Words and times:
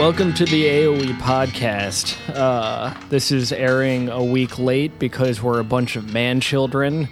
welcome 0.00 0.32
to 0.32 0.46
the 0.46 0.64
AOE 0.64 1.12
podcast. 1.18 2.16
Uh, 2.34 2.98
this 3.10 3.30
is 3.30 3.52
airing 3.52 4.08
a 4.08 4.24
week 4.24 4.58
late 4.58 4.98
because 4.98 5.42
we're 5.42 5.60
a 5.60 5.64
bunch 5.64 5.94
of 5.94 6.10
man 6.10 6.40
children. 6.40 7.06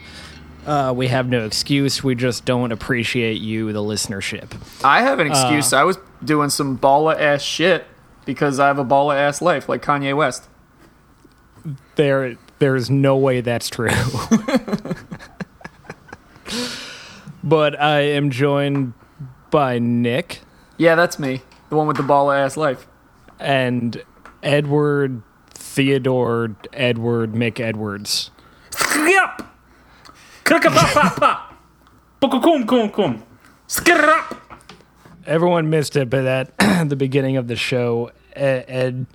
Uh, 0.66 0.94
we 0.96 1.08
have 1.08 1.28
no 1.28 1.44
excuse. 1.44 2.02
We 2.02 2.14
just 2.14 2.46
don't 2.46 2.72
appreciate 2.72 3.42
you, 3.42 3.74
the 3.74 3.80
listenership. 3.80 4.56
I 4.82 5.02
have 5.02 5.18
an 5.18 5.26
excuse. 5.26 5.74
I 5.74 5.84
was 5.84 5.98
doing 6.24 6.48
some 6.48 6.78
balla 6.78 7.14
ass 7.20 7.42
shit 7.42 7.84
because 8.24 8.58
I 8.58 8.68
have 8.68 8.78
a 8.78 8.84
balla 8.84 9.18
ass 9.18 9.42
life 9.42 9.68
like 9.68 9.82
Kanye 9.82 10.16
West. 10.16 10.48
There, 11.96 12.38
there 12.58 12.74
is 12.74 12.88
no 12.88 13.18
way 13.18 13.42
that's 13.42 13.68
true. 13.68 13.90
but 17.44 17.78
I 17.78 18.00
am 18.00 18.30
joined 18.30 18.94
by 19.50 19.78
Nick 19.78 20.40
Yeah, 20.78 20.94
that's 20.94 21.18
me. 21.18 21.42
The 21.68 21.76
one 21.76 21.86
with 21.86 21.96
the 21.96 22.02
balla 22.02 22.38
ass 22.38 22.56
life. 22.56 22.86
and 23.40 24.02
Edward 24.42 25.22
Theodore 25.50 26.56
Edward 26.72 27.32
Mick 27.32 27.60
Edwards. 27.60 28.30
Yep. 28.96 29.42
Krakapapapa. 30.44 31.40
Pukukum 32.20 32.66
kum 32.66 32.90
kum. 32.90 33.22
Skirap. 33.68 34.36
Everyone 35.26 35.68
missed 35.68 35.94
it, 35.96 36.08
but 36.08 36.24
at 36.24 36.58
the 36.88 36.96
beginning 36.96 37.36
of 37.36 37.48
the 37.48 37.56
show, 37.56 38.10
Ed 38.34 39.06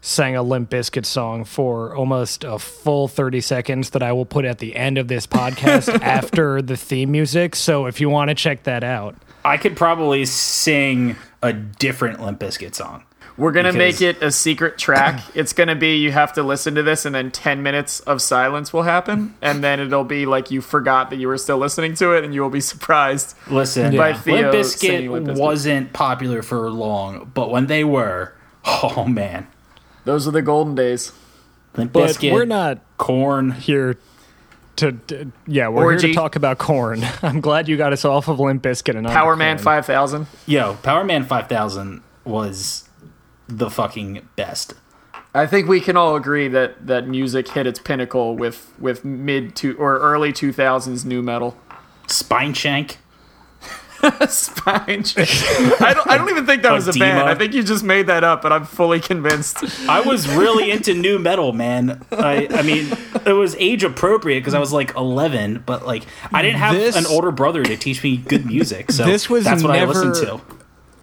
sang 0.00 0.34
a 0.34 0.42
Limp 0.42 0.70
Bizkit 0.70 1.04
song 1.06 1.44
for 1.44 1.94
almost 1.94 2.42
a 2.42 2.58
full 2.58 3.06
30 3.06 3.40
seconds 3.40 3.90
that 3.90 4.02
I 4.02 4.12
will 4.12 4.24
put 4.24 4.44
at 4.44 4.58
the 4.58 4.74
end 4.74 4.98
of 4.98 5.08
this 5.08 5.26
podcast 5.26 6.00
after 6.02 6.60
the 6.60 6.76
theme 6.76 7.12
music. 7.12 7.54
So 7.54 7.86
if 7.86 8.00
you 8.00 8.08
want 8.08 8.28
to 8.30 8.34
check 8.34 8.64
that 8.64 8.82
out, 8.82 9.14
I 9.44 9.56
could 9.58 9.76
probably 9.76 10.24
sing 10.24 11.16
a 11.42 11.52
different 11.52 12.20
Limp 12.22 12.38
Bizkit 12.40 12.74
song. 12.74 13.04
We're 13.36 13.52
gonna 13.52 13.72
Because- 13.72 14.00
make 14.00 14.16
it 14.16 14.22
a 14.22 14.30
secret 14.30 14.76
track. 14.76 15.22
it's 15.34 15.52
gonna 15.54 15.74
be 15.76 15.96
you 15.96 16.12
have 16.12 16.32
to 16.34 16.42
listen 16.42 16.74
to 16.74 16.82
this, 16.82 17.06
and 17.06 17.14
then 17.14 17.30
ten 17.30 17.62
minutes 17.62 18.00
of 18.00 18.20
silence 18.20 18.72
will 18.72 18.82
happen, 18.82 19.34
and 19.40 19.64
then 19.64 19.80
it'll 19.80 20.04
be 20.04 20.26
like 20.26 20.50
you 20.50 20.60
forgot 20.60 21.08
that 21.10 21.16
you 21.16 21.28
were 21.28 21.38
still 21.38 21.56
listening 21.56 21.94
to 21.94 22.12
it, 22.12 22.24
and 22.24 22.34
you 22.34 22.42
will 22.42 22.50
be 22.50 22.60
surprised. 22.60 23.34
Listen, 23.48 23.96
By 23.96 24.12
Limp 24.12 24.24
Theo 24.24 24.62
singing 24.62 25.08
Bizkit 25.08 25.12
Limp 25.12 25.26
Bizkit. 25.28 25.38
wasn't 25.40 25.92
popular 25.94 26.42
for 26.42 26.68
long, 26.70 27.30
but 27.32 27.50
when 27.50 27.66
they 27.66 27.84
were, 27.84 28.34
oh 28.64 29.06
man, 29.06 29.46
Those 30.04 30.26
are 30.28 30.32
the 30.32 30.42
golden 30.42 30.74
days. 30.74 31.12
Limp 31.76 31.92
but 31.92 32.10
Bizkit, 32.10 32.32
we're 32.32 32.44
not 32.44 32.78
Korn. 32.98 33.52
here 33.52 33.96
to, 34.76 34.92
to- 34.92 35.32
yeah, 35.46 35.68
we're 35.68 35.90
here 35.92 35.98
to 36.00 36.14
talk 36.14 36.36
about 36.36 36.58
Korn. 36.58 37.02
I'm 37.22 37.40
glad 37.40 37.68
you 37.68 37.76
got 37.76 37.92
us 37.92 38.04
off 38.04 38.28
of 38.28 38.40
Limp 38.40 38.62
Bizkit 38.62 38.96
and 38.96 39.06
onto 39.06 39.14
Power 39.14 39.36
Man 39.36 39.58
five 39.58 39.86
thousand. 39.86 40.26
Yo, 40.46 40.74
Powerman 40.82 41.26
Five 41.26 41.48
Thousand 41.48 42.02
was 42.24 42.88
the 43.48 43.70
fucking 43.70 44.28
best. 44.36 44.74
I 45.34 45.46
think 45.46 45.68
we 45.68 45.80
can 45.80 45.96
all 45.96 46.16
agree 46.16 46.48
that 46.48 46.86
that 46.86 47.06
music 47.06 47.48
hit 47.48 47.66
its 47.66 47.78
pinnacle 47.78 48.36
with 48.36 48.72
with 48.78 49.04
mid 49.04 49.54
to 49.56 49.76
or 49.76 49.98
early 49.98 50.32
two 50.32 50.52
thousands 50.52 51.04
nu 51.04 51.22
metal. 51.22 51.56
Spineshank. 52.06 52.96
Spine. 54.28 55.04
I 55.16 55.92
don't. 55.94 56.08
I 56.10 56.16
don't 56.16 56.30
even 56.30 56.46
think 56.46 56.62
that 56.62 56.72
was 56.72 56.88
a 56.88 56.92
Adema. 56.92 56.98
band. 57.00 57.28
I 57.28 57.34
think 57.34 57.52
you 57.54 57.62
just 57.62 57.84
made 57.84 58.06
that 58.06 58.24
up, 58.24 58.40
but 58.42 58.52
I'm 58.52 58.64
fully 58.64 59.00
convinced. 59.00 59.58
I 59.88 60.00
was 60.00 60.28
really 60.28 60.70
into 60.70 60.94
nu 60.94 61.18
metal, 61.18 61.52
man. 61.52 62.02
I, 62.12 62.48
I 62.50 62.62
mean, 62.62 62.88
it 63.26 63.32
was 63.34 63.54
age 63.56 63.84
appropriate 63.84 64.40
because 64.40 64.54
I 64.54 64.58
was 64.58 64.72
like 64.72 64.94
11, 64.96 65.64
but 65.66 65.86
like 65.86 66.04
I 66.32 66.42
didn't 66.42 66.58
have 66.58 66.74
This- 66.74 66.96
an 66.96 67.06
older 67.06 67.30
brother 67.30 67.62
to 67.62 67.76
teach 67.76 68.02
me 68.02 68.16
good 68.16 68.46
music, 68.46 68.90
so 68.92 69.04
This 69.04 69.28
was 69.28 69.44
that's 69.44 69.62
what 69.62 69.76
I 69.76 69.84
listened 69.84 70.14
to. 70.26 70.40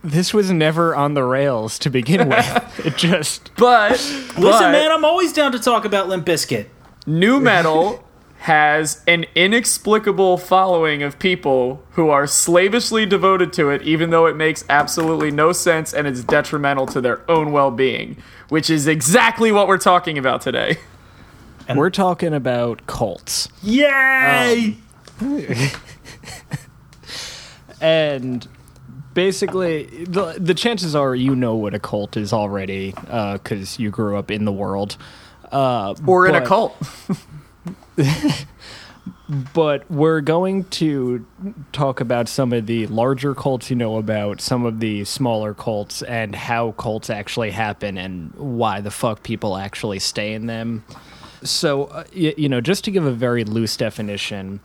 This 0.04 0.34
was 0.34 0.52
never 0.52 0.96
on 0.96 1.16
the 1.16 1.24
rails 1.24 1.78
to 1.80 1.90
begin 1.90 2.30
with. 2.30 2.86
it 2.86 2.96
just 2.98 3.52
But 3.58 3.92
Listen, 3.92 4.42
but 4.42 4.72
man, 4.72 4.92
I'm 4.92 5.04
always 5.04 5.34
down 5.34 5.52
to 5.52 5.60
talk 5.60 5.86
about 5.86 6.08
Limp 6.08 6.26
Bizkit. 6.26 6.68
nu 7.06 7.40
metal 7.40 8.04
has 8.48 9.04
an 9.08 9.26
inexplicable 9.36 10.38
following 10.38 11.04
of 11.04 11.20
people 11.20 11.84
who 11.92 12.08
are 12.10 12.26
slavishly 12.26 13.06
devoted 13.06 13.52
to 13.52 13.70
it, 13.70 13.82
even 13.82 14.10
though 14.10 14.26
it 14.26 14.38
makes 14.38 14.64
absolutely 14.70 15.30
no 15.30 15.52
sense 15.52 15.94
and 15.94 16.08
it's 16.08 16.24
detrimental 16.24 16.86
to 16.86 17.02
their 17.02 17.30
own 17.30 17.52
well-being, 17.52 18.16
which 18.48 18.70
is 18.70 18.88
exactly 18.88 19.52
what 19.52 19.68
we're 19.68 19.78
talking 19.78 20.18
about 20.18 20.40
today. 20.40 20.78
we're 21.76 21.90
talking 21.90 22.34
about 22.34 22.88
cults. 22.88 23.50
Yay! 23.62 24.78
and 27.82 28.48
basically 29.14 30.06
the, 30.06 30.38
the 30.40 30.54
chances 30.54 30.96
are 30.96 31.14
you 31.14 31.36
know 31.36 31.58
what 31.58 31.74
a 31.74 31.80
cult 31.80 32.16
is 32.16 32.32
already 32.32 32.94
because 33.34 33.78
you 33.78 33.90
grew 33.90 34.16
up 34.16 34.32
in 34.32 34.46
the 34.46 34.54
world 34.54 34.96
uh, 35.52 35.96
Or 36.06 36.28
in 36.28 36.36
a 36.36 36.46
cult. 36.46 36.78
but 39.54 39.90
we're 39.90 40.22
going 40.22 40.64
to 40.66 41.26
talk 41.72 42.00
about 42.00 42.28
some 42.30 42.54
of 42.54 42.66
the 42.66 42.88
larger 42.88 43.34
cults 43.34 43.70
you 43.70 43.76
know 43.76 43.98
about 43.98 44.40
some 44.42 44.66
of 44.66 44.80
the 44.80 45.04
smaller 45.06 45.54
cults 45.54 46.02
and 46.04 46.36
how 46.36 46.72
cults 46.74 47.10
actually 47.10 47.52
happen 47.52 47.98
and 47.98 48.34
why 48.36 48.82
the 48.82 48.92
fuck 48.92 49.24
people 49.24 49.58
actually 49.58 50.00
stay 50.00 50.34
in 50.34 50.46
them. 50.46 50.84
So 51.44 51.86
uh, 51.86 52.04
y- 52.16 52.36
you 52.38 52.50
know 52.50 52.62
just 52.62 52.84
to 52.86 52.92
give 52.92 53.06
a 53.06 53.12
very 53.12 53.44
loose 53.44 53.78
definition 53.78 54.60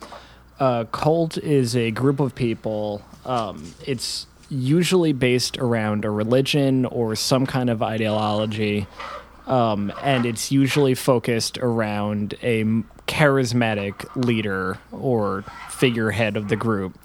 a 0.59 0.87
cult 0.91 1.37
is 1.37 1.75
a 1.75 1.91
group 1.91 2.19
of 2.19 2.35
people 2.35 3.01
um, 3.25 3.73
it's 3.85 4.27
usually 4.49 5.13
based 5.13 5.57
around 5.57 6.05
a 6.05 6.09
religion 6.09 6.85
or 6.85 7.15
some 7.15 7.45
kind 7.45 7.69
of 7.69 7.81
ideology 7.81 8.87
um, 9.47 9.91
and 10.01 10.25
it's 10.25 10.51
usually 10.51 10.95
focused 10.95 11.57
around 11.57 12.35
a 12.41 12.63
charismatic 13.07 14.05
leader 14.15 14.77
or 14.91 15.43
figurehead 15.69 16.37
of 16.37 16.47
the 16.47 16.55
group. 16.55 16.97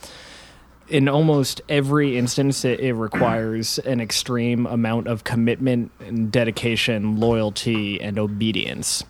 In 0.89 1.09
almost 1.09 1.61
every 1.69 2.17
instance, 2.17 2.65
it, 2.65 2.81
it 2.81 2.95
requires 2.95 3.79
an 3.81 4.01
extreme 4.01 4.67
amount 4.67 5.07
of 5.07 5.25
commitment 5.25 5.91
and 6.01 6.33
dedication, 6.33 7.21
loyalty, 7.21 8.01
and 8.01 8.19
obedience. 8.19 9.05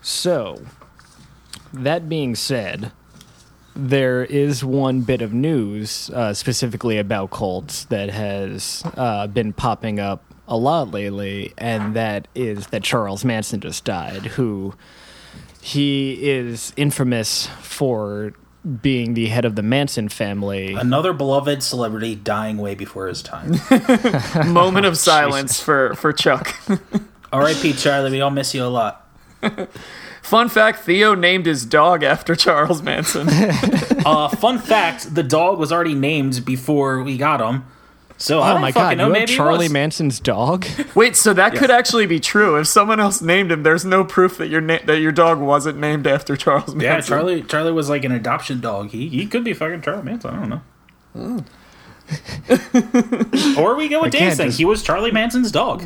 So, 0.00 0.62
that 1.72 2.08
being 2.08 2.34
said, 2.34 2.92
there 3.74 4.24
is 4.24 4.64
one 4.64 5.02
bit 5.02 5.20
of 5.20 5.34
news 5.34 6.08
uh, 6.10 6.32
specifically 6.32 6.96
about 6.96 7.30
cults 7.30 7.84
that 7.86 8.08
has 8.08 8.82
uh, 8.96 9.26
been 9.26 9.52
popping 9.52 10.00
up 10.00 10.25
a 10.48 10.56
lot 10.56 10.90
lately, 10.90 11.52
and 11.58 11.94
that 11.94 12.28
is 12.34 12.68
that 12.68 12.82
Charles 12.82 13.24
Manson 13.24 13.60
just 13.60 13.84
died, 13.84 14.26
who 14.26 14.74
he 15.60 16.28
is 16.28 16.72
infamous 16.76 17.48
for 17.60 18.32
being 18.82 19.14
the 19.14 19.26
head 19.26 19.44
of 19.44 19.54
the 19.54 19.62
Manson 19.62 20.08
family. 20.08 20.74
Another 20.74 21.12
beloved 21.12 21.62
celebrity 21.62 22.14
dying 22.14 22.58
way 22.58 22.74
before 22.74 23.06
his 23.06 23.22
time. 23.22 23.54
Moment 24.52 24.86
of 24.86 24.98
silence 24.98 25.60
for, 25.60 25.94
for 25.94 26.12
Chuck. 26.12 26.54
R.I.P. 27.32 27.74
Charlie, 27.74 28.10
we 28.10 28.20
all 28.20 28.30
miss 28.30 28.54
you 28.54 28.64
a 28.64 28.66
lot. 28.66 29.08
Fun 30.22 30.48
fact 30.48 30.80
Theo 30.80 31.14
named 31.14 31.46
his 31.46 31.64
dog 31.64 32.02
after 32.02 32.34
Charles 32.34 32.82
Manson. 32.82 33.28
Uh, 33.28 34.28
fun 34.28 34.58
fact: 34.58 35.14
the 35.14 35.22
dog 35.22 35.58
was 35.58 35.70
already 35.70 35.94
named 35.94 36.44
before 36.44 37.02
we 37.02 37.16
got 37.16 37.40
him. 37.40 37.64
So 38.18 38.40
I 38.40 38.50
Oh 38.50 38.52
don't 38.54 38.62
my 38.62 38.72
fucking 38.72 38.96
god, 38.96 38.96
know. 38.98 39.08
you 39.08 39.12
have 39.12 39.20
Maybe 39.20 39.32
it 39.32 39.36
Charlie. 39.36 39.68
Manson's 39.68 40.20
dog? 40.20 40.66
Wait, 40.94 41.16
so 41.16 41.34
that 41.34 41.54
could 41.54 41.70
actually 41.70 42.06
be 42.06 42.18
true. 42.18 42.56
If 42.58 42.66
someone 42.66 42.98
else 42.98 43.20
named 43.20 43.52
him, 43.52 43.62
there's 43.62 43.84
no 43.84 44.04
proof 44.04 44.38
that 44.38 44.48
your 44.48 44.62
na- 44.62 44.78
that 44.86 45.00
your 45.00 45.12
dog 45.12 45.38
wasn't 45.38 45.78
named 45.78 46.06
after 46.06 46.34
Charles 46.36 46.74
Manson. 46.74 46.80
Yeah, 46.80 47.00
Charlie. 47.02 47.42
Charlie 47.42 47.72
was 47.72 47.90
like 47.90 48.04
an 48.04 48.12
adoption 48.12 48.60
dog. 48.60 48.88
He 48.90 49.08
he 49.10 49.26
could 49.26 49.44
be 49.44 49.52
fucking 49.52 49.82
Charlie 49.82 50.02
Manson. 50.02 50.30
I 50.34 50.38
don't 50.38 50.48
know. 50.48 51.44
or 53.58 53.74
we 53.76 53.88
go 53.88 54.02
with 54.02 54.12
can't 54.12 54.24
Dave's 54.30 54.36
thing. 54.36 54.46
just- 54.48 54.58
He 54.58 54.64
was 54.64 54.82
Charlie 54.82 55.10
Manson's 55.12 55.50
dog. 55.52 55.84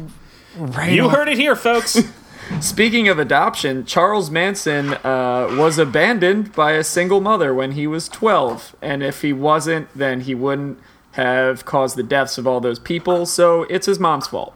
right. 0.57 0.93
You 0.93 1.05
on. 1.05 1.11
heard 1.11 1.29
it 1.29 1.39
here, 1.39 1.57
folks. 1.57 1.99
Speaking 2.61 3.09
of 3.09 3.19
adoption, 3.21 3.85
Charles 3.85 4.29
Manson 4.31 4.95
uh, 4.95 5.55
was 5.57 5.79
abandoned 5.79 6.53
by 6.53 6.73
a 6.73 6.83
single 6.83 7.21
mother 7.21 7.55
when 7.55 7.73
he 7.73 7.87
was 7.87 8.09
12, 8.09 8.75
and 8.83 9.05
if 9.05 9.23
he 9.23 9.33
wasn't, 9.33 9.89
then 9.95 10.23
he 10.23 10.35
wouldn't 10.35 10.79
have 11.13 11.65
caused 11.65 11.97
the 11.97 12.03
deaths 12.03 12.39
of 12.39 12.47
all 12.47 12.61
those 12.61 12.79
people. 12.79 13.27
So 13.27 13.65
it's 13.65 13.87
his 13.87 13.99
mom's 13.99 14.29
fault. 14.29 14.55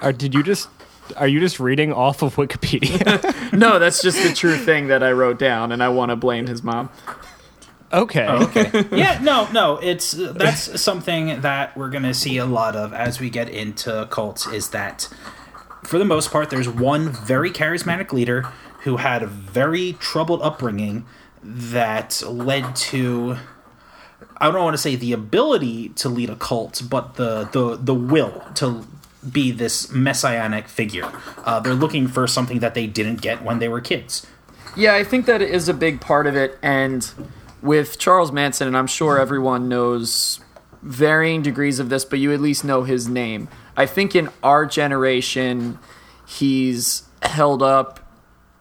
Are, 0.00 0.12
did 0.12 0.34
you 0.34 0.42
just 0.42 0.68
are 1.16 1.28
you 1.28 1.38
just 1.38 1.60
reading 1.60 1.92
off 1.92 2.22
of 2.22 2.34
Wikipedia? 2.36 3.32
No, 3.56 3.78
that's 3.78 4.02
just 4.02 4.20
the 4.22 4.34
true 4.34 4.56
thing 4.56 4.88
that 4.88 5.02
I 5.04 5.12
wrote 5.12 5.38
down, 5.38 5.70
and 5.72 5.82
I 5.82 5.88
want 5.88 6.10
to 6.10 6.16
blame 6.16 6.46
his 6.48 6.62
mom. 6.64 6.90
okay. 7.92 8.26
Oh, 8.28 8.42
okay. 8.44 8.84
Yeah, 8.96 9.20
no, 9.22 9.48
no. 9.52 9.76
It's 9.78 10.10
that's 10.12 10.80
something 10.82 11.40
that 11.42 11.76
we're 11.76 11.90
gonna 11.90 12.12
see 12.12 12.36
a 12.38 12.44
lot 12.44 12.74
of 12.74 12.92
as 12.92 13.20
we 13.20 13.30
get 13.30 13.48
into 13.48 14.08
cults. 14.10 14.46
Is 14.48 14.70
that 14.70 15.08
for 15.84 15.98
the 15.98 16.04
most 16.04 16.32
part, 16.32 16.50
there's 16.50 16.68
one 16.68 17.10
very 17.10 17.50
charismatic 17.52 18.12
leader 18.12 18.42
who 18.80 18.96
had 18.96 19.22
a 19.22 19.26
very 19.28 19.92
troubled 20.00 20.42
upbringing 20.42 21.06
that 21.42 22.20
led 22.26 22.74
to. 22.76 23.36
I 24.38 24.50
don't 24.50 24.62
want 24.62 24.74
to 24.74 24.82
say 24.82 24.96
the 24.96 25.12
ability 25.12 25.90
to 25.90 26.08
lead 26.08 26.30
a 26.30 26.36
cult, 26.36 26.82
but 26.88 27.14
the 27.14 27.44
the 27.52 27.76
the 27.76 27.94
will 27.94 28.44
to 28.56 28.86
be 29.30 29.50
this 29.50 29.90
messianic 29.90 30.68
figure. 30.68 31.10
Uh, 31.44 31.60
they're 31.60 31.74
looking 31.74 32.06
for 32.06 32.26
something 32.26 32.60
that 32.60 32.74
they 32.74 32.86
didn't 32.86 33.20
get 33.20 33.42
when 33.42 33.58
they 33.58 33.68
were 33.68 33.80
kids. 33.80 34.26
Yeah, 34.76 34.94
I 34.94 35.04
think 35.04 35.26
that 35.26 35.40
is 35.42 35.68
a 35.68 35.74
big 35.74 36.00
part 36.00 36.26
of 36.26 36.36
it. 36.36 36.58
And 36.62 37.10
with 37.62 37.98
Charles 37.98 38.30
Manson, 38.30 38.68
and 38.68 38.76
I'm 38.76 38.86
sure 38.86 39.18
everyone 39.18 39.68
knows 39.68 40.40
varying 40.82 41.42
degrees 41.42 41.78
of 41.78 41.88
this, 41.88 42.04
but 42.04 42.18
you 42.18 42.32
at 42.32 42.40
least 42.40 42.64
know 42.64 42.84
his 42.84 43.08
name. 43.08 43.48
I 43.76 43.86
think 43.86 44.14
in 44.14 44.28
our 44.42 44.66
generation, 44.66 45.78
he's 46.26 47.04
held 47.22 47.62
up 47.62 48.00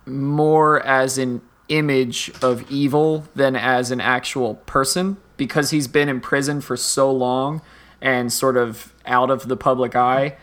more 0.06 0.84
as 0.86 1.18
an 1.18 1.42
image 1.68 2.32
of 2.42 2.70
evil 2.72 3.26
than 3.36 3.56
as 3.56 3.92
an 3.92 4.00
actual 4.00 4.56
person 4.56 5.18
because 5.38 5.72
he's 5.72 5.88
been 5.88 6.10
in 6.10 6.20
prison 6.22 6.62
for 6.62 6.78
so 6.78 7.12
long 7.12 7.62
and 8.02 8.32
sort 8.32 8.58
of 8.58 8.94
out 9.06 9.30
of 9.30 9.48
the 9.48 9.58
public 9.58 9.96
eye. 9.96 10.36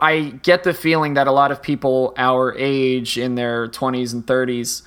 I 0.00 0.38
get 0.42 0.64
the 0.64 0.74
feeling 0.74 1.14
that 1.14 1.26
a 1.26 1.32
lot 1.32 1.52
of 1.52 1.62
people 1.62 2.14
our 2.16 2.54
age 2.56 3.18
in 3.18 3.34
their 3.34 3.68
20s 3.68 4.12
and 4.12 4.26
30s 4.26 4.82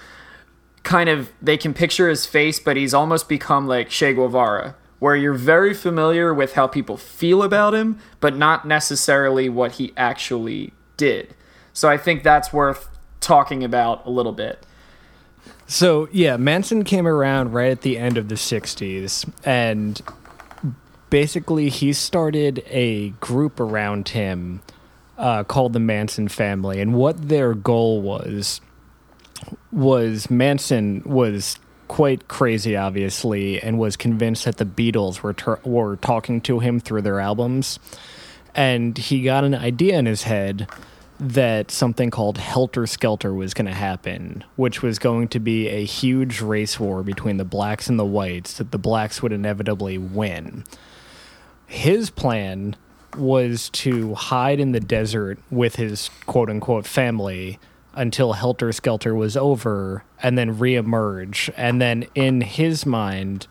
kind 0.81 1.07
of 1.07 1.31
they 1.41 1.55
can 1.55 1.73
picture 1.73 2.09
his 2.09 2.25
face 2.25 2.59
but 2.59 2.75
he's 2.75 2.93
almost 2.93 3.29
become 3.29 3.65
like 3.65 3.87
Che 3.87 4.13
Guevara 4.13 4.75
where 4.99 5.15
you're 5.15 5.33
very 5.33 5.73
familiar 5.73 6.33
with 6.33 6.53
how 6.53 6.67
people 6.67 6.97
feel 6.97 7.43
about 7.43 7.73
him 7.73 7.97
but 8.19 8.35
not 8.35 8.67
necessarily 8.67 9.47
what 9.47 9.73
he 9.73 9.93
actually 9.95 10.73
did. 10.97 11.33
So 11.71 11.87
I 11.89 11.97
think 11.97 12.23
that's 12.23 12.51
worth 12.51 12.89
talking 13.21 13.63
about 13.63 14.05
a 14.05 14.09
little 14.09 14.33
bit. 14.33 14.65
So, 15.73 16.07
yeah, 16.11 16.37
Manson 16.37 16.83
came 16.83 17.07
around 17.07 17.51
right 17.51 17.71
at 17.71 17.81
the 17.81 17.97
end 17.97 18.19
of 18.19 18.29
the 18.29 18.35
60s 18.35 19.27
and 19.43 19.99
basically 21.09 21.69
he 21.69 21.93
started 21.93 22.63
a 22.67 23.09
group 23.09 23.59
around 23.59 24.09
him 24.09 24.61
uh, 25.17 25.43
called 25.43 25.73
the 25.73 25.79
Manson 25.79 26.27
family, 26.27 26.79
and 26.79 26.93
what 26.93 27.27
their 27.27 27.55
goal 27.55 28.03
was 28.03 28.61
was 29.71 30.29
Manson 30.29 31.01
was 31.07 31.57
quite 31.87 32.27
crazy, 32.27 32.77
obviously, 32.77 33.59
and 33.59 33.79
was 33.79 33.97
convinced 33.97 34.45
that 34.45 34.57
the 34.57 34.65
Beatles 34.65 35.21
were 35.23 35.33
ter- 35.33 35.59
were 35.63 35.95
talking 35.95 36.39
to 36.41 36.59
him 36.59 36.79
through 36.79 37.01
their 37.01 37.19
albums, 37.19 37.79
and 38.53 38.95
he 38.95 39.23
got 39.23 39.43
an 39.43 39.55
idea 39.55 39.97
in 39.97 40.05
his 40.05 40.21
head 40.21 40.67
that 41.23 41.71
something 41.71 42.09
called 42.09 42.37
Helter 42.37 42.85
Skelter 42.85 43.33
was 43.33 43.53
going 43.53 43.65
to 43.65 43.73
happen, 43.73 44.43
which 44.57 44.81
was 44.81 44.99
going 44.99 45.29
to 45.29 45.39
be 45.39 45.69
a 45.69 45.85
huge 45.85 46.41
race 46.41 46.79
war 46.79 47.01
between 47.01 47.37
the 47.37 47.45
blacks 47.45 47.87
and 47.87 47.97
the 47.97 48.05
whites 48.05 48.57
that 48.57 48.71
the 48.71 48.77
blacks 48.77 49.23
would 49.23 49.31
inevitably 49.31 49.97
win. 49.97 50.65
His 51.65 52.09
plan 52.09 52.75
was 53.15 53.69
to 53.69 54.15
hide 54.15 54.59
in 54.59 54.73
the 54.73 54.81
desert 54.81 55.39
with 55.49 55.77
his 55.77 56.09
quote 56.25 56.49
unquote 56.49 56.85
family 56.85 57.57
until 57.93 58.33
Helter 58.33 58.73
Skelter 58.73 59.15
was 59.15 59.37
over 59.37 60.03
and 60.21 60.37
then 60.37 60.57
reemerge. 60.57 61.49
And 61.55 61.81
then 61.81 62.05
in 62.15 62.41
his 62.41 62.85
mind, 62.85 63.47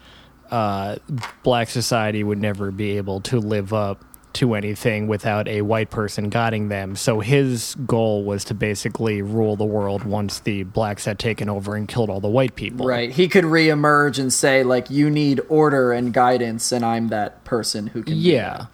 uh, 0.50 0.96
black 1.42 1.70
society 1.70 2.22
would 2.22 2.40
never 2.40 2.70
be 2.70 2.98
able 2.98 3.20
to 3.22 3.38
live 3.38 3.72
up 3.72 4.04
to 4.34 4.54
anything 4.54 5.06
without 5.06 5.48
a 5.48 5.62
white 5.62 5.90
person 5.90 6.28
guiding 6.28 6.68
them. 6.68 6.96
So 6.96 7.20
his 7.20 7.74
goal 7.86 8.24
was 8.24 8.44
to 8.44 8.54
basically 8.54 9.22
rule 9.22 9.56
the 9.56 9.64
world 9.64 10.04
once 10.04 10.40
the 10.40 10.62
blacks 10.64 11.04
had 11.04 11.18
taken 11.18 11.48
over 11.48 11.74
and 11.76 11.86
killed 11.88 12.10
all 12.10 12.20
the 12.20 12.28
white 12.28 12.54
people. 12.56 12.86
Right. 12.86 13.10
He 13.10 13.28
could 13.28 13.44
reemerge 13.44 14.18
and 14.18 14.32
say 14.32 14.62
like 14.62 14.90
you 14.90 15.10
need 15.10 15.40
order 15.48 15.92
and 15.92 16.12
guidance 16.12 16.72
and 16.72 16.84
I'm 16.84 17.08
that 17.08 17.44
person 17.44 17.88
who 17.88 18.02
can 18.02 18.16
Yeah. 18.16 18.66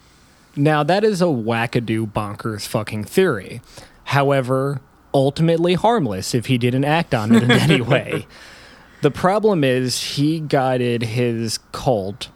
Now, 0.56 0.82
that 0.82 1.04
is 1.04 1.22
a 1.22 1.26
wackadoo 1.26 2.12
bonkers 2.12 2.66
fucking 2.66 3.04
theory. 3.04 3.60
However, 4.04 4.80
ultimately 5.14 5.74
harmless 5.74 6.34
if 6.34 6.46
he 6.46 6.58
didn't 6.58 6.84
act 6.84 7.14
on 7.14 7.34
it 7.34 7.42
in 7.44 7.50
any 7.50 7.80
way. 7.80 8.26
The 9.00 9.10
problem 9.12 9.62
is 9.62 10.02
he 10.16 10.40
guided 10.40 11.02
his 11.02 11.58
cult 11.70 12.30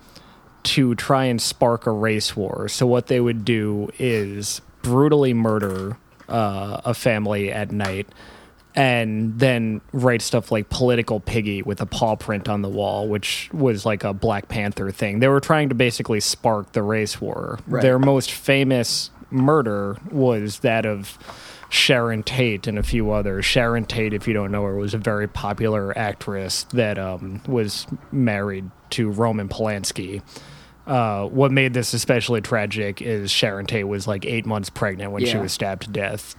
to 0.65 0.95
try 0.95 1.25
and 1.25 1.41
spark 1.41 1.87
a 1.87 1.91
race 1.91 2.37
war. 2.37 2.69
So, 2.69 2.87
what 2.87 3.07
they 3.09 3.21
would 3.21 3.45
do 3.45 3.91
is 3.99 4.61
brutally 4.83 5.35
murder 5.35 5.97
uh, 6.29 6.81
a 6.85 6.95
family 6.95 7.53
at 7.53 7.71
night 7.73 8.07
and 8.75 9.39
then 9.39 9.81
write 9.93 10.23
stuff 10.23 10.51
like 10.51 10.71
political 10.71 11.21
piggy 11.21 11.63
with 11.63 11.81
a 11.83 11.87
paw 11.87 12.17
print 12.17 12.49
on 12.49 12.63
the 12.63 12.69
wall 12.71 13.07
which 13.07 13.51
was 13.53 13.85
like 13.85 14.03
a 14.03 14.15
black 14.15 14.49
panther 14.49 14.91
thing 14.91 15.21
they 15.21 15.29
were 15.29 15.41
trying 15.41 15.69
to 15.69 15.75
basically 15.75 16.21
spark 16.21 16.73
the 16.73 16.83
race 16.83 17.21
war 17.21 17.59
Right. 17.67 17.83
their 17.83 17.99
most 17.99 18.33
famous 18.33 19.11
murder 19.31 19.99
was 20.11 20.61
that 20.61 20.87
of 20.87 21.19
sharon 21.69 22.23
tate 22.23 22.67
and 22.67 22.79
a 22.79 22.83
few 22.83 23.11
others 23.11 23.45
sharon 23.45 23.85
tate 23.85 24.15
if 24.15 24.27
you 24.27 24.33
don't 24.33 24.51
know 24.51 24.65
her 24.65 24.75
was 24.75 24.95
a 24.95 24.99
very 24.99 25.29
popular 25.29 25.97
actress 25.99 26.63
that 26.73 26.99
um, 26.99 27.43
was 27.47 27.87
married 28.11 28.71
to 28.89 29.11
roman 29.11 29.51
polanski 29.51 30.23
uh, 30.87 31.27
what 31.27 31.53
made 31.53 31.75
this 31.75 31.95
especially 31.95 32.41
tragic 32.41 33.01
is 33.01 33.31
Sharon 33.31 33.67
Tate 33.67 33.87
was 33.87 34.07
like 34.07 34.25
eight 34.25 34.47
months 34.47 34.71
pregnant 34.71 35.13
when 35.13 35.25
she 35.25 35.37
was 35.37 35.53
stabbed 35.53 35.83
to 35.83 35.91
death. 35.91 36.35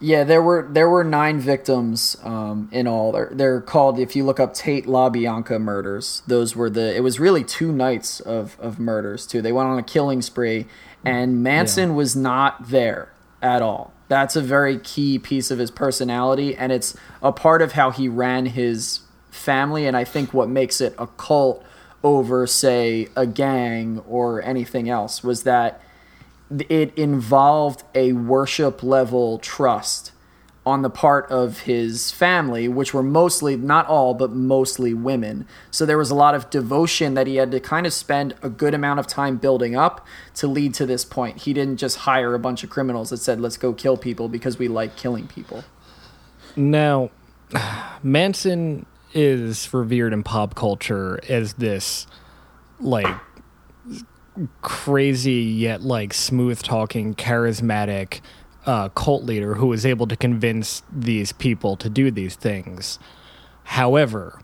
Yeah, 0.00 0.22
there 0.22 0.40
were 0.40 0.68
there 0.70 0.88
were 0.88 1.02
nine 1.02 1.40
victims 1.40 2.16
um, 2.22 2.68
in 2.70 2.86
all. 2.86 3.10
They're, 3.10 3.30
they're 3.32 3.60
called 3.60 3.98
if 3.98 4.14
you 4.14 4.24
look 4.24 4.38
up 4.38 4.54
Tate 4.54 4.86
LaBianca 4.86 5.60
murders. 5.60 6.22
Those 6.28 6.54
were 6.54 6.70
the. 6.70 6.94
It 6.94 7.00
was 7.00 7.18
really 7.18 7.42
two 7.42 7.72
nights 7.72 8.20
of 8.20 8.56
of 8.60 8.78
murders 8.78 9.26
too. 9.26 9.42
They 9.42 9.50
went 9.50 9.68
on 9.68 9.76
a 9.76 9.82
killing 9.82 10.22
spree, 10.22 10.66
and 11.04 11.42
Manson 11.42 11.96
was 11.96 12.14
not 12.14 12.68
there 12.68 13.12
at 13.42 13.60
all. 13.60 13.92
That's 14.06 14.36
a 14.36 14.40
very 14.40 14.78
key 14.78 15.18
piece 15.18 15.50
of 15.50 15.58
his 15.58 15.72
personality, 15.72 16.54
and 16.54 16.70
it's 16.70 16.96
a 17.20 17.32
part 17.32 17.60
of 17.60 17.72
how 17.72 17.90
he 17.90 18.08
ran 18.08 18.46
his 18.46 19.00
family. 19.30 19.84
And 19.84 19.96
I 19.96 20.04
think 20.04 20.32
what 20.32 20.48
makes 20.48 20.80
it 20.80 20.94
a 20.96 21.08
cult 21.08 21.64
over, 22.02 22.46
say, 22.46 23.08
a 23.16 23.26
gang 23.26 23.98
or 24.08 24.42
anything 24.42 24.88
else 24.88 25.22
was 25.22 25.42
that 25.42 25.80
it 26.68 26.96
involved 26.96 27.82
a 27.94 28.12
worship 28.12 28.82
level 28.82 29.38
trust 29.38 30.12
on 30.68 30.82
the 30.82 30.90
part 30.90 31.30
of 31.30 31.60
his 31.60 32.12
family, 32.12 32.68
which 32.68 32.92
were 32.92 33.02
mostly, 33.02 33.56
not 33.56 33.86
all, 33.86 34.12
but 34.12 34.30
mostly 34.30 34.92
women. 34.92 35.46
So 35.70 35.86
there 35.86 35.96
was 35.96 36.10
a 36.10 36.14
lot 36.14 36.34
of 36.34 36.50
devotion 36.50 37.14
that 37.14 37.26
he 37.26 37.36
had 37.36 37.50
to 37.52 37.60
kind 37.60 37.86
of 37.86 37.92
spend 37.94 38.34
a 38.42 38.50
good 38.50 38.74
amount 38.74 39.00
of 39.00 39.06
time 39.06 39.38
building 39.38 39.74
up 39.74 40.06
to 40.34 40.46
lead 40.46 40.74
to 40.74 40.84
this 40.84 41.06
point. 41.06 41.38
He 41.38 41.54
didn't 41.54 41.78
just 41.78 41.98
hire 41.98 42.34
a 42.34 42.38
bunch 42.38 42.64
of 42.64 42.70
criminals 42.70 43.08
that 43.10 43.16
said, 43.16 43.40
let's 43.40 43.56
go 43.56 43.72
kill 43.72 43.96
people 43.96 44.28
because 44.28 44.58
we 44.58 44.68
like 44.68 44.94
killing 44.94 45.26
people. 45.26 45.64
Now, 46.54 47.10
Manson 48.02 48.84
is 49.14 49.72
revered 49.72 50.12
in 50.12 50.22
pop 50.22 50.54
culture 50.54 51.18
as 51.28 51.54
this 51.54 52.06
like 52.80 53.06
crazy 54.62 55.32
yet 55.42 55.82
like 55.82 56.14
smooth 56.14 56.62
talking, 56.62 57.14
charismatic 57.14 58.20
uh, 58.66 58.88
cult 58.90 59.24
leader 59.24 59.54
who 59.54 59.66
was 59.66 59.86
able 59.86 60.06
to 60.06 60.16
convince 60.16 60.82
these 60.92 61.32
people 61.32 61.76
to 61.76 61.88
do 61.88 62.10
these 62.10 62.36
things. 62.36 62.98
However, 63.64 64.40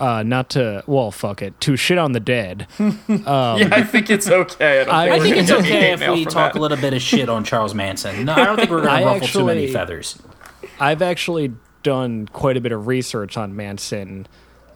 uh, 0.00 0.22
not 0.22 0.50
to 0.50 0.82
well, 0.86 1.10
fuck 1.10 1.42
it, 1.42 1.60
to 1.60 1.76
shit 1.76 1.98
on 1.98 2.12
the 2.12 2.20
dead. 2.20 2.66
yeah, 2.78 3.68
I 3.72 3.82
think 3.82 4.10
it's 4.10 4.28
okay. 4.28 4.84
I, 4.84 5.16
I- 5.16 5.20
think 5.20 5.36
it's 5.36 5.50
okay 5.50 5.92
if 5.92 6.00
we 6.00 6.24
talk 6.24 6.52
that. 6.54 6.58
a 6.58 6.62
little 6.62 6.76
bit 6.78 6.94
of 6.94 7.02
shit 7.02 7.28
on 7.28 7.44
Charles 7.44 7.74
Manson. 7.74 8.24
No, 8.24 8.32
I 8.32 8.44
don't 8.44 8.56
think 8.56 8.70
we're 8.70 8.82
going 8.82 8.88
I 9.04 9.04
ruffle 9.04 9.28
too 9.28 9.44
many 9.46 9.70
feathers. 9.70 10.20
I've 10.80 11.02
actually 11.02 11.52
done 11.82 12.26
quite 12.26 12.56
a 12.56 12.60
bit 12.60 12.72
of 12.72 12.86
research 12.86 13.36
on 13.36 13.54
Manson. 13.56 14.26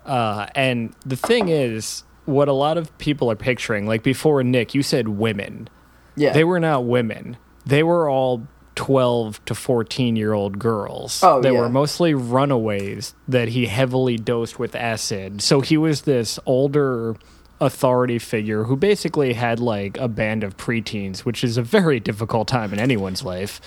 Uh, 0.04 0.46
and 0.54 0.94
the 1.06 1.16
thing 1.16 1.48
is, 1.48 2.04
what 2.24 2.48
a 2.48 2.52
lot 2.52 2.78
of 2.78 2.96
people 2.98 3.30
are 3.30 3.36
picturing, 3.36 3.86
like 3.86 4.02
before 4.02 4.42
Nick, 4.42 4.74
you 4.74 4.82
said 4.82 5.08
women. 5.08 5.68
Yeah. 6.16 6.32
They 6.32 6.44
were 6.44 6.60
not 6.60 6.84
women. 6.84 7.36
They 7.66 7.82
were 7.82 8.08
all 8.08 8.46
12 8.74 9.44
to 9.44 9.54
14 9.54 10.16
year 10.16 10.32
old 10.32 10.58
girls. 10.58 11.20
Oh, 11.22 11.40
They 11.40 11.52
yeah. 11.52 11.60
were 11.60 11.68
mostly 11.68 12.14
runaways 12.14 13.14
that 13.28 13.48
he 13.48 13.66
heavily 13.66 14.16
dosed 14.16 14.58
with 14.58 14.74
acid. 14.74 15.42
So 15.42 15.60
he 15.60 15.76
was 15.76 16.02
this 16.02 16.38
older 16.46 17.16
authority 17.60 18.18
figure 18.18 18.64
who 18.64 18.76
basically 18.76 19.34
had 19.34 19.60
like 19.60 19.96
a 19.98 20.08
band 20.08 20.42
of 20.42 20.56
preteens, 20.56 21.20
which 21.20 21.44
is 21.44 21.56
a 21.56 21.62
very 21.62 22.00
difficult 22.10 22.48
time 22.48 22.72
in 22.72 22.80
anyone's 22.80 23.22
life. 23.24 23.60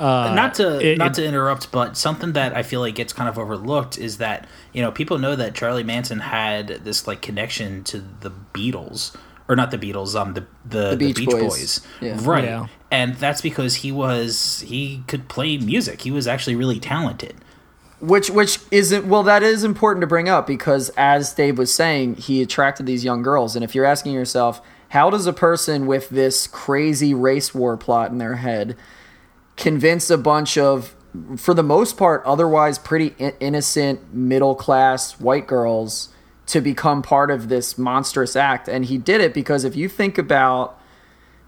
Uh, 0.00 0.32
not 0.34 0.54
to 0.54 0.80
it- 0.80 0.98
not 0.98 1.10
it- 1.12 1.14
to 1.22 1.24
interrupt, 1.26 1.70
but 1.70 1.96
something 1.96 2.32
that 2.32 2.56
I 2.56 2.62
feel 2.62 2.80
like 2.80 2.94
gets 2.94 3.12
kind 3.12 3.28
of 3.28 3.38
overlooked 3.38 3.98
is 3.98 4.16
that 4.18 4.48
you 4.72 4.80
know 4.82 4.90
people 4.90 5.18
know 5.18 5.36
that 5.36 5.54
Charlie 5.54 5.84
Manson 5.84 6.20
had 6.20 6.68
this 6.84 7.06
like 7.06 7.20
connection 7.20 7.84
to 7.84 8.02
the 8.20 8.32
Beatles 8.54 9.14
or 9.48 9.56
not 9.56 9.70
the 9.70 9.78
Beatles, 9.78 10.18
um 10.18 10.34
the 10.34 10.44
the, 10.64 10.90
the, 10.90 10.96
Beach 10.96 11.16
Beach, 11.16 11.26
Boys. 11.30 11.40
Boys, 11.40 11.80
Yeah. 12.00 12.18
right? 12.22 12.44
Yeah. 12.44 12.66
And 12.90 13.14
that's 13.16 13.40
because 13.40 13.76
he 13.76 13.92
was 13.92 14.64
he 14.66 15.02
could 15.06 15.28
play 15.28 15.58
music. 15.58 16.00
He 16.02 16.10
was 16.10 16.26
actually 16.26 16.56
really 16.56 16.80
talented. 16.80 17.34
which 18.00 18.30
which 18.30 18.58
isn't 18.70 19.04
well 19.06 19.22
that 19.24 19.42
is 19.42 19.62
important 19.64 20.00
to 20.00 20.06
bring 20.06 20.26
up 20.26 20.46
because 20.46 20.90
as 20.96 21.34
dave 21.34 21.58
was 21.58 21.72
saying 21.74 22.14
he 22.16 22.40
attracted 22.40 22.86
these 22.86 23.04
young 23.04 23.20
girls 23.22 23.54
and 23.54 23.62
if 23.62 23.74
you're 23.74 23.84
asking 23.84 24.14
yourself 24.14 24.62
How 24.88 25.10
does 25.10 25.26
a 25.26 25.34
person 25.34 25.86
with 25.86 26.08
this 26.08 26.46
crazy 26.46 27.12
race 27.12 27.54
war 27.54 27.76
plot 27.76 28.10
in 28.10 28.16
their 28.16 28.36
head 28.36 28.74
convince 29.60 30.10
a 30.10 30.18
bunch 30.18 30.58
of, 30.58 30.96
for 31.36 31.54
the 31.54 31.62
most 31.62 31.96
part, 31.96 32.24
otherwise 32.24 32.78
pretty 32.78 33.14
in- 33.18 33.34
innocent 33.38 34.12
middle 34.12 34.56
class 34.56 35.20
white 35.20 35.46
girls 35.46 36.08
to 36.46 36.60
become 36.60 37.02
part 37.02 37.30
of 37.30 37.48
this 37.48 37.78
monstrous 37.78 38.34
act? 38.34 38.68
And 38.68 38.86
he 38.86 38.98
did 38.98 39.20
it 39.20 39.32
because 39.32 39.64
if 39.64 39.76
you 39.76 39.88
think 39.88 40.18
about 40.18 40.80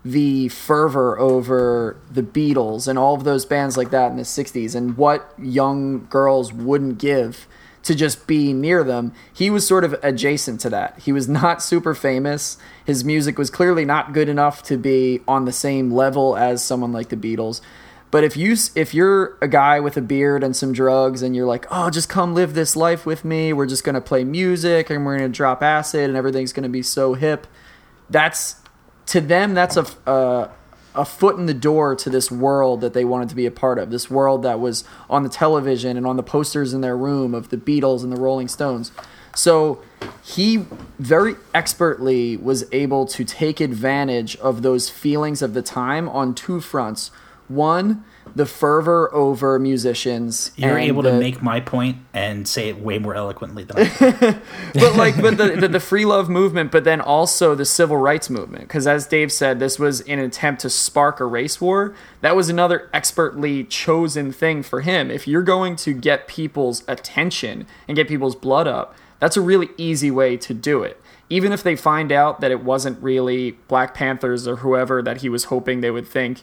the 0.04 0.48
fervor 0.48 1.18
over 1.18 1.96
the 2.10 2.22
Beatles 2.22 2.88
and 2.88 2.98
all 2.98 3.14
of 3.14 3.24
those 3.24 3.44
bands 3.44 3.76
like 3.76 3.90
that 3.90 4.10
in 4.10 4.16
the 4.16 4.24
60s 4.24 4.74
and 4.74 4.96
what 4.96 5.32
young 5.38 6.06
girls 6.06 6.52
wouldn't 6.52 6.98
give 6.98 7.46
to 7.84 7.94
just 7.94 8.26
be 8.26 8.52
near 8.52 8.84
them. 8.84 9.12
He 9.32 9.50
was 9.50 9.66
sort 9.66 9.84
of 9.84 9.94
adjacent 10.02 10.60
to 10.60 10.70
that. 10.70 10.98
He 11.00 11.12
was 11.12 11.28
not 11.28 11.62
super 11.62 11.94
famous. 11.94 12.56
His 12.84 13.04
music 13.04 13.38
was 13.38 13.50
clearly 13.50 13.84
not 13.84 14.12
good 14.12 14.28
enough 14.28 14.62
to 14.64 14.76
be 14.76 15.20
on 15.26 15.44
the 15.44 15.52
same 15.52 15.90
level 15.90 16.36
as 16.36 16.64
someone 16.64 16.92
like 16.92 17.08
the 17.08 17.16
Beatles. 17.16 17.60
But 18.12 18.24
if 18.24 18.36
you 18.36 18.54
if 18.76 18.92
you're 18.92 19.38
a 19.40 19.48
guy 19.48 19.80
with 19.80 19.96
a 19.96 20.02
beard 20.02 20.44
and 20.44 20.54
some 20.54 20.72
drugs 20.72 21.22
and 21.22 21.34
you're 21.34 21.46
like, 21.46 21.66
"Oh, 21.70 21.88
just 21.88 22.10
come 22.10 22.34
live 22.34 22.52
this 22.52 22.76
life 22.76 23.06
with 23.06 23.24
me. 23.24 23.54
We're 23.54 23.66
just 23.66 23.84
going 23.84 23.94
to 23.94 24.02
play 24.02 24.22
music 24.22 24.90
and 24.90 25.04
we're 25.04 25.16
going 25.16 25.32
to 25.32 25.36
drop 25.36 25.62
acid 25.62 26.10
and 26.10 26.16
everything's 26.16 26.52
going 26.52 26.62
to 26.62 26.68
be 26.68 26.82
so 26.82 27.14
hip." 27.14 27.46
That's 28.10 28.56
to 29.06 29.20
them 29.22 29.54
that's 29.54 29.78
a, 29.78 29.86
a 30.06 30.50
a 30.94 31.06
foot 31.06 31.38
in 31.38 31.46
the 31.46 31.54
door 31.54 31.96
to 31.96 32.10
this 32.10 32.30
world 32.30 32.82
that 32.82 32.92
they 32.92 33.04
wanted 33.04 33.30
to 33.30 33.34
be 33.34 33.46
a 33.46 33.50
part 33.50 33.78
of. 33.78 33.90
This 33.90 34.10
world 34.10 34.42
that 34.42 34.60
was 34.60 34.84
on 35.08 35.22
the 35.22 35.30
television 35.30 35.96
and 35.96 36.06
on 36.06 36.16
the 36.18 36.22
posters 36.22 36.74
in 36.74 36.82
their 36.82 36.96
room 36.96 37.34
of 37.34 37.48
the 37.48 37.56
Beatles 37.56 38.02
and 38.02 38.12
the 38.12 38.20
Rolling 38.20 38.48
Stones. 38.48 38.92
So 39.34 39.82
he 40.22 40.66
very 40.98 41.36
expertly 41.54 42.36
was 42.36 42.66
able 42.72 43.06
to 43.06 43.24
take 43.24 43.58
advantage 43.60 44.36
of 44.36 44.60
those 44.60 44.90
feelings 44.90 45.40
of 45.40 45.54
the 45.54 45.62
time 45.62 46.10
on 46.10 46.34
two 46.34 46.60
fronts. 46.60 47.10
One, 47.54 48.04
the 48.34 48.46
fervor 48.46 49.12
over 49.14 49.58
musicians. 49.58 50.52
You're 50.56 50.78
able 50.78 51.02
the- 51.02 51.10
to 51.10 51.18
make 51.18 51.42
my 51.42 51.60
point 51.60 51.98
and 52.14 52.46
say 52.48 52.68
it 52.68 52.80
way 52.80 52.98
more 52.98 53.14
eloquently 53.14 53.64
than 53.64 53.78
I 53.78 54.40
but 54.74 54.96
like 54.96 55.20
but 55.20 55.36
the, 55.36 55.56
the 55.56 55.68
the 55.68 55.80
free 55.80 56.04
love 56.04 56.28
movement 56.28 56.70
but 56.72 56.84
then 56.84 57.00
also 57.00 57.54
the 57.54 57.64
civil 57.64 57.96
rights 57.96 58.30
movement. 58.30 58.68
Because 58.68 58.86
as 58.86 59.06
dave 59.06 59.30
said 59.30 59.58
this 59.58 59.78
was 59.78 60.00
an 60.02 60.18
attempt 60.18 60.62
to 60.62 60.70
spark 60.70 61.20
a 61.20 61.26
race 61.26 61.60
war. 61.60 61.94
That 62.20 62.36
was 62.36 62.48
another 62.48 62.88
expertly 62.92 63.64
chosen 63.64 64.32
thing 64.32 64.62
for 64.62 64.80
him. 64.80 65.10
If 65.10 65.28
you're 65.28 65.42
going 65.42 65.76
to 65.76 65.92
get 65.92 66.28
people's 66.28 66.84
attention 66.88 67.66
and 67.86 67.96
get 67.96 68.08
people's 68.08 68.36
blood 68.36 68.66
up 68.66 68.94
that's 69.22 69.36
a 69.36 69.40
really 69.40 69.68
easy 69.76 70.10
way 70.10 70.36
to 70.36 70.52
do 70.52 70.82
it. 70.82 71.00
Even 71.30 71.52
if 71.52 71.62
they 71.62 71.76
find 71.76 72.10
out 72.10 72.40
that 72.40 72.50
it 72.50 72.64
wasn't 72.64 73.00
really 73.00 73.52
black 73.68 73.94
panthers 73.94 74.48
or 74.48 74.56
whoever 74.56 75.00
that 75.00 75.20
he 75.20 75.28
was 75.28 75.44
hoping 75.44 75.80
they 75.80 75.92
would 75.92 76.08
think 76.08 76.42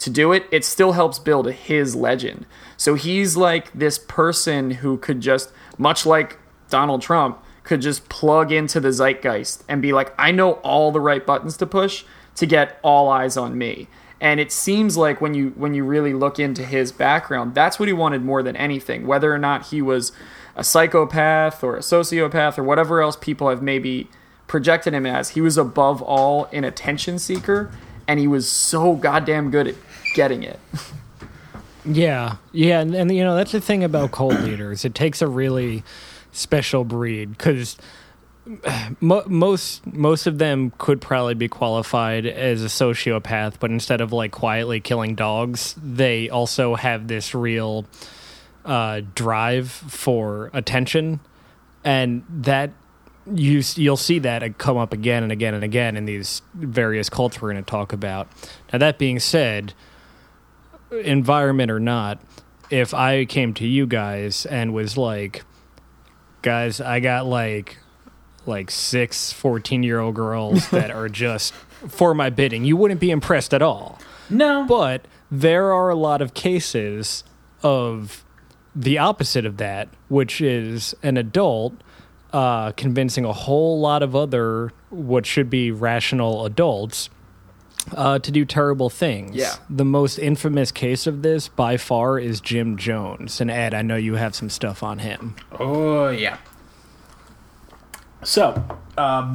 to 0.00 0.10
do 0.10 0.32
it, 0.32 0.46
it 0.50 0.64
still 0.64 0.92
helps 0.92 1.18
build 1.18 1.50
his 1.50 1.94
legend. 1.94 2.46
So 2.76 2.94
he's 2.94 3.36
like 3.36 3.72
this 3.72 3.98
person 3.98 4.70
who 4.72 4.98
could 4.98 5.20
just, 5.20 5.52
much 5.78 6.04
like 6.04 6.38
Donald 6.68 7.02
Trump, 7.02 7.42
could 7.62 7.82
just 7.82 8.08
plug 8.08 8.50
into 8.50 8.80
the 8.80 8.92
zeitgeist 8.92 9.62
and 9.68 9.80
be 9.80 9.92
like, 9.92 10.12
I 10.18 10.32
know 10.32 10.54
all 10.54 10.90
the 10.90 11.00
right 11.00 11.24
buttons 11.24 11.56
to 11.58 11.66
push 11.66 12.04
to 12.36 12.46
get 12.46 12.80
all 12.82 13.08
eyes 13.08 13.36
on 13.36 13.56
me. 13.56 13.88
And 14.20 14.40
it 14.40 14.52
seems 14.52 14.96
like 14.96 15.20
when 15.20 15.34
you 15.34 15.50
when 15.56 15.72
you 15.72 15.84
really 15.84 16.12
look 16.12 16.38
into 16.38 16.62
his 16.64 16.92
background, 16.92 17.54
that's 17.54 17.78
what 17.78 17.88
he 17.88 17.92
wanted 17.92 18.22
more 18.22 18.42
than 18.42 18.56
anything. 18.56 19.06
Whether 19.06 19.32
or 19.32 19.38
not 19.38 19.68
he 19.68 19.80
was 19.80 20.12
a 20.56 20.64
psychopath 20.64 21.64
or 21.64 21.76
a 21.76 21.80
sociopath 21.80 22.58
or 22.58 22.64
whatever 22.64 23.00
else 23.00 23.16
people 23.16 23.48
have 23.48 23.62
maybe 23.62 24.10
projected 24.46 24.92
him 24.92 25.06
as, 25.06 25.30
he 25.30 25.40
was 25.40 25.56
above 25.56 26.02
all 26.02 26.46
an 26.52 26.64
attention 26.64 27.18
seeker, 27.18 27.70
and 28.08 28.18
he 28.18 28.26
was 28.26 28.48
so 28.48 28.94
goddamn 28.94 29.50
good 29.50 29.68
at 29.68 29.74
getting 30.14 30.42
it. 30.42 30.58
Yeah, 31.84 32.36
yeah, 32.52 32.80
and, 32.80 32.94
and 32.94 33.14
you 33.14 33.24
know 33.24 33.36
that's 33.36 33.52
the 33.52 33.60
thing 33.60 33.84
about 33.84 34.12
cult 34.12 34.34
leaders. 34.40 34.84
It 34.84 34.94
takes 34.94 35.22
a 35.22 35.28
really 35.28 35.82
special 36.32 36.84
breed 36.84 37.36
because 37.36 37.76
mo- 39.00 39.24
most 39.26 39.86
most 39.86 40.26
of 40.26 40.38
them 40.38 40.72
could 40.78 41.00
probably 41.00 41.34
be 41.34 41.48
qualified 41.48 42.26
as 42.26 42.62
a 42.62 42.66
sociopath, 42.66 43.54
but 43.60 43.70
instead 43.70 44.00
of 44.00 44.12
like 44.12 44.32
quietly 44.32 44.80
killing 44.80 45.14
dogs, 45.14 45.74
they 45.82 46.28
also 46.28 46.74
have 46.74 47.08
this 47.08 47.34
real 47.34 47.86
uh, 48.64 49.00
drive 49.14 49.70
for 49.70 50.50
attention, 50.52 51.20
and 51.84 52.24
that 52.28 52.72
you 53.32 53.62
you'll 53.76 53.96
see 53.96 54.18
that 54.18 54.58
come 54.58 54.76
up 54.76 54.92
again 54.92 55.22
and 55.22 55.32
again 55.32 55.54
and 55.54 55.64
again 55.64 55.96
in 55.96 56.04
these 56.04 56.42
various 56.54 57.08
cults 57.08 57.40
we're 57.40 57.52
going 57.52 57.62
to 57.62 57.70
talk 57.70 57.92
about. 57.92 58.28
Now 58.72 58.78
that 58.78 58.98
being 58.98 59.18
said 59.20 59.74
environment 60.90 61.70
or 61.70 61.80
not, 61.80 62.20
if 62.70 62.94
I 62.94 63.24
came 63.24 63.54
to 63.54 63.66
you 63.66 63.86
guys 63.86 64.46
and 64.46 64.72
was 64.72 64.96
like, 64.96 65.44
guys, 66.42 66.80
I 66.80 67.00
got 67.00 67.26
like 67.26 67.78
like 68.46 68.70
six 68.70 69.32
14 69.32 69.82
year 69.82 70.00
old 70.00 70.14
girls 70.14 70.68
that 70.70 70.90
are 70.90 71.08
just 71.08 71.52
for 71.88 72.14
my 72.14 72.30
bidding, 72.30 72.64
you 72.64 72.76
wouldn't 72.76 73.00
be 73.00 73.10
impressed 73.10 73.54
at 73.54 73.62
all. 73.62 73.98
No, 74.28 74.64
But 74.68 75.06
there 75.30 75.72
are 75.72 75.90
a 75.90 75.94
lot 75.96 76.22
of 76.22 76.34
cases 76.34 77.24
of 77.62 78.24
the 78.74 78.98
opposite 78.98 79.44
of 79.44 79.56
that, 79.56 79.88
which 80.08 80.40
is 80.40 80.94
an 81.02 81.16
adult 81.16 81.74
uh, 82.32 82.70
convincing 82.72 83.24
a 83.24 83.32
whole 83.32 83.80
lot 83.80 84.02
of 84.02 84.14
other 84.14 84.72
what 84.90 85.26
should 85.26 85.50
be 85.50 85.70
rational 85.72 86.46
adults 86.46 87.10
uh, 87.94 88.18
to 88.18 88.30
do 88.30 88.44
terrible 88.44 88.90
things. 88.90 89.34
Yeah. 89.34 89.54
The 89.68 89.84
most 89.84 90.18
infamous 90.18 90.70
case 90.70 91.06
of 91.06 91.22
this 91.22 91.48
by 91.48 91.76
far 91.76 92.18
is 92.18 92.40
Jim 92.40 92.76
Jones. 92.76 93.40
And 93.40 93.50
Ed, 93.50 93.74
I 93.74 93.82
know 93.82 93.96
you 93.96 94.14
have 94.14 94.34
some 94.34 94.50
stuff 94.50 94.82
on 94.82 94.98
him. 94.98 95.36
Oh 95.58 96.08
yeah. 96.08 96.38
So, 98.22 98.62
um, 98.98 99.32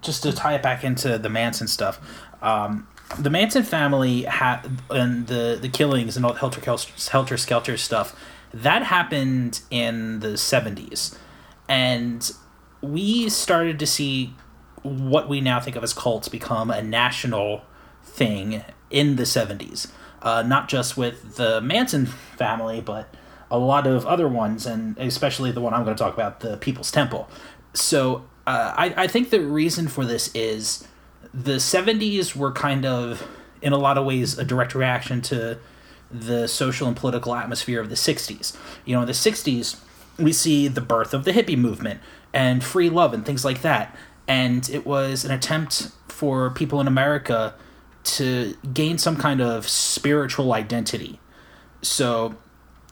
just 0.00 0.22
to 0.22 0.32
tie 0.32 0.54
it 0.54 0.62
back 0.62 0.84
into 0.84 1.18
the 1.18 1.28
Manson 1.28 1.66
stuff, 1.66 2.00
um, 2.40 2.86
the 3.18 3.30
Manson 3.30 3.62
family 3.62 4.22
had 4.22 4.60
and 4.90 5.26
the 5.26 5.58
the 5.60 5.68
killings 5.68 6.16
and 6.16 6.24
all 6.24 6.32
the 6.32 6.38
helter 6.38 6.60
helter 7.10 7.36
skelter 7.36 7.76
stuff 7.76 8.16
that 8.54 8.82
happened 8.84 9.62
in 9.70 10.20
the 10.20 10.36
seventies, 10.36 11.16
and 11.68 12.32
we 12.80 13.28
started 13.28 13.78
to 13.78 13.86
see 13.86 14.34
what 14.82 15.28
we 15.28 15.40
now 15.40 15.60
think 15.60 15.76
of 15.76 15.84
as 15.84 15.92
cults 15.92 16.28
become 16.28 16.70
a 16.70 16.82
national 16.82 17.62
thing 18.02 18.62
in 18.90 19.16
the 19.16 19.22
70s. 19.22 19.88
Uh, 20.20 20.42
not 20.42 20.68
just 20.68 20.96
with 20.96 21.36
the 21.36 21.60
Manson 21.60 22.06
family, 22.06 22.80
but 22.80 23.12
a 23.50 23.58
lot 23.58 23.86
of 23.86 24.06
other 24.06 24.28
ones, 24.28 24.66
and 24.66 24.96
especially 24.98 25.50
the 25.50 25.60
one 25.60 25.74
I'm 25.74 25.84
going 25.84 25.96
to 25.96 26.02
talk 26.02 26.14
about, 26.14 26.40
the 26.40 26.56
People's 26.56 26.90
Temple. 26.90 27.28
So 27.74 28.24
uh, 28.46 28.72
I, 28.76 28.94
I 28.96 29.06
think 29.06 29.30
the 29.30 29.40
reason 29.40 29.88
for 29.88 30.04
this 30.04 30.30
is 30.34 30.86
the 31.34 31.56
70s 31.56 32.36
were 32.36 32.52
kind 32.52 32.86
of, 32.86 33.26
in 33.60 33.72
a 33.72 33.78
lot 33.78 33.98
of 33.98 34.04
ways, 34.04 34.38
a 34.38 34.44
direct 34.44 34.74
reaction 34.74 35.20
to 35.22 35.58
the 36.10 36.46
social 36.46 36.86
and 36.86 36.96
political 36.96 37.34
atmosphere 37.34 37.80
of 37.80 37.88
the 37.88 37.94
60s. 37.94 38.56
You 38.84 38.94
know, 38.94 39.02
in 39.02 39.06
the 39.06 39.12
60s, 39.12 39.80
we 40.18 40.32
see 40.32 40.68
the 40.68 40.80
birth 40.80 41.14
of 41.14 41.24
the 41.24 41.32
hippie 41.32 41.56
movement 41.56 42.00
and 42.32 42.62
free 42.62 42.88
love 42.88 43.12
and 43.14 43.24
things 43.24 43.44
like 43.44 43.62
that. 43.62 43.96
And 44.28 44.68
it 44.70 44.86
was 44.86 45.24
an 45.24 45.30
attempt 45.30 45.90
for 46.08 46.50
people 46.50 46.80
in 46.80 46.86
America 46.86 47.54
to 48.04 48.56
gain 48.72 48.98
some 48.98 49.16
kind 49.16 49.40
of 49.40 49.68
spiritual 49.68 50.52
identity. 50.52 51.20
So, 51.82 52.36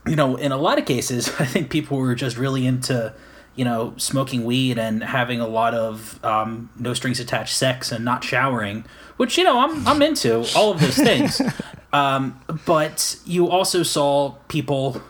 you 0.06 0.16
know, 0.16 0.36
in 0.36 0.52
a 0.52 0.56
lot 0.56 0.78
of 0.78 0.86
cases, 0.86 1.28
I 1.38 1.44
think 1.44 1.70
people 1.70 1.98
were 1.98 2.14
just 2.14 2.36
really 2.36 2.66
into, 2.66 3.14
you 3.54 3.64
know, 3.64 3.94
smoking 3.96 4.44
weed 4.44 4.78
and 4.78 5.02
having 5.02 5.40
a 5.40 5.46
lot 5.46 5.74
of 5.74 6.22
um, 6.24 6.70
no 6.78 6.94
strings 6.94 7.20
attached 7.20 7.56
sex 7.56 7.92
and 7.92 8.04
not 8.04 8.24
showering, 8.24 8.84
which 9.16 9.36
you 9.38 9.44
know 9.44 9.60
I'm 9.60 9.86
I'm 9.86 10.02
into 10.02 10.46
all 10.56 10.72
of 10.72 10.80
those 10.80 10.96
things. 10.96 11.40
um, 11.92 12.40
but 12.66 13.16
you 13.24 13.48
also 13.48 13.82
saw 13.82 14.32
people 14.48 15.02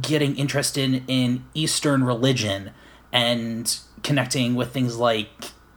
getting 0.00 0.36
interested 0.36 1.02
in 1.06 1.44
Eastern 1.54 2.04
religion 2.04 2.70
and 3.12 3.78
connecting 4.06 4.54
with 4.54 4.72
things 4.72 4.96
like 4.96 5.28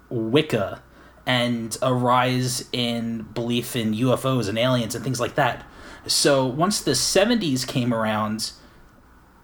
Wicca 0.10 0.84
and 1.26 1.76
a 1.82 1.92
rise 1.92 2.70
in 2.72 3.24
belief 3.34 3.76
in 3.76 3.94
UFOs 3.94 4.48
and 4.48 4.58
aliens 4.58 4.94
and 4.94 5.04
things 5.04 5.20
like 5.20 5.34
that. 5.34 5.66
So 6.06 6.46
once 6.46 6.80
the 6.80 6.92
70s 6.92 7.68
came 7.68 7.92
around, 7.92 8.52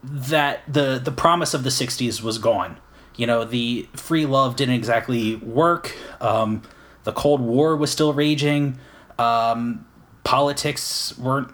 that 0.03 0.61
the 0.71 1.01
the 1.03 1.11
promise 1.11 1.55
of 1.55 1.63
the 1.63 1.71
60s 1.71 2.21
was 2.21 2.37
gone. 2.37 2.77
You 3.15 3.25
know, 3.25 3.43
the 3.43 3.89
free 3.95 4.27
love 4.27 4.55
didn't 4.55 4.75
exactly 4.75 5.35
work. 5.37 5.95
Um, 6.21 6.61
the 7.05 7.11
Cold 7.11 7.41
War 7.41 7.75
was 7.75 7.91
still 7.91 8.13
raging. 8.13 8.77
Um, 9.17 9.87
politics 10.23 11.17
weren't 11.17 11.51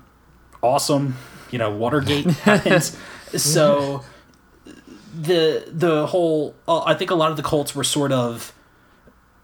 awesome. 0.61 1.15
You 1.49 1.59
know, 1.59 1.71
Watergate 1.71 2.25
happened. 2.43 2.83
so 2.83 4.03
the 5.13 5.65
the 5.71 6.07
whole 6.07 6.55
uh, 6.67 6.83
I 6.83 6.93
think 6.93 7.11
a 7.11 7.15
lot 7.15 7.31
of 7.31 7.37
the 7.37 7.43
cults 7.43 7.75
were 7.75 7.83
sort 7.83 8.11
of 8.11 8.53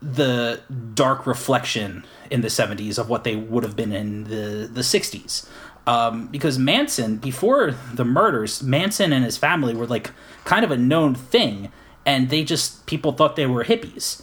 the 0.01 0.61
dark 0.93 1.25
reflection 1.25 2.05
in 2.29 2.41
the 2.41 2.47
70s 2.49 2.99
of 2.99 3.09
what 3.09 3.23
they 3.23 3.35
would 3.35 3.63
have 3.63 3.75
been 3.75 3.91
in 3.91 4.25
the, 4.25 4.69
the 4.71 4.81
60s. 4.81 5.49
Um, 5.87 6.27
because 6.27 6.59
Manson, 6.59 7.17
before 7.17 7.71
the 7.93 8.05
murders, 8.05 8.61
Manson 8.61 9.13
and 9.13 9.23
his 9.23 9.37
family 9.37 9.73
were 9.73 9.87
like 9.87 10.11
kind 10.43 10.63
of 10.63 10.71
a 10.71 10.77
known 10.77 11.15
thing, 11.15 11.71
and 12.05 12.29
they 12.29 12.43
just, 12.43 12.85
people 12.85 13.11
thought 13.13 13.35
they 13.35 13.47
were 13.47 13.63
hippies. 13.63 14.21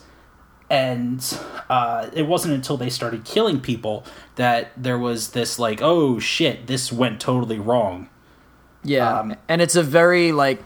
And 0.70 1.20
uh, 1.68 2.08
it 2.12 2.26
wasn't 2.26 2.54
until 2.54 2.76
they 2.76 2.90
started 2.90 3.24
killing 3.24 3.60
people 3.60 4.04
that 4.36 4.72
there 4.76 4.98
was 4.98 5.30
this, 5.30 5.58
like, 5.58 5.80
oh 5.82 6.18
shit, 6.18 6.66
this 6.66 6.92
went 6.92 7.20
totally 7.20 7.58
wrong. 7.58 8.08
Yeah, 8.82 9.18
Um, 9.20 9.34
and 9.48 9.62
it's 9.62 9.76
a 9.76 9.82
very 9.82 10.30
like 10.32 10.62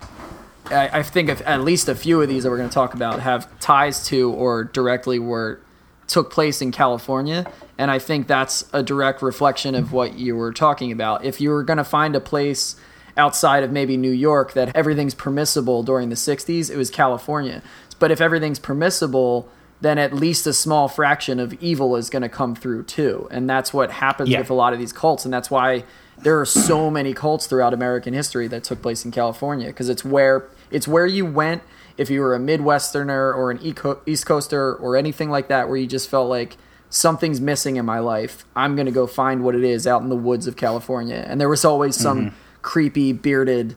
I, 0.71 0.99
I 0.99 1.03
think 1.03 1.29
if 1.29 1.41
at 1.47 1.63
least 1.63 1.89
a 1.89 1.95
few 1.95 2.21
of 2.23 2.29
these 2.29 2.43
that 2.45 2.51
we're 2.51 2.57
going 2.59 2.69
to 2.69 2.75
talk 2.75 2.95
about 2.95 3.21
have 3.21 3.49
ties 3.61 4.05
to 4.07 4.31
or 4.33 4.65
directly 4.65 5.19
were 5.19 5.61
took 6.07 6.31
place 6.33 6.63
in 6.63 6.73
California, 6.73 7.45
and 7.77 7.91
I 7.91 7.99
think 7.99 8.27
that's 8.29 8.65
a 8.73 8.83
direct 8.83 9.21
reflection 9.21 9.75
of 9.75 9.93
what 9.93 10.15
you 10.19 10.35
were 10.37 10.53
talking 10.55 10.91
about. 10.91 11.23
If 11.25 11.39
you 11.41 11.51
were 11.51 11.63
going 11.63 11.77
to 11.77 11.85
find 11.85 12.17
a 12.17 12.21
place 12.21 12.77
outside 13.19 13.63
of 13.63 13.71
maybe 13.71 13.97
New 13.99 14.11
York 14.11 14.55
that 14.55 14.75
everything's 14.75 15.15
permissible 15.15 15.83
during 15.83 16.09
the 16.09 16.15
60s, 16.15 16.71
it 16.71 16.77
was 16.77 16.89
California. 16.91 17.63
But 17.99 18.11
if 18.11 18.21
everything's 18.23 18.59
permissible, 18.59 19.51
then 19.83 19.99
at 19.99 20.15
least 20.15 20.47
a 20.47 20.53
small 20.55 20.89
fraction 20.89 21.39
of 21.39 21.53
evil 21.55 21.95
is 21.95 22.09
going 22.09 22.23
to 22.23 22.29
come 22.29 22.55
through 22.55 22.85
too. 22.85 23.29
And 23.31 23.49
that's 23.51 23.75
what 23.75 23.91
happens 23.91 24.31
Yeah. 24.31 24.39
with 24.39 24.51
a 24.51 24.55
lot 24.55 24.73
of 24.73 24.79
these 24.79 24.93
cults. 24.95 25.25
And 25.27 25.35
that's 25.35 25.51
why 25.51 25.85
there 26.23 26.41
are 26.41 26.47
so 26.47 26.91
many 26.91 27.13
cults 27.13 27.47
throughout 27.47 27.75
American 27.75 28.15
history 28.15 28.49
that 28.49 28.65
took 28.65 28.81
place 28.81 29.05
in 29.05 29.11
California 29.11 29.67
because 29.67 29.89
it's 29.89 30.05
where 30.05 30.47
it's 30.71 30.89
where 30.89 31.07
you 31.07 31.27
went 31.27 31.63
if 31.97 32.11
you 32.11 32.21
were 32.21 32.35
a 32.35 32.39
Midwesterner 32.39 33.35
or 33.35 33.51
an 33.51 33.61
Eco- 33.61 34.01
East 34.07 34.27
Coaster 34.27 34.75
or 34.77 34.97
anything 34.97 35.31
like 35.31 35.49
that, 35.49 35.69
where 35.69 35.77
you 35.77 35.87
just 35.87 36.09
felt 36.09 36.29
like 36.29 36.57
something's 36.91 37.41
missing 37.41 37.77
in 37.77 37.85
my 37.85 37.99
life. 37.99 38.45
I'm 38.57 38.77
going 38.77 38.87
to 38.87 38.93
go 38.93 39.07
find 39.07 39.45
what 39.45 39.55
it 39.55 39.65
is 39.65 39.87
out 39.87 40.03
in 40.03 40.09
the 40.09 40.17
woods 40.17 40.47
of 40.47 40.57
California. 40.57 41.25
And 41.27 41.41
there 41.41 41.49
was 41.49 41.65
always 41.65 41.97
some 41.97 42.35
creepy, 42.63 43.13
bearded 43.13 43.77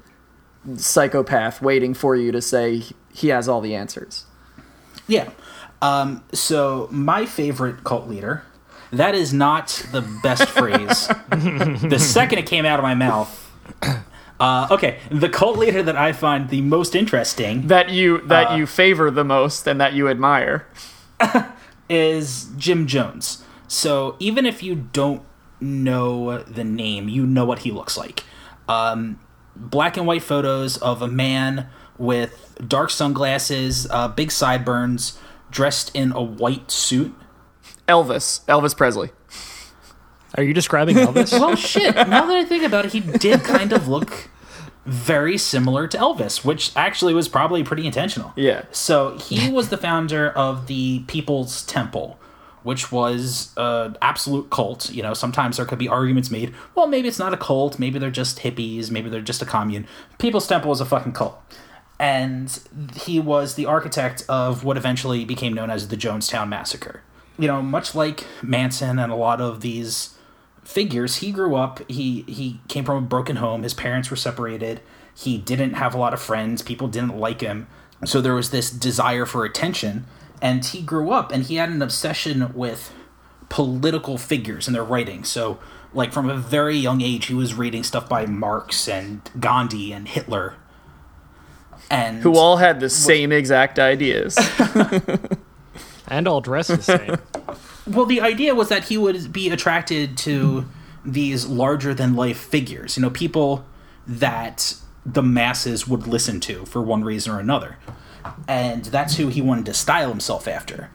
psychopath 0.75 1.61
waiting 1.61 1.93
for 1.93 2.15
you 2.15 2.31
to 2.31 2.41
say 2.41 2.83
he 3.13 3.29
has 3.29 3.49
all 3.49 3.61
the 3.61 3.75
answers. 3.75 4.25
Yeah. 5.07 5.29
Um, 5.81 6.23
so 6.31 6.87
my 6.91 7.25
favorite 7.25 7.83
cult 7.83 8.07
leader. 8.07 8.43
That 8.91 9.15
is 9.15 9.33
not 9.33 9.85
the 9.91 10.01
best 10.21 10.49
phrase. 10.49 11.07
the 11.29 11.97
second 11.97 12.39
it 12.39 12.45
came 12.45 12.65
out 12.65 12.77
of 12.77 12.83
my 12.83 12.93
mouth. 12.93 13.51
Uh, 14.41 14.67
okay, 14.71 14.97
the 15.11 15.29
cult 15.29 15.57
leader 15.57 15.83
that 15.83 15.95
I 15.95 16.13
find 16.13 16.49
the 16.49 16.61
most 16.61 16.95
interesting 16.95 17.67
That 17.67 17.89
you 17.89 18.21
that 18.27 18.49
Uh, 18.49 18.55
you 18.55 18.65
favor 18.65 19.11
the 19.11 19.23
most 19.23 19.67
and 19.67 19.79
that 19.79 19.93
you 19.93 20.09
admire. 20.09 20.67
is 21.89 22.49
Jim 22.57 22.87
Jones. 22.87 23.43
So 23.67 24.15
even 24.19 24.45
if 24.47 24.63
you 24.63 24.75
don't 24.75 25.21
know 25.59 26.39
the 26.39 26.63
name, 26.63 27.07
you 27.07 27.27
know 27.27 27.45
what 27.45 27.59
he 27.59 27.71
looks 27.71 27.95
like. 27.97 28.23
Um, 28.67 29.19
black 29.55 29.95
and 29.95 30.07
white 30.07 30.23
photos 30.23 30.77
of 30.77 31.01
a 31.01 31.07
man 31.07 31.67
with 31.99 32.57
dark 32.67 32.89
sunglasses, 32.89 33.87
uh, 33.91 34.07
big 34.07 34.31
sideburns, 34.31 35.19
dressed 35.51 35.91
in 35.93 36.11
a 36.13 36.21
white 36.21 36.71
suit. 36.71 37.13
Elvis, 37.87 38.43
Elvis 38.45 38.75
Presley. 38.75 39.11
Are 40.35 40.43
you 40.43 40.53
describing 40.53 40.95
Elvis? 40.95 41.31
Well, 41.39 41.55
shit. 41.55 41.95
Now 41.95 42.25
that 42.25 42.37
I 42.37 42.45
think 42.45 42.63
about 42.63 42.85
it, 42.85 42.93
he 42.93 42.99
did 42.99 43.43
kind 43.43 43.73
of 43.73 43.87
look 43.87 44.29
very 44.85 45.37
similar 45.37 45.87
to 45.87 45.97
Elvis, 45.97 46.43
which 46.43 46.71
actually 46.75 47.13
was 47.13 47.27
probably 47.27 47.63
pretty 47.63 47.85
intentional. 47.85 48.33
Yeah. 48.35 48.65
So 48.71 49.17
he 49.17 49.49
was 49.49 49.69
the 49.69 49.77
founder 49.77 50.29
of 50.29 50.67
the 50.67 50.99
People's 51.07 51.63
Temple, 51.65 52.19
which 52.63 52.91
was 52.91 53.53
an 53.57 53.97
absolute 54.01 54.49
cult. 54.49 54.91
You 54.91 55.03
know, 55.03 55.13
sometimes 55.13 55.57
there 55.57 55.65
could 55.65 55.79
be 55.79 55.87
arguments 55.87 56.31
made. 56.31 56.53
Well, 56.75 56.87
maybe 56.87 57.07
it's 57.07 57.19
not 57.19 57.33
a 57.33 57.37
cult. 57.37 57.77
Maybe 57.77 57.99
they're 57.99 58.09
just 58.09 58.39
hippies. 58.39 58.89
Maybe 58.89 59.09
they're 59.09 59.21
just 59.21 59.41
a 59.41 59.45
commune. 59.45 59.87
People's 60.17 60.47
Temple 60.47 60.69
was 60.69 60.81
a 60.81 60.85
fucking 60.85 61.13
cult. 61.13 61.39
And 61.99 62.59
he 62.95 63.19
was 63.19 63.53
the 63.53 63.67
architect 63.67 64.25
of 64.27 64.63
what 64.63 64.75
eventually 64.77 65.23
became 65.25 65.53
known 65.53 65.69
as 65.69 65.89
the 65.89 65.97
Jonestown 65.97 66.49
Massacre. 66.49 67.01
You 67.37 67.47
know, 67.47 67.61
much 67.61 67.93
like 67.93 68.25
Manson 68.41 68.97
and 68.97 69.11
a 69.11 69.15
lot 69.15 69.39
of 69.39 69.61
these 69.61 70.15
figures 70.63 71.17
he 71.17 71.31
grew 71.31 71.55
up 71.55 71.81
he 71.89 72.21
he 72.23 72.59
came 72.67 72.85
from 72.85 72.97
a 72.97 73.07
broken 73.07 73.37
home 73.37 73.63
his 73.63 73.73
parents 73.73 74.09
were 74.09 74.15
separated 74.15 74.81
he 75.13 75.37
didn't 75.37 75.73
have 75.73 75.93
a 75.93 75.97
lot 75.97 76.13
of 76.13 76.21
friends 76.21 76.61
people 76.61 76.87
didn't 76.87 77.17
like 77.17 77.41
him 77.41 77.67
so 78.05 78.21
there 78.21 78.35
was 78.35 78.51
this 78.51 78.69
desire 78.69 79.25
for 79.25 79.43
attention 79.43 80.05
and 80.41 80.65
he 80.65 80.81
grew 80.81 81.11
up 81.11 81.31
and 81.31 81.43
he 81.43 81.55
had 81.55 81.69
an 81.69 81.81
obsession 81.81 82.53
with 82.53 82.93
political 83.49 84.17
figures 84.17 84.67
and 84.67 84.75
their 84.75 84.83
writing 84.83 85.23
so 85.23 85.59
like 85.93 86.13
from 86.13 86.29
a 86.29 86.37
very 86.37 86.77
young 86.77 87.01
age 87.01 87.25
he 87.25 87.33
was 87.33 87.53
reading 87.53 87.83
stuff 87.83 88.07
by 88.07 88.25
marx 88.25 88.87
and 88.87 89.29
gandhi 89.39 89.91
and 89.91 90.07
hitler 90.09 90.55
and 91.91 92.23
Who 92.23 92.37
all 92.37 92.57
had 92.57 92.79
the 92.79 92.89
same 92.89 93.31
exact 93.31 93.77
ideas. 93.77 94.39
and 96.07 96.27
all 96.27 96.41
dressed 96.41 96.69
the 96.69 96.81
same. 96.81 97.17
Well, 97.87 98.05
the 98.05 98.21
idea 98.21 98.53
was 98.53 98.69
that 98.69 98.85
he 98.85 98.97
would 98.97 99.33
be 99.33 99.49
attracted 99.49 100.17
to 100.19 100.65
these 101.03 101.47
larger 101.47 101.93
than 101.93 102.15
life 102.15 102.37
figures, 102.37 102.97
you 102.97 103.01
know, 103.01 103.09
people 103.09 103.65
that 104.05 104.75
the 105.05 105.23
masses 105.23 105.87
would 105.87 106.05
listen 106.05 106.39
to 106.41 106.65
for 106.65 106.81
one 106.81 107.03
reason 107.03 107.33
or 107.33 107.39
another. 107.39 107.77
And 108.47 108.85
that's 108.85 109.15
who 109.15 109.29
he 109.29 109.41
wanted 109.41 109.65
to 109.65 109.73
style 109.73 110.09
himself 110.09 110.47
after. 110.47 110.91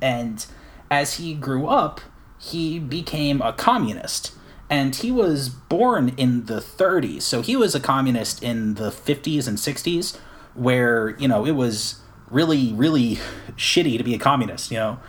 And 0.00 0.44
as 0.90 1.14
he 1.14 1.34
grew 1.34 1.66
up, 1.66 2.00
he 2.38 2.78
became 2.78 3.42
a 3.42 3.52
communist. 3.52 4.32
And 4.68 4.94
he 4.94 5.10
was 5.10 5.48
born 5.48 6.10
in 6.16 6.46
the 6.46 6.60
30s. 6.60 7.22
So 7.22 7.42
he 7.42 7.56
was 7.56 7.74
a 7.74 7.80
communist 7.80 8.42
in 8.42 8.74
the 8.74 8.90
50s 8.90 9.48
and 9.48 9.58
60s, 9.58 10.16
where, 10.54 11.16
you 11.18 11.26
know, 11.26 11.44
it 11.44 11.52
was 11.52 12.00
really, 12.30 12.72
really 12.72 13.16
shitty 13.56 13.98
to 13.98 14.04
be 14.04 14.14
a 14.14 14.18
communist, 14.18 14.70
you 14.70 14.76
know? 14.76 15.00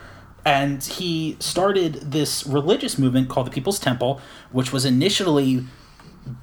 And 0.45 0.83
he 0.83 1.37
started 1.39 2.11
this 2.11 2.45
religious 2.47 2.97
movement 2.97 3.29
called 3.29 3.47
the 3.47 3.51
People's 3.51 3.79
Temple, 3.79 4.19
which 4.51 4.73
was 4.73 4.85
initially 4.85 5.65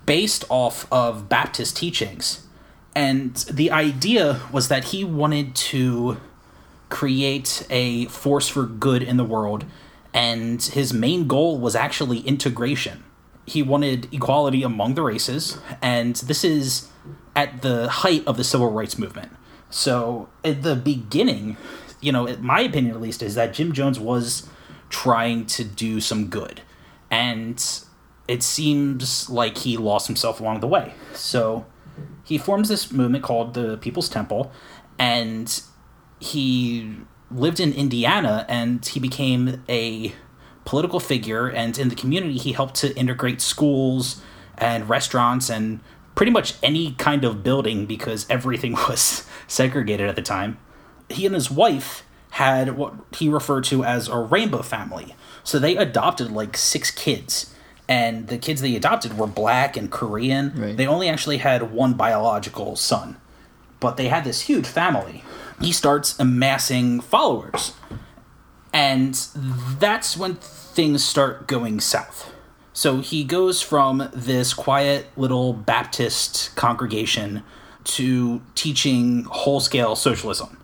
based 0.06 0.44
off 0.48 0.90
of 0.92 1.28
Baptist 1.28 1.76
teachings. 1.76 2.46
And 2.94 3.34
the 3.50 3.70
idea 3.70 4.40
was 4.52 4.68
that 4.68 4.84
he 4.86 5.04
wanted 5.04 5.54
to 5.54 6.18
create 6.88 7.66
a 7.70 8.06
force 8.06 8.48
for 8.48 8.64
good 8.64 9.02
in 9.02 9.16
the 9.16 9.24
world, 9.24 9.64
and 10.14 10.62
his 10.62 10.92
main 10.92 11.26
goal 11.26 11.58
was 11.58 11.74
actually 11.76 12.20
integration. 12.20 13.04
He 13.46 13.62
wanted 13.62 14.12
equality 14.12 14.62
among 14.62 14.94
the 14.94 15.02
races, 15.02 15.58
and 15.82 16.16
this 16.16 16.44
is 16.44 16.88
at 17.36 17.62
the 17.62 17.88
height 17.88 18.26
of 18.26 18.36
the 18.36 18.44
civil 18.44 18.70
rights 18.70 18.98
movement. 18.98 19.32
So, 19.70 20.28
at 20.44 20.62
the 20.62 20.74
beginning, 20.74 21.56
you 22.00 22.12
know, 22.12 22.36
my 22.38 22.60
opinion 22.60 22.94
at 22.94 23.00
least, 23.00 23.22
is 23.22 23.34
that 23.34 23.52
Jim 23.52 23.72
Jones 23.72 23.98
was 23.98 24.48
trying 24.90 25.46
to 25.46 25.64
do 25.64 26.00
some 26.00 26.28
good. 26.28 26.62
And 27.10 27.64
it 28.26 28.42
seems 28.42 29.28
like 29.30 29.58
he 29.58 29.76
lost 29.76 30.06
himself 30.06 30.40
along 30.40 30.60
the 30.60 30.68
way. 30.68 30.94
So 31.14 31.66
he 32.24 32.38
forms 32.38 32.68
this 32.68 32.92
movement 32.92 33.24
called 33.24 33.54
the 33.54 33.78
People's 33.78 34.08
Temple, 34.08 34.52
and 34.98 35.62
he 36.20 36.96
lived 37.30 37.60
in 37.60 37.72
Indiana 37.72 38.46
and 38.48 38.84
he 38.84 38.98
became 38.98 39.62
a 39.68 40.12
political 40.64 41.00
figure. 41.00 41.48
And 41.48 41.78
in 41.78 41.88
the 41.88 41.94
community, 41.94 42.38
he 42.38 42.52
helped 42.52 42.74
to 42.76 42.94
integrate 42.96 43.40
schools 43.40 44.22
and 44.56 44.88
restaurants 44.88 45.48
and 45.48 45.80
pretty 46.14 46.32
much 46.32 46.54
any 46.62 46.92
kind 46.92 47.24
of 47.24 47.42
building 47.42 47.86
because 47.86 48.26
everything 48.28 48.72
was 48.88 49.26
segregated 49.46 50.08
at 50.08 50.16
the 50.16 50.22
time 50.22 50.58
he 51.08 51.26
and 51.26 51.34
his 51.34 51.50
wife 51.50 52.04
had 52.30 52.76
what 52.76 52.94
he 53.16 53.28
referred 53.28 53.64
to 53.64 53.84
as 53.84 54.08
a 54.08 54.18
rainbow 54.18 54.62
family. 54.62 55.14
So 55.44 55.58
they 55.58 55.76
adopted 55.76 56.30
like 56.30 56.56
six 56.56 56.90
kids. 56.90 57.54
And 57.88 58.28
the 58.28 58.36
kids 58.36 58.60
they 58.60 58.76
adopted 58.76 59.16
were 59.16 59.26
black 59.26 59.76
and 59.76 59.90
Korean. 59.90 60.52
Right. 60.54 60.76
They 60.76 60.86
only 60.86 61.08
actually 61.08 61.38
had 61.38 61.72
one 61.72 61.94
biological 61.94 62.76
son. 62.76 63.16
But 63.80 63.96
they 63.96 64.08
had 64.08 64.24
this 64.24 64.42
huge 64.42 64.66
family. 64.66 65.24
He 65.60 65.72
starts 65.72 66.18
amassing 66.18 67.00
followers. 67.00 67.72
And 68.72 69.14
that's 69.78 70.16
when 70.16 70.34
things 70.34 71.02
start 71.02 71.46
going 71.46 71.80
south. 71.80 72.32
So 72.74 73.00
he 73.00 73.24
goes 73.24 73.62
from 73.62 74.10
this 74.12 74.52
quiet 74.52 75.06
little 75.16 75.52
Baptist 75.52 76.54
congregation 76.54 77.42
to 77.84 78.42
teaching 78.54 79.24
whole 79.24 79.60
scale 79.60 79.96
socialism 79.96 80.57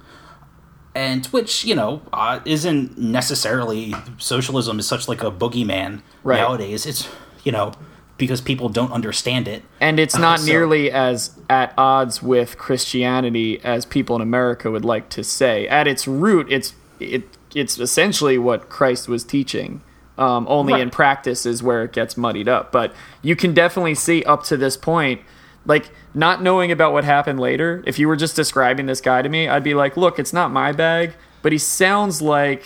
and 0.94 1.26
which 1.26 1.64
you 1.64 1.74
know 1.74 2.02
uh, 2.12 2.40
isn't 2.44 2.96
necessarily 2.98 3.94
socialism 4.18 4.78
is 4.78 4.87
such 4.87 5.09
like 5.09 5.22
a 5.22 5.30
boogeyman 5.30 6.02
Right. 6.22 6.38
nowadays 6.38 6.87
it's 6.87 7.09
you 7.42 7.52
know 7.52 7.72
because 8.16 8.40
people 8.40 8.68
don't 8.68 8.92
understand 8.92 9.48
it 9.48 9.62
And 9.80 9.98
it's 9.98 10.16
not 10.16 10.38
so- 10.40 10.46
nearly 10.46 10.90
as 10.90 11.37
at 11.50 11.74
odds 11.76 12.22
with 12.22 12.57
Christianity 12.59 13.61
as 13.64 13.85
people 13.85 14.14
in 14.16 14.22
America 14.22 14.70
would 14.70 14.85
like 14.85 15.09
to 15.11 15.24
say. 15.24 15.66
At 15.66 15.88
its 15.88 16.07
root, 16.07 16.46
it's 16.50 16.74
it 17.00 17.24
it's 17.57 17.78
essentially 17.78 18.38
what 18.38 18.68
Christ 18.68 19.09
was 19.09 19.24
teaching. 19.24 19.83
Um, 20.16 20.46
only 20.48 20.74
Right. 20.74 20.83
in 20.83 20.90
practice 20.90 21.44
is 21.44 21.61
where 21.61 21.83
it 21.83 21.92
gets 21.92 22.16
muddied 22.16 22.46
up. 22.48 22.70
But 22.70 22.94
you 23.20 23.35
can 23.35 23.52
definitely 23.52 23.96
see 23.96 24.22
up 24.22 24.44
to 24.44 24.57
this 24.57 24.76
point, 24.76 25.20
like 25.66 25.90
not 26.14 26.42
knowing 26.42 26.70
about 26.70 26.92
what 26.92 27.05
happened 27.05 27.40
later. 27.40 27.83
If 27.87 27.98
you 27.98 28.09
were 28.09 28.16
just 28.16 28.37
describing 28.37 28.87
this 28.87 29.00
guy 29.00 29.22
to 29.22 29.29
me, 29.29 29.48
I'd 29.48 29.64
be 29.64 29.74
like, 29.74 29.96
look, 29.96 30.18
it's 30.18 30.33
not 30.33 30.50
my 30.50 30.72
bag, 30.72 31.14
but 31.42 31.53
he 31.53 31.59
sounds 31.59 32.20
like 32.20 32.64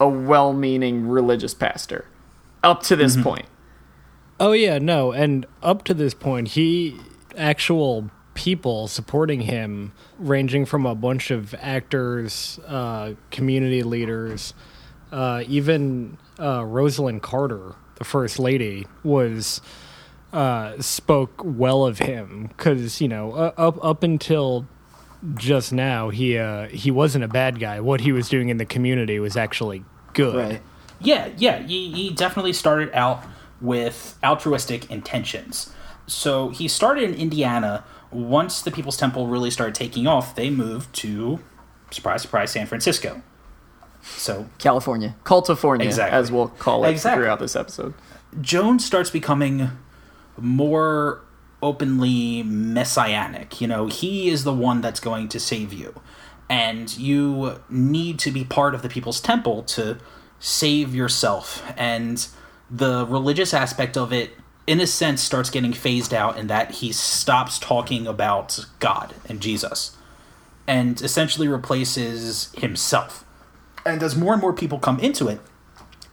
a 0.00 0.08
well-meaning 0.08 1.08
religious 1.08 1.54
pastor. 1.54 2.06
Up 2.62 2.82
to 2.84 2.96
this 2.96 3.16
point, 3.16 3.46
Oh 4.40 4.52
yeah, 4.52 4.78
no, 4.78 5.10
and 5.10 5.46
up 5.62 5.82
to 5.84 5.94
this 5.94 6.14
point, 6.14 6.48
he 6.48 6.96
actual 7.36 8.10
people 8.34 8.86
supporting 8.86 9.40
him, 9.42 9.92
ranging 10.16 10.64
from 10.64 10.86
a 10.86 10.94
bunch 10.94 11.32
of 11.32 11.54
actors, 11.54 12.60
uh, 12.68 13.14
community 13.32 13.82
leaders, 13.82 14.54
uh, 15.10 15.42
even 15.48 16.18
uh, 16.38 16.60
Rosalynn 16.60 17.20
Carter, 17.20 17.74
the 17.96 18.04
first 18.04 18.38
lady, 18.38 18.86
was 19.02 19.60
uh, 20.32 20.80
spoke 20.80 21.40
well 21.42 21.86
of 21.86 21.98
him 21.98 22.50
because 22.56 23.00
you 23.00 23.08
know 23.08 23.32
uh, 23.32 23.52
up 23.56 23.82
up 23.84 24.02
until 24.02 24.66
just 25.34 25.72
now 25.72 26.10
he 26.10 26.36
uh, 26.38 26.68
he 26.68 26.90
wasn't 26.90 27.24
a 27.24 27.28
bad 27.28 27.58
guy. 27.58 27.80
What 27.80 28.00
he 28.02 28.12
was 28.12 28.28
doing 28.28 28.48
in 28.48 28.56
the 28.58 28.66
community 28.66 29.18
was 29.18 29.36
actually 29.36 29.84
good. 30.12 30.34
Right. 30.36 30.62
Yeah, 31.00 31.28
yeah, 31.36 31.62
he, 31.62 31.92
he 31.92 32.10
definitely 32.10 32.52
started 32.52 32.90
out 32.92 33.22
with 33.60 34.18
altruistic 34.24 34.90
intentions. 34.90 35.72
So 36.08 36.48
he 36.48 36.66
started 36.68 37.04
in 37.04 37.14
Indiana. 37.14 37.84
Once 38.10 38.62
the 38.62 38.70
People's 38.72 38.96
Temple 38.96 39.26
really 39.28 39.50
started 39.50 39.74
taking 39.76 40.06
off, 40.08 40.34
they 40.34 40.50
moved 40.50 40.92
to, 40.96 41.38
surprise, 41.92 42.22
surprise, 42.22 42.50
San 42.50 42.66
Francisco. 42.66 43.22
So 44.02 44.48
California, 44.58 45.14
Cultifornia, 45.24 45.84
Exactly. 45.84 46.18
as 46.18 46.32
we'll 46.32 46.48
call 46.48 46.84
it 46.84 46.90
Exactly. 46.90 47.22
throughout 47.22 47.38
this 47.38 47.54
episode. 47.54 47.94
Jones 48.40 48.84
starts 48.84 49.10
becoming 49.10 49.70
more 50.40 51.22
openly 51.62 52.42
messianic. 52.42 53.60
You 53.60 53.66
know, 53.66 53.86
he 53.86 54.28
is 54.28 54.44
the 54.44 54.52
one 54.52 54.80
that's 54.80 55.00
going 55.00 55.28
to 55.28 55.40
save 55.40 55.72
you. 55.72 56.00
And 56.48 56.96
you 56.96 57.60
need 57.68 58.18
to 58.20 58.30
be 58.30 58.44
part 58.44 58.74
of 58.74 58.82
the 58.82 58.88
people's 58.88 59.20
temple 59.20 59.62
to 59.64 59.98
save 60.38 60.94
yourself. 60.94 61.62
And 61.76 62.26
the 62.70 63.06
religious 63.06 63.52
aspect 63.52 63.96
of 63.96 64.12
it, 64.12 64.30
in 64.66 64.80
a 64.80 64.86
sense, 64.86 65.22
starts 65.22 65.50
getting 65.50 65.72
phased 65.72 66.14
out 66.14 66.38
in 66.38 66.46
that 66.46 66.72
he 66.72 66.92
stops 66.92 67.58
talking 67.58 68.06
about 68.06 68.64
God 68.78 69.14
and 69.28 69.40
Jesus 69.40 69.96
and 70.66 71.00
essentially 71.00 71.48
replaces 71.48 72.52
himself. 72.52 73.24
And 73.84 74.02
as 74.02 74.14
more 74.14 74.34
and 74.34 74.42
more 74.42 74.52
people 74.52 74.78
come 74.78 75.00
into 75.00 75.28
it, 75.28 75.40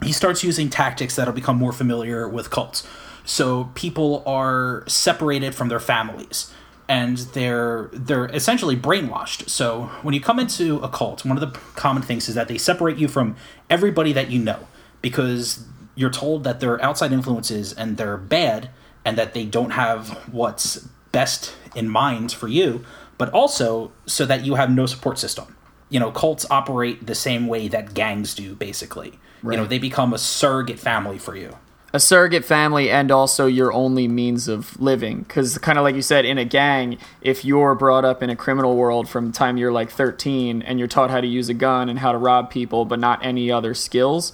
he 0.01 0.13
starts 0.13 0.43
using 0.43 0.69
tactics 0.69 1.15
that'll 1.15 1.33
become 1.33 1.57
more 1.57 1.73
familiar 1.73 2.27
with 2.27 2.49
cults. 2.49 2.87
So 3.25 3.71
people 3.75 4.23
are 4.25 4.83
separated 4.87 5.55
from 5.55 5.69
their 5.69 5.79
families 5.79 6.53
and 6.87 7.17
they're 7.17 7.89
they're 7.91 8.27
essentially 8.27 8.75
brainwashed. 8.75 9.49
So 9.49 9.89
when 10.03 10.13
you 10.13 10.21
come 10.21 10.39
into 10.39 10.77
a 10.79 10.89
cult, 10.89 11.25
one 11.25 11.37
of 11.37 11.41
the 11.41 11.59
common 11.75 12.03
things 12.03 12.29
is 12.29 12.35
that 12.35 12.47
they 12.47 12.57
separate 12.57 12.97
you 12.97 13.07
from 13.07 13.35
everybody 13.69 14.13
that 14.13 14.29
you 14.29 14.39
know 14.39 14.67
because 15.01 15.65
you're 15.95 16.09
told 16.09 16.43
that 16.43 16.59
they're 16.59 16.81
outside 16.83 17.11
influences 17.11 17.73
and 17.73 17.97
they're 17.97 18.17
bad 18.17 18.69
and 19.03 19.17
that 19.17 19.33
they 19.33 19.45
don't 19.45 19.71
have 19.71 20.09
what's 20.31 20.87
best 21.11 21.55
in 21.75 21.89
mind 21.89 22.31
for 22.31 22.47
you, 22.47 22.83
but 23.17 23.29
also 23.29 23.91
so 24.05 24.25
that 24.25 24.45
you 24.45 24.55
have 24.55 24.69
no 24.69 24.85
support 24.85 25.17
system. 25.17 25.55
You 25.89 25.99
know, 25.99 26.11
cults 26.11 26.45
operate 26.49 27.05
the 27.05 27.15
same 27.15 27.47
way 27.47 27.67
that 27.69 27.93
gangs 27.93 28.33
do, 28.33 28.55
basically. 28.55 29.19
You 29.43 29.57
know, 29.57 29.65
they 29.65 29.77
become 29.77 30.13
a 30.13 30.17
surrogate 30.17 30.79
family 30.79 31.19
for 31.19 31.35
you. 31.35 31.55
A 31.95 31.99
surrogate 31.99 32.43
family 32.43 32.91
and 32.91 33.09
also 33.09 33.45
your 33.45 33.71
only 33.71 34.05
means 34.05 34.49
of 34.49 34.79
living. 34.81 35.19
Because 35.19 35.57
kind 35.59 35.77
of 35.77 35.83
like 35.83 35.95
you 35.95 36.01
said 36.01 36.25
in 36.25 36.37
a 36.37 36.43
gang 36.43 36.97
if 37.21 37.45
you're 37.45 37.73
brought 37.73 38.03
up 38.03 38.21
in 38.21 38.29
a 38.29 38.35
criminal 38.35 38.75
world 38.75 39.07
from 39.07 39.27
the 39.27 39.31
time 39.31 39.55
you're 39.55 39.71
like 39.71 39.89
13 39.89 40.61
and 40.61 40.77
you're 40.77 40.89
taught 40.89 41.09
how 41.09 41.21
to 41.21 41.27
use 41.27 41.47
a 41.47 41.53
gun 41.53 41.87
and 41.87 41.99
how 41.99 42.11
to 42.11 42.17
rob 42.17 42.51
people 42.51 42.83
but 42.83 42.99
not 42.99 43.25
any 43.25 43.49
other 43.49 43.73
skills 43.73 44.33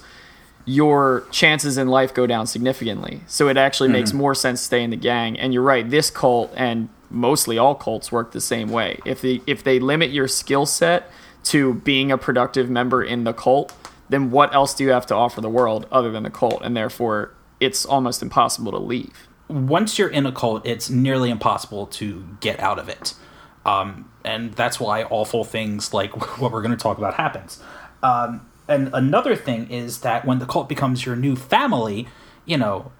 your 0.64 1.24
chances 1.30 1.78
in 1.78 1.88
life 1.88 2.12
go 2.12 2.26
down 2.26 2.46
significantly. 2.46 3.20
So 3.26 3.48
it 3.48 3.56
actually 3.56 3.88
makes 3.90 4.10
mm-hmm. 4.10 4.18
more 4.18 4.34
sense 4.34 4.60
to 4.60 4.66
stay 4.66 4.82
in 4.82 4.90
the 4.90 4.96
gang. 4.96 5.38
And 5.38 5.52
you're 5.54 5.62
right 5.62 5.88
this 5.88 6.10
cult 6.10 6.52
and 6.56 6.88
mostly 7.10 7.58
all 7.58 7.74
cults 7.76 8.10
work 8.10 8.32
the 8.32 8.40
same 8.40 8.70
way. 8.70 9.00
If 9.04 9.20
they 9.22 9.40
if 9.46 9.62
they 9.62 9.78
limit 9.78 10.10
your 10.10 10.26
skill 10.26 10.66
set 10.66 11.10
to 11.44 11.74
being 11.74 12.10
a 12.10 12.18
productive 12.18 12.68
member 12.68 13.04
in 13.04 13.24
the 13.24 13.32
cult 13.32 13.72
then 14.08 14.30
what 14.30 14.54
else 14.54 14.74
do 14.74 14.84
you 14.84 14.90
have 14.90 15.06
to 15.06 15.14
offer 15.14 15.40
the 15.40 15.48
world 15.48 15.86
other 15.90 16.10
than 16.10 16.22
the 16.22 16.30
cult 16.30 16.60
and 16.62 16.76
therefore 16.76 17.32
it's 17.62 17.84
almost 17.84 18.22
impossible 18.22 18.72
to 18.72 18.78
leave 18.78 19.28
once 19.52 19.98
you're 19.98 20.08
in 20.08 20.26
a 20.26 20.32
cult, 20.32 20.66
it's 20.66 20.90
nearly 20.90 21.30
impossible 21.30 21.86
to 21.86 22.26
get 22.40 22.58
out 22.60 22.78
of 22.78 22.88
it. 22.88 23.14
Um, 23.64 24.10
and 24.24 24.54
that's 24.54 24.80
why 24.80 25.04
awful 25.04 25.44
things 25.44 25.92
like 25.92 26.38
what 26.40 26.52
we're 26.52 26.62
going 26.62 26.76
to 26.76 26.82
talk 26.82 26.98
about 26.98 27.14
happens. 27.14 27.62
Um, 28.02 28.48
and 28.68 28.90
another 28.92 29.36
thing 29.36 29.70
is 29.70 30.00
that 30.00 30.24
when 30.24 30.38
the 30.38 30.46
cult 30.46 30.68
becomes 30.68 31.04
your 31.04 31.16
new 31.16 31.36
family, 31.36 32.08
you 32.44 32.56
know, 32.56 32.90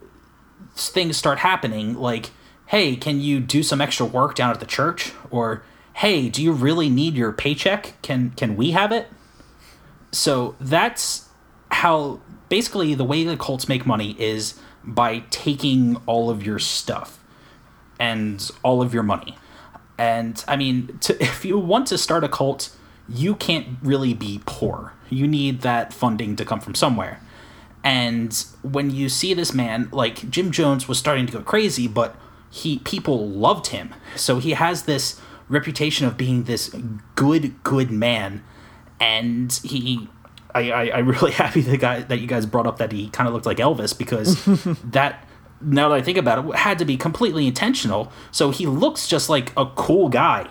things 0.74 1.16
start 1.16 1.38
happening 1.38 1.94
like, 1.94 2.30
hey, 2.66 2.96
can 2.96 3.20
you 3.20 3.40
do 3.40 3.62
some 3.62 3.80
extra 3.80 4.06
work 4.06 4.34
down 4.34 4.50
at 4.50 4.60
the 4.60 4.66
church? 4.66 5.12
Or, 5.30 5.62
hey, 5.94 6.28
do 6.28 6.42
you 6.42 6.52
really 6.52 6.88
need 6.88 7.14
your 7.14 7.32
paycheck? 7.32 8.00
Can 8.02 8.30
can 8.30 8.56
we 8.56 8.72
have 8.72 8.92
it? 8.92 9.08
So 10.10 10.56
that's 10.60 11.28
how 11.70 12.20
basically 12.52 12.94
the 12.94 13.02
way 13.02 13.24
the 13.24 13.34
cults 13.34 13.66
make 13.66 13.86
money 13.86 14.14
is 14.18 14.60
by 14.84 15.20
taking 15.30 15.96
all 16.04 16.28
of 16.28 16.44
your 16.44 16.58
stuff 16.58 17.18
and 17.98 18.50
all 18.62 18.82
of 18.82 18.92
your 18.92 19.02
money. 19.02 19.38
And 19.96 20.44
I 20.46 20.56
mean, 20.56 20.98
to, 21.00 21.14
if 21.22 21.46
you 21.46 21.58
want 21.58 21.86
to 21.86 21.96
start 21.96 22.24
a 22.24 22.28
cult, 22.28 22.68
you 23.08 23.36
can't 23.36 23.78
really 23.82 24.12
be 24.12 24.42
poor. 24.44 24.92
You 25.08 25.26
need 25.26 25.62
that 25.62 25.94
funding 25.94 26.36
to 26.36 26.44
come 26.44 26.60
from 26.60 26.74
somewhere. 26.74 27.22
And 27.82 28.44
when 28.60 28.90
you 28.90 29.08
see 29.08 29.32
this 29.32 29.54
man, 29.54 29.88
like 29.90 30.28
Jim 30.28 30.50
Jones 30.50 30.86
was 30.86 30.98
starting 30.98 31.24
to 31.28 31.32
go 31.32 31.40
crazy, 31.40 31.88
but 31.88 32.14
he 32.50 32.80
people 32.80 33.30
loved 33.30 33.68
him. 33.68 33.94
So 34.16 34.40
he 34.40 34.50
has 34.50 34.82
this 34.82 35.18
reputation 35.48 36.06
of 36.06 36.18
being 36.18 36.44
this 36.44 36.68
good, 37.14 37.62
good 37.62 37.90
man. 37.90 38.44
And 39.00 39.50
he 39.64 40.10
I, 40.54 40.70
I, 40.70 40.98
I'm 40.98 41.08
really 41.08 41.32
happy 41.42 41.60
the 41.60 41.76
guy 41.76 42.00
that 42.00 42.20
you 42.20 42.26
guys 42.26 42.46
brought 42.46 42.66
up 42.66 42.78
that 42.78 42.92
he 42.92 43.08
kind 43.10 43.28
of 43.28 43.34
looked 43.34 43.46
like 43.46 43.58
Elvis 43.58 43.96
because 43.96 44.44
that 44.84 45.26
now 45.60 45.88
that 45.88 45.94
I 45.94 46.02
think 46.02 46.18
about 46.18 46.44
it 46.44 46.54
had 46.56 46.78
to 46.78 46.84
be 46.84 46.96
completely 46.96 47.46
intentional. 47.46 48.12
So 48.30 48.50
he 48.50 48.66
looks 48.66 49.06
just 49.06 49.28
like 49.28 49.52
a 49.56 49.66
cool 49.66 50.08
guy, 50.08 50.48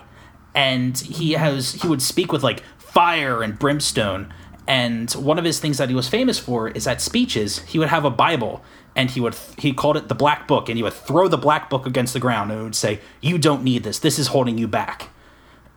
and 0.56 0.98
he 0.98 1.34
has 1.34 1.74
he 1.74 1.88
would 1.88 2.02
speak 2.02 2.32
with 2.32 2.44
like 2.44 2.64
fire 2.78 3.42
and 3.42 3.58
brimstone. 3.58 4.34
And 4.68 5.12
one 5.14 5.38
of 5.40 5.44
his 5.44 5.60
things 5.60 5.80
that 5.80 5.90
he 5.90 5.96
was 5.96 6.08
famous 6.08 6.40
for 6.40 6.70
is 6.70 6.88
at 6.88 7.02
speeches 7.02 7.60
he 7.60 7.80
would 7.80 7.90
have 7.90 8.06
a 8.06 8.10
Bible 8.10 8.64
and 8.96 9.10
he 9.12 9.20
would 9.20 9.36
he 9.58 9.74
called 9.74 9.98
it 9.98 10.08
the 10.08 10.16
black 10.16 10.48
book 10.48 10.70
and 10.70 10.78
he 10.78 10.84
would 10.84 10.94
throw 10.94 11.28
the 11.28 11.38
black 11.38 11.70
book 11.70 11.86
against 11.86 12.14
the 12.14 12.20
ground 12.20 12.52
and 12.52 12.64
would 12.64 12.76
say 12.76 13.00
you 13.22 13.38
don't 13.38 13.64
need 13.64 13.84
this 13.84 14.00
this 14.00 14.20
is 14.20 14.28
holding 14.28 14.58
you 14.58 14.68
back 14.68 15.10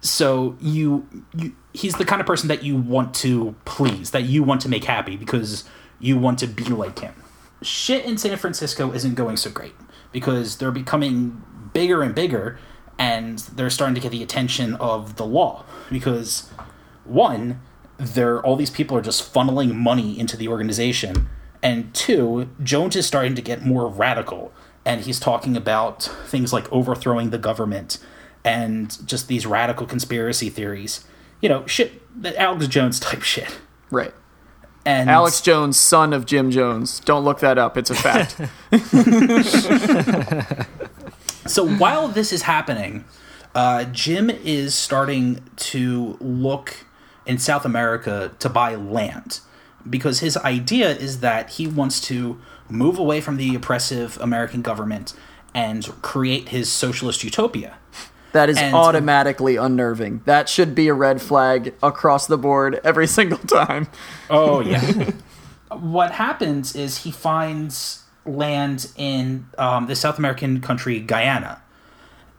so 0.05 0.57
you 0.61 1.09
you 1.35 1.57
he's 1.73 1.95
the 1.95 2.05
kind 2.05 2.21
of 2.21 2.27
person 2.27 2.47
that 2.49 2.63
you 2.63 2.77
want 2.77 3.15
to 3.15 3.57
please 3.65 4.11
that 4.11 4.25
you 4.25 4.43
want 4.43 4.61
to 4.61 4.69
make 4.69 4.85
happy 4.85 5.17
because 5.17 5.65
you 5.99 6.19
want 6.19 6.39
to 6.39 6.47
be 6.47 6.65
like 6.65 6.99
him. 6.99 7.15
Shit 7.63 8.05
in 8.05 8.19
san 8.19 8.37
francisco 8.37 8.93
isn't 8.93 9.15
going 9.15 9.39
so 9.39 9.51
great 9.51 9.73
because 10.13 10.59
they're 10.59 10.71
becoming 10.71 11.43
bigger 11.73 12.03
and 12.03 12.15
bigger 12.15 12.59
and 12.99 13.39
they're 13.39 13.71
starting 13.71 13.95
to 13.95 14.01
get 14.01 14.13
the 14.13 14.23
attention 14.23 14.75
of 14.75 15.17
the 15.17 15.25
law 15.25 15.65
because 15.91 16.51
one 17.05 17.61
there 17.97 18.43
all 18.43 18.57
these 18.57 18.71
people 18.71 18.97
are 18.97 19.03
just 19.03 19.33
funneling 19.33 19.75
money 19.75 20.19
into 20.19 20.37
the 20.37 20.49
organization 20.49 21.29
and 21.63 21.95
two 21.95 22.51
jones 22.63 22.95
is 22.95 23.07
starting 23.07 23.35
to 23.35 23.43
get 23.43 23.65
more 23.65 23.89
radical 23.89 24.53
and 24.85 25.03
he's 25.03 25.19
talking 25.19 25.57
about 25.57 26.03
things 26.27 26.53
like 26.53 26.71
overthrowing 26.71 27.31
the 27.31 27.39
government 27.39 27.99
and 28.45 29.07
just 29.07 29.29
these 29.29 29.47
radical 29.47 29.87
conspiracy 29.87 30.51
theories 30.51 31.05
you 31.41 31.49
know 31.49 31.67
shit 31.67 32.03
the 32.21 32.39
alex 32.41 32.67
jones 32.69 33.01
type 33.01 33.23
shit. 33.23 33.59
Right. 33.91 34.15
And 34.87 35.09
alex 35.09 35.41
jones 35.41 35.79
son 35.79 36.13
of 36.13 36.27
jim 36.27 36.51
jones. 36.51 37.01
Don't 37.01 37.25
look 37.25 37.41
that 37.41 37.59
up. 37.59 37.77
It's 37.77 37.91
a 37.91 37.95
fact. 37.95 38.41
So 41.47 41.67
while 41.67 42.09
this 42.09 42.33
is 42.33 42.43
happening 42.43 43.05
uh, 43.55 43.85
jim 43.85 44.31
is 44.31 44.75
starting 44.75 45.43
to 45.57 46.17
look 46.21 46.85
in 47.27 47.39
south 47.39 47.65
america 47.65 48.33
to 48.39 48.49
buy 48.49 48.75
land 48.75 49.41
because 49.89 50.21
his 50.21 50.37
idea 50.39 50.91
is 50.91 51.21
that 51.21 51.51
he 51.51 51.67
wants 51.67 52.01
to 52.01 52.41
move 52.69 52.99
away 52.99 53.21
from 53.21 53.37
the 53.37 53.55
oppressive 53.55 54.19
american 54.21 54.63
government 54.63 55.13
and 55.55 55.87
create 56.03 56.49
his 56.49 56.73
socialist 56.73 57.23
utopia 57.23 57.77
That 58.35 58.51
is 58.51 58.59
And- 58.59 58.75
automatically 58.75 59.55
unnerving. 59.57 60.21
That 60.27 60.49
should 60.49 60.75
be 60.75 60.89
a 60.89 60.95
red 60.95 61.23
flag 61.23 61.73
across 61.83 62.27
the 62.27 62.37
board 62.37 62.81
every 62.85 63.07
single 63.19 63.39
time. 63.39 63.87
Oh 64.29 64.61
yeah. 64.61 65.11
what 65.71 66.11
happens 66.13 66.75
is 66.75 66.99
he 67.05 67.11
finds 67.11 68.03
land 68.27 68.91
in 68.97 69.47
um, 69.57 69.87
the 69.87 69.95
South 69.95 70.19
American 70.19 70.61
country 70.61 70.99
Guyana, 70.99 71.63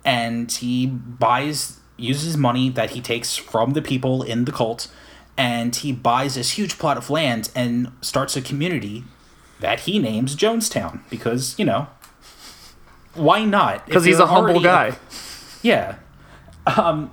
and 0.03 0.51
he 0.51 0.85
buys 0.85 1.79
uses 1.97 2.35
money 2.35 2.69
that 2.69 2.89
he 2.89 2.99
takes 2.99 3.37
from 3.37 3.71
the 3.71 3.81
people 3.81 4.21
in 4.21 4.43
the 4.43 4.51
cult, 4.51 4.89
and 5.37 5.73
he 5.77 5.93
buys 5.93 6.35
this 6.35 6.51
huge 6.51 6.77
plot 6.77 6.97
of 6.97 7.09
land 7.09 7.49
and 7.55 7.89
starts 8.01 8.35
a 8.35 8.41
community 8.41 9.05
that 9.61 9.81
he 9.81 9.97
names 9.97 10.35
Jonestown 10.35 10.99
because 11.09 11.57
you 11.57 11.63
know 11.63 11.87
why 13.13 13.45
not? 13.45 13.85
Because 13.85 14.03
he's 14.03 14.19
a 14.19 14.25
humble 14.27 14.57
already- 14.57 14.63
guy. 14.91 14.97
Yeah. 15.65 15.95
Um, 16.67 17.11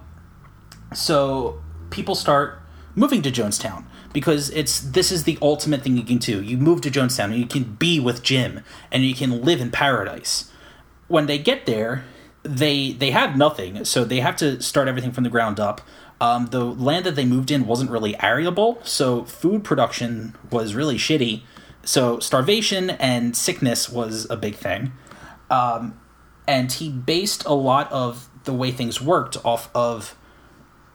so 0.95 1.61
people 1.89 2.15
start 2.15 2.61
moving 2.95 3.23
to 3.23 3.31
Jonestown 3.33 3.87
because 4.13 4.51
it's 4.51 4.79
this 4.79 5.11
is 5.11 5.25
the 5.25 5.39
ultimate 5.41 5.83
thing 5.83 5.97
you 5.97 6.03
can 6.03 6.19
do. 6.19 6.43
You 6.43 6.59
move 6.59 6.83
to 6.83 6.91
Jonestown 6.91 7.25
and 7.25 7.37
you 7.37 7.47
can 7.47 7.65
be 7.65 7.99
with 7.99 8.23
Jim 8.23 8.63
and 8.91 9.05
you 9.05 9.15
can 9.15 9.41
live 9.43 9.63
in 9.63 9.71
paradise. 9.71 10.51
When 11.09 11.27
they 11.27 11.39
get 11.39 11.65
there, 11.65 12.05
they 12.43 12.93
they 12.93 13.11
have 13.11 13.39
nothing, 13.39 13.87
so 13.87 14.05
they 14.05 14.21
have 14.21 14.37
to 14.37 14.61
start 14.61 14.87
everything 14.87 15.13
from 15.13 15.25
the 15.25 15.31
ground 15.31 15.59
up. 15.59 15.81
Um, 16.21 16.47
the 16.47 16.63
land 16.65 17.07
that 17.07 17.17
they 17.17 17.25
moved 17.25 17.51
in 17.51 17.67
wasn't 17.67 17.91
really 17.91 18.15
arable, 18.21 18.81
so 18.85 19.25
food 19.25 19.65
production 19.65 20.37
was 20.51 20.75
really 20.75 20.97
shitty. 20.97 21.43
So 21.85 22.21
starvation 22.21 22.91
and 22.91 23.35
sickness 23.35 23.89
was 23.89 24.29
a 24.31 24.37
big 24.37 24.55
thing 24.57 24.93
and 26.47 26.73
he 26.73 26.89
based 26.91 27.45
a 27.45 27.55
lot 27.55 27.91
of 27.93 28.29
the 28.45 28.53
way 28.53 28.71
things 28.71 29.01
worked 29.01 29.37
off 29.45 29.71
of 29.75 30.17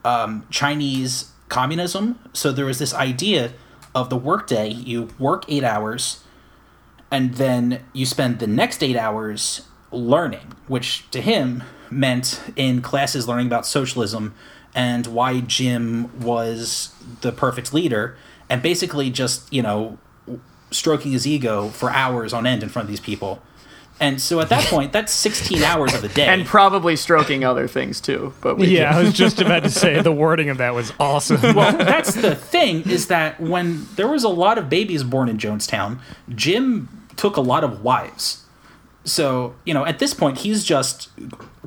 um, 0.04 0.46
Chinese 0.50 1.32
communism. 1.50 2.20
So 2.34 2.52
there 2.52 2.66
was 2.66 2.80
this 2.80 2.94
idea 2.94 3.54
of 3.96 4.10
the 4.10 4.18
workday: 4.18 4.70
you 4.70 5.10
work 5.20 5.46
eight 5.48 5.64
hours, 5.64 6.24
and 7.12 7.36
then 7.36 7.84
you 7.94 8.06
spend 8.06 8.40
the 8.40 8.48
next 8.48 8.84
eight 8.84 8.98
hours 8.98 9.68
learning, 9.92 10.54
which 10.68 11.10
to 11.12 11.22
him 11.22 11.64
meant 11.90 12.42
in 12.56 12.82
classes 12.82 13.28
learning 13.28 13.48
about 13.48 13.66
socialism 13.66 14.34
and 14.76 15.08
why 15.08 15.40
Jim 15.40 16.20
was 16.20 16.94
the 17.22 17.32
perfect 17.32 17.74
leader, 17.74 18.18
and 18.50 18.62
basically 18.62 19.10
just 19.10 19.52
you 19.52 19.62
know 19.62 19.98
stroking 20.72 21.12
his 21.12 21.26
ego 21.26 21.70
for 21.70 21.90
hours 21.90 22.34
on 22.34 22.46
end 22.46 22.62
in 22.62 22.70
front 22.70 22.86
of 22.86 22.90
these 22.90 23.00
people. 23.00 23.42
And 24.00 24.22
so 24.22 24.40
at 24.40 24.50
that 24.50 24.66
point, 24.70 24.94
that's 24.94 25.12
16 25.12 25.64
hours 25.64 25.94
of 25.94 26.02
the 26.02 26.10
day. 26.10 26.28
And 26.28 26.46
probably 26.46 26.96
stroking 26.96 27.44
other 27.44 27.68
things 27.68 28.00
too. 28.00 28.34
But 28.42 28.58
we 28.58 28.68
Yeah, 28.68 28.96
I 28.96 29.02
was 29.02 29.14
just 29.14 29.42
about 29.42 29.64
to 29.64 29.70
say 29.70 30.02
the 30.02 30.12
wording 30.12 30.50
of 30.50 30.58
that 30.58 30.74
was 30.74 30.94
awesome. 31.00 31.42
well, 31.56 31.78
that's 31.78 32.14
the 32.16 32.36
thing 32.36 32.90
is 32.90 33.08
that 33.08 33.40
when 33.40 33.88
there 33.96 34.08
was 34.08 34.24
a 34.24 34.30
lot 34.30 34.58
of 34.58 34.70
babies 34.70 35.04
born 35.04 35.30
in 35.30 35.38
Jonestown, 35.38 36.00
Jim 36.34 36.90
took 37.16 37.38
a 37.38 37.42
lot 37.42 37.64
of 37.64 37.84
wives. 37.84 38.44
So 39.04 39.56
you 39.66 39.74
know, 39.74 39.86
at 39.86 40.00
this 40.00 40.14
point, 40.14 40.40
he's 40.40 40.64
just 40.64 41.10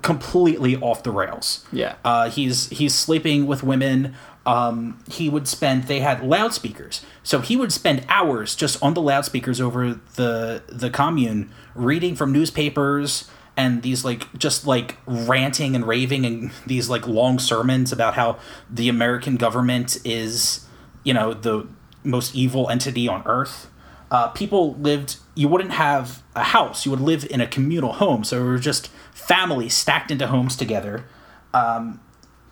completely 0.02 0.76
off 0.76 1.02
the 1.02 1.10
rails. 1.10 1.66
Yeah. 1.72 1.96
uh, 2.04 2.30
he's 2.30 2.68
he's 2.68 2.94
sleeping 2.94 3.46
with 3.46 3.62
women. 3.62 4.14
Um, 4.46 5.02
he 5.10 5.28
would 5.28 5.46
spend. 5.48 5.84
They 5.84 6.00
had 6.00 6.22
loudspeakers, 6.22 7.04
so 7.30 7.38
he 7.38 7.56
would 7.56 7.72
spend 7.72 8.04
hours 8.08 8.56
just 8.56 8.82
on 8.82 8.94
the 8.94 9.00
loudspeakers 9.00 9.60
over 9.60 10.00
the 10.16 10.64
the 10.66 10.90
commune, 10.90 11.52
reading 11.76 12.16
from 12.16 12.32
newspapers 12.32 13.30
and 13.56 13.84
these 13.84 14.04
like 14.04 14.36
just 14.36 14.66
like 14.66 14.96
ranting 15.06 15.76
and 15.76 15.86
raving 15.86 16.26
and 16.26 16.50
these 16.66 16.90
like 16.90 17.06
long 17.06 17.38
sermons 17.38 17.92
about 17.92 18.14
how 18.14 18.36
the 18.68 18.88
American 18.88 19.36
government 19.36 19.98
is, 20.04 20.66
you 21.04 21.14
know, 21.14 21.32
the 21.32 21.68
most 22.02 22.34
evil 22.34 22.68
entity 22.68 23.06
on 23.06 23.22
earth. 23.26 23.70
Uh, 24.10 24.26
people 24.30 24.74
lived. 24.74 25.18
You 25.36 25.46
wouldn't 25.46 25.70
have 25.70 26.24
a 26.34 26.42
house. 26.42 26.84
You 26.84 26.90
would 26.90 27.00
live 27.00 27.24
in 27.30 27.40
a 27.40 27.46
communal 27.46 27.92
home. 27.92 28.24
So 28.24 28.40
it 28.40 28.42
were 28.44 28.58
just 28.58 28.88
families 29.12 29.74
stacked 29.74 30.10
into 30.10 30.26
homes 30.26 30.56
together 30.56 31.04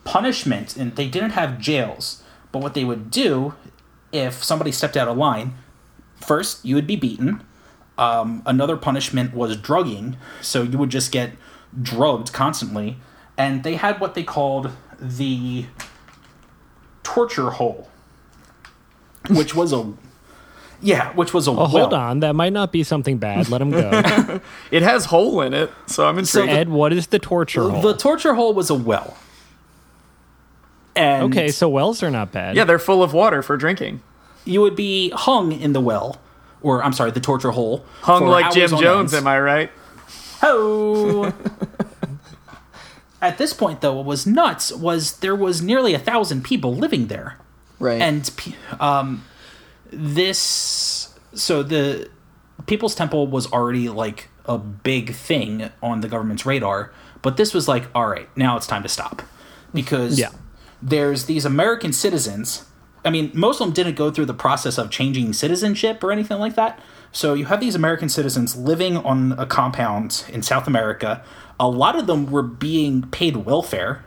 punishment, 0.04 0.76
and 0.76 0.94
they 0.94 1.08
didn't 1.08 1.30
have 1.30 1.58
jails, 1.58 2.22
but 2.52 2.62
what 2.62 2.74
they 2.74 2.84
would 2.84 3.10
do 3.10 3.54
if 4.12 4.42
somebody 4.42 4.72
stepped 4.72 4.96
out 4.96 5.08
of 5.08 5.16
line, 5.16 5.54
first 6.20 6.64
you 6.64 6.74
would 6.74 6.86
be 6.86 6.96
beaten. 6.96 7.42
Um, 7.96 8.42
another 8.46 8.76
punishment 8.76 9.34
was 9.34 9.56
drugging, 9.56 10.16
so 10.40 10.62
you 10.62 10.78
would 10.78 10.90
just 10.90 11.10
get 11.10 11.32
drugged 11.80 12.32
constantly. 12.32 12.96
And 13.36 13.62
they 13.64 13.74
had 13.74 14.00
what 14.00 14.14
they 14.14 14.22
called 14.22 14.70
the 15.00 15.66
torture 17.02 17.50
hole, 17.50 17.88
which 19.30 19.54
was 19.54 19.72
a 19.72 19.92
yeah, 20.80 21.12
which 21.14 21.34
was 21.34 21.48
a 21.48 21.50
Oh, 21.50 21.66
hold 21.66 21.92
on, 21.92 22.20
that 22.20 22.34
might 22.36 22.52
not 22.52 22.70
be 22.70 22.84
something 22.84 23.18
bad. 23.18 23.48
Let 23.48 23.60
him 23.60 23.70
go. 23.70 24.40
It 24.70 24.82
has 24.82 25.06
hole 25.06 25.40
in 25.40 25.52
it, 25.54 25.70
so 25.86 26.06
I'm 26.06 26.18
intrigued. 26.18 26.50
Ed, 26.50 26.68
what 26.68 26.92
is 26.92 27.08
the 27.08 27.18
torture 27.18 27.68
hole? 27.68 27.82
The 27.82 27.96
torture 27.96 28.34
hole 28.34 28.54
was 28.54 28.70
a 28.70 28.74
well. 28.74 29.16
And 30.98 31.24
okay, 31.32 31.48
so 31.48 31.68
wells 31.68 32.02
are 32.02 32.10
not 32.10 32.32
bad. 32.32 32.56
yeah, 32.56 32.64
they're 32.64 32.78
full 32.78 33.02
of 33.02 33.12
water 33.12 33.42
for 33.42 33.56
drinking. 33.56 34.00
you 34.44 34.60
would 34.60 34.76
be 34.76 35.10
hung 35.10 35.52
in 35.52 35.72
the 35.72 35.80
well, 35.80 36.20
or 36.62 36.82
I'm 36.82 36.92
sorry, 36.92 37.10
the 37.12 37.20
torture 37.20 37.50
hole. 37.52 37.84
Hung 38.02 38.26
like 38.26 38.52
Jim 38.52 38.70
Jones, 38.70 39.14
end. 39.14 39.22
am 39.22 39.28
I 39.28 39.38
right? 39.40 39.70
Ho! 40.40 41.32
At 43.20 43.36
this 43.38 43.52
point, 43.52 43.80
though, 43.80 43.94
what 43.94 44.04
was 44.04 44.26
nuts 44.26 44.72
was 44.72 45.18
there 45.18 45.34
was 45.34 45.60
nearly 45.60 45.92
a 45.92 45.98
thousand 45.98 46.44
people 46.44 46.74
living 46.74 47.08
there, 47.08 47.36
Right. 47.80 48.00
and 48.00 48.30
um, 48.78 49.24
this 49.90 51.12
so 51.34 51.62
the 51.64 52.08
People's 52.66 52.94
Temple 52.94 53.26
was 53.26 53.50
already 53.52 53.88
like 53.88 54.28
a 54.46 54.56
big 54.56 55.14
thing 55.14 55.70
on 55.82 56.00
the 56.00 56.08
government's 56.08 56.46
radar, 56.46 56.92
but 57.22 57.36
this 57.36 57.52
was 57.52 57.66
like, 57.66 57.86
all 57.94 58.06
right, 58.06 58.28
now 58.36 58.56
it's 58.56 58.66
time 58.68 58.82
to 58.84 58.88
stop 58.88 59.22
because 59.74 60.18
Yeah. 60.18 60.30
There's 60.82 61.24
these 61.24 61.44
American 61.44 61.92
citizens. 61.92 62.64
I 63.04 63.10
mean, 63.10 63.30
most 63.34 63.60
of 63.60 63.66
them 63.66 63.74
didn't 63.74 63.94
go 63.94 64.10
through 64.10 64.26
the 64.26 64.34
process 64.34 64.78
of 64.78 64.90
changing 64.90 65.32
citizenship 65.32 66.02
or 66.02 66.12
anything 66.12 66.38
like 66.38 66.54
that. 66.56 66.80
So 67.12 67.34
you 67.34 67.46
have 67.46 67.60
these 67.60 67.74
American 67.74 68.08
citizens 68.08 68.56
living 68.56 68.96
on 68.96 69.32
a 69.32 69.46
compound 69.46 70.24
in 70.28 70.42
South 70.42 70.66
America. 70.66 71.24
A 71.58 71.68
lot 71.68 71.96
of 71.96 72.06
them 72.06 72.30
were 72.30 72.42
being 72.42 73.02
paid 73.02 73.36
welfare 73.36 74.04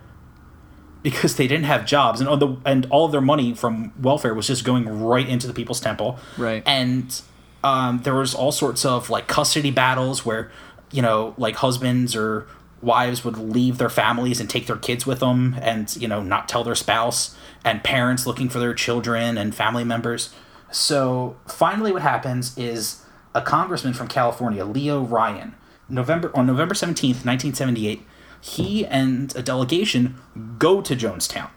because 1.03 1.35
they 1.35 1.47
didn't 1.47 1.65
have 1.65 1.85
jobs, 1.85 2.19
and 2.19 2.29
all 2.29 2.37
the 2.37 2.55
and 2.63 2.85
all 2.91 3.05
of 3.05 3.11
their 3.11 3.21
money 3.21 3.55
from 3.55 3.91
welfare 3.99 4.33
was 4.33 4.47
just 4.47 4.63
going 4.63 4.87
right 5.03 5.27
into 5.27 5.47
the 5.47 5.53
People's 5.53 5.79
Temple. 5.79 6.19
Right. 6.37 6.61
And 6.65 7.21
um, 7.63 8.01
there 8.03 8.13
was 8.13 8.33
all 8.35 8.51
sorts 8.51 8.85
of 8.85 9.09
like 9.09 9.27
custody 9.27 9.71
battles 9.71 10.25
where 10.25 10.51
you 10.91 11.01
know 11.01 11.33
like 11.37 11.55
husbands 11.55 12.15
or 12.15 12.47
wives 12.81 13.23
would 13.23 13.37
leave 13.37 13.77
their 13.77 13.89
families 13.89 14.39
and 14.39 14.49
take 14.49 14.67
their 14.67 14.77
kids 14.77 15.05
with 15.05 15.19
them 15.19 15.55
and 15.61 15.95
you 15.97 16.07
know 16.07 16.21
not 16.21 16.49
tell 16.49 16.63
their 16.63 16.75
spouse 16.75 17.35
and 17.63 17.83
parents 17.83 18.25
looking 18.25 18.49
for 18.49 18.59
their 18.59 18.73
children 18.73 19.37
and 19.37 19.53
family 19.53 19.83
members 19.83 20.33
so 20.71 21.35
finally 21.47 21.91
what 21.91 22.01
happens 22.01 22.57
is 22.57 23.03
a 23.35 23.41
congressman 23.41 23.93
from 23.93 24.07
california 24.07 24.65
leo 24.65 25.01
ryan 25.01 25.53
november 25.89 26.31
on 26.35 26.45
november 26.45 26.73
17th 26.73 27.25
1978 27.25 28.01
he 28.39 28.85
and 28.87 29.35
a 29.35 29.43
delegation 29.43 30.15
go 30.57 30.81
to 30.81 30.95
jonestown 30.95 31.49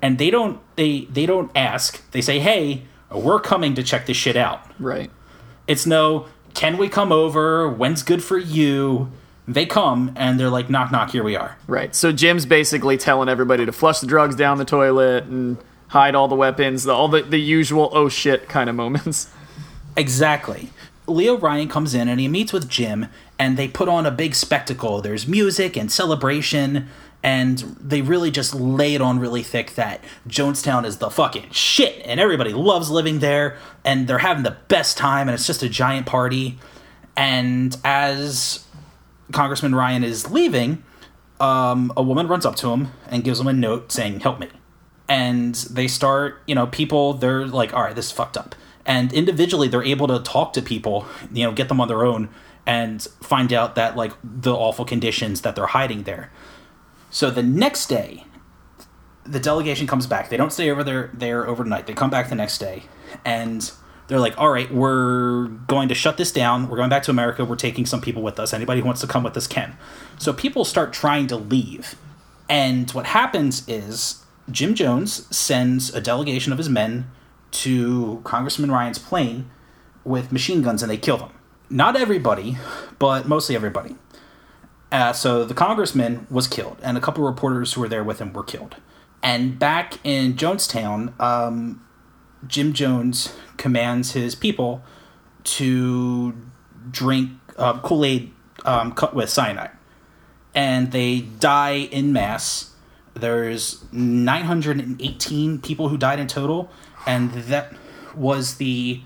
and 0.00 0.18
they 0.18 0.30
don't 0.30 0.60
they 0.76 1.02
they 1.04 1.26
don't 1.26 1.50
ask 1.54 2.10
they 2.10 2.20
say 2.20 2.40
hey 2.40 2.82
we're 3.14 3.40
coming 3.40 3.74
to 3.74 3.82
check 3.82 4.06
this 4.06 4.16
shit 4.16 4.36
out 4.36 4.70
right. 4.80 5.10
it's 5.66 5.86
no, 5.86 6.26
can 6.54 6.76
we 6.76 6.88
come 6.88 7.12
over? 7.12 7.68
When's 7.68 8.02
good 8.02 8.22
for 8.22 8.38
you? 8.38 9.10
They 9.46 9.66
come 9.66 10.12
and 10.16 10.38
they're 10.38 10.50
like, 10.50 10.70
knock, 10.70 10.92
knock, 10.92 11.10
here 11.10 11.24
we 11.24 11.34
are. 11.36 11.56
Right. 11.66 11.94
So 11.94 12.12
Jim's 12.12 12.46
basically 12.46 12.96
telling 12.96 13.28
everybody 13.28 13.66
to 13.66 13.72
flush 13.72 14.00
the 14.00 14.06
drugs 14.06 14.36
down 14.36 14.58
the 14.58 14.64
toilet 14.64 15.24
and 15.24 15.58
hide 15.88 16.14
all 16.14 16.28
the 16.28 16.36
weapons, 16.36 16.84
the, 16.84 16.92
all 16.92 17.08
the, 17.08 17.22
the 17.22 17.40
usual 17.40 17.90
oh 17.92 18.08
shit 18.08 18.48
kind 18.48 18.70
of 18.70 18.76
moments. 18.76 19.30
Exactly. 19.96 20.70
Leo 21.06 21.36
Ryan 21.36 21.68
comes 21.68 21.94
in 21.94 22.08
and 22.08 22.18
he 22.20 22.28
meets 22.28 22.52
with 22.52 22.68
Jim, 22.68 23.08
and 23.38 23.56
they 23.56 23.68
put 23.68 23.88
on 23.88 24.06
a 24.06 24.10
big 24.10 24.34
spectacle. 24.34 25.02
There's 25.02 25.26
music 25.26 25.76
and 25.76 25.90
celebration, 25.90 26.88
and 27.22 27.58
they 27.80 28.02
really 28.02 28.30
just 28.30 28.54
lay 28.54 28.94
it 28.94 29.02
on 29.02 29.18
really 29.18 29.42
thick 29.42 29.74
that 29.74 30.02
Jonestown 30.28 30.84
is 30.84 30.98
the 30.98 31.10
fucking 31.10 31.50
shit, 31.50 32.00
and 32.04 32.20
everybody 32.20 32.52
loves 32.52 32.90
living 32.90 33.18
there, 33.18 33.58
and 33.84 34.06
they're 34.06 34.18
having 34.18 34.44
the 34.44 34.56
best 34.68 34.96
time, 34.96 35.28
and 35.28 35.34
it's 35.34 35.46
just 35.46 35.62
a 35.62 35.68
giant 35.68 36.06
party. 36.06 36.58
And 37.16 37.76
as 37.84 38.64
Congressman 39.30 39.74
Ryan 39.74 40.04
is 40.04 40.30
leaving, 40.30 40.82
um, 41.40 41.92
a 41.96 42.02
woman 42.02 42.26
runs 42.28 42.44
up 42.44 42.56
to 42.56 42.70
him 42.70 42.92
and 43.08 43.22
gives 43.22 43.38
him 43.40 43.46
a 43.46 43.52
note 43.52 43.92
saying, 43.92 44.20
Help 44.20 44.38
me 44.40 44.48
and 45.08 45.56
they 45.56 45.88
start 45.88 46.40
you 46.46 46.54
know 46.54 46.68
people 46.68 47.14
they're 47.14 47.44
like 47.44 47.74
all 47.74 47.82
right 47.82 47.96
this 47.96 48.06
is 48.06 48.12
fucked 48.12 48.36
up 48.36 48.54
and 48.86 49.12
individually 49.12 49.66
they're 49.66 49.82
able 49.82 50.06
to 50.06 50.20
talk 50.20 50.52
to 50.52 50.62
people 50.62 51.04
you 51.32 51.44
know 51.44 51.50
get 51.50 51.68
them 51.68 51.80
on 51.80 51.88
their 51.88 52.04
own 52.04 52.28
and 52.66 53.02
find 53.20 53.52
out 53.52 53.74
that 53.74 53.96
like 53.96 54.12
the 54.22 54.54
awful 54.54 54.84
conditions 54.84 55.40
that 55.40 55.56
they're 55.56 55.66
hiding 55.66 56.04
there 56.04 56.30
So 57.10 57.30
the 57.30 57.42
next 57.42 57.86
day, 57.86 58.24
the 59.24 59.38
delegation 59.38 59.86
comes 59.86 60.06
back. 60.06 60.30
They 60.30 60.38
don't 60.38 60.52
stay 60.52 60.70
over 60.70 60.82
there 60.82 61.10
there 61.12 61.46
overnight. 61.46 61.86
They 61.86 61.92
come 61.92 62.08
back 62.10 62.30
the 62.30 62.34
next 62.34 62.58
day, 62.58 62.84
and 63.24 63.70
they're 64.08 64.20
like, 64.20 64.38
"All 64.38 64.50
right, 64.50 64.72
we're 64.72 65.46
going 65.66 65.88
to 65.88 65.94
shut 65.94 66.16
this 66.16 66.32
down. 66.32 66.68
We're 66.68 66.76
going 66.76 66.90
back 66.90 67.02
to 67.04 67.10
America. 67.10 67.44
We're 67.44 67.56
taking 67.56 67.86
some 67.86 68.00
people 68.00 68.22
with 68.22 68.38
us. 68.38 68.52
Anybody 68.52 68.80
who 68.80 68.86
wants 68.86 69.00
to 69.02 69.06
come 69.06 69.22
with 69.22 69.36
us 69.36 69.46
can." 69.46 69.76
So 70.18 70.32
people 70.32 70.64
start 70.64 70.92
trying 70.92 71.26
to 71.28 71.36
leave, 71.36 71.94
and 72.48 72.90
what 72.92 73.06
happens 73.06 73.66
is 73.68 74.24
Jim 74.50 74.74
Jones 74.74 75.34
sends 75.34 75.94
a 75.94 76.00
delegation 76.00 76.52
of 76.52 76.58
his 76.58 76.68
men 76.68 77.10
to 77.52 78.20
Congressman 78.24 78.70
Ryan's 78.70 78.98
plane 78.98 79.50
with 80.04 80.32
machine 80.32 80.62
guns, 80.62 80.82
and 80.82 80.90
they 80.90 80.96
kill 80.96 81.16
them. 81.16 81.30
Not 81.70 81.96
everybody, 81.96 82.58
but 82.98 83.28
mostly 83.28 83.54
everybody. 83.54 83.96
Uh, 84.90 85.12
so 85.12 85.44
the 85.44 85.54
congressman 85.54 86.26
was 86.30 86.46
killed, 86.46 86.76
and 86.82 86.98
a 86.98 87.00
couple 87.00 87.24
reporters 87.24 87.72
who 87.72 87.80
were 87.80 87.88
there 87.88 88.04
with 88.04 88.20
him 88.20 88.32
were 88.32 88.42
killed. 88.42 88.76
And 89.22 89.58
back 89.58 89.98
in 90.04 90.34
Jonestown, 90.34 91.18
um, 91.20 91.82
Jim 92.46 92.72
Jones 92.72 93.34
commands 93.56 94.12
his 94.12 94.34
people 94.34 94.82
to 95.44 96.34
drink 96.90 97.30
uh, 97.56 97.78
Kool 97.80 98.04
Aid 98.04 98.32
um, 98.64 98.92
cut 98.92 99.14
with 99.14 99.28
cyanide. 99.30 99.70
And 100.54 100.92
they 100.92 101.20
die 101.20 101.88
in 101.90 102.12
mass. 102.12 102.74
There's 103.14 103.84
918 103.92 105.60
people 105.60 105.88
who 105.88 105.96
died 105.96 106.18
in 106.18 106.26
total, 106.26 106.70
and 107.06 107.32
that 107.32 107.74
was 108.14 108.56
the 108.56 109.02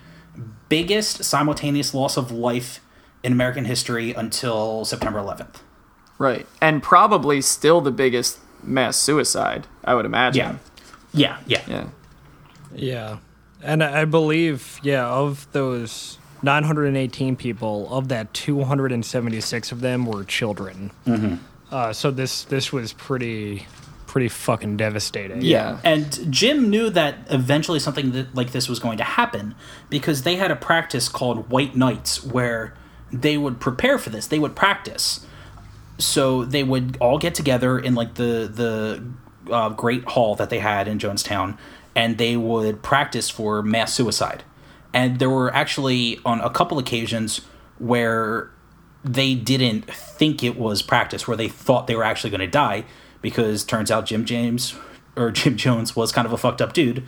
biggest 0.68 1.25
simultaneous 1.25 1.94
loss 1.94 2.16
of 2.16 2.31
life 2.31 2.81
in 3.22 3.33
American 3.33 3.64
history 3.64 4.12
until 4.12 4.85
September 4.85 5.18
11th. 5.18 5.57
Right. 6.18 6.46
And 6.61 6.83
probably 6.83 7.40
still 7.40 7.81
the 7.81 7.90
biggest 7.90 8.38
mass 8.62 8.96
suicide, 8.96 9.66
I 9.85 9.94
would 9.94 10.07
imagine. 10.07 10.61
Yeah. 11.12 11.38
Yeah, 11.46 11.62
yeah. 11.66 11.68
Yeah. 11.68 11.87
Yeah. 12.75 13.16
And 13.62 13.83
I 13.83 14.03
I 14.03 14.05
believe, 14.05 14.79
yeah, 14.83 15.07
of 15.07 15.51
those 15.53 16.19
918 16.42 17.37
people, 17.37 17.88
of 17.92 18.09
that 18.09 18.33
276 18.35 19.73
of 19.73 19.81
them 19.81 20.07
were 20.07 20.25
children. 20.25 20.90
Mm-hmm. 21.07 21.35
Uh, 21.71 21.92
so 21.92 22.11
this 22.11 22.45
this 22.45 22.73
was 22.73 22.92
pretty 22.92 23.66
pretty 24.07 24.29
fucking 24.29 24.77
devastating. 24.79 25.42
Yeah. 25.42 25.79
And 25.85 26.33
Jim 26.33 26.71
knew 26.71 26.88
that 26.90 27.19
eventually 27.29 27.79
something 27.79 28.12
that, 28.12 28.35
like 28.35 28.53
this 28.53 28.66
was 28.66 28.79
going 28.79 28.97
to 28.97 29.05
happen 29.05 29.55
because 29.90 30.23
they 30.23 30.37
had 30.37 30.51
a 30.51 30.57
practice 30.57 31.09
called 31.09 31.51
White 31.51 31.77
Nights 31.77 32.25
where 32.25 32.73
they 33.12 33.37
would 33.37 33.61
prepare 33.61 33.99
for 33.99 34.09
this. 34.11 34.27
They 34.27 34.38
would 34.38 34.57
practice. 34.57 35.27
So 35.99 36.45
they 36.45 36.62
would 36.62 36.97
all 36.99 37.19
get 37.19 37.35
together 37.35 37.79
in 37.79 37.95
like 37.95 38.14
the 38.14 38.51
the 38.51 39.53
uh, 39.53 39.71
great 39.71 40.05
hall 40.05 40.35
that 40.37 40.51
they 40.51 40.61
had 40.61 40.88
in 40.88 40.99
Jonestown, 40.99 41.59
and 41.96 42.18
they 42.18 42.37
would 42.37 42.82
practice 42.82 43.28
for 43.30 43.62
mass 43.62 43.92
suicide. 43.92 44.44
And 44.94 45.18
there 45.18 45.30
were 45.30 45.52
actually 45.52 46.20
on 46.24 46.40
a 46.40 46.50
couple 46.50 46.78
occasions 46.78 47.40
where 47.78 48.50
they 49.02 49.35
didn't 49.35 49.92
think 49.92 50.44
it 50.44 50.56
was 50.59 50.82
practice, 50.82 51.26
where 51.26 51.37
they 51.37 51.48
thought 51.48 51.87
they 51.87 51.96
were 51.96 52.04
actually 52.04 52.30
going 52.30 52.40
to 52.40 52.46
die, 52.46 52.85
because 53.22 53.64
turns 53.64 53.90
out 53.90 54.06
Jim 54.06 54.24
James 54.24 54.74
or 55.16 55.30
Jim 55.32 55.56
Jones 55.56 55.96
was 55.96 56.12
kind 56.12 56.26
of 56.26 56.32
a 56.32 56.38
fucked 56.38 56.62
up 56.62 56.72
dude, 56.72 57.02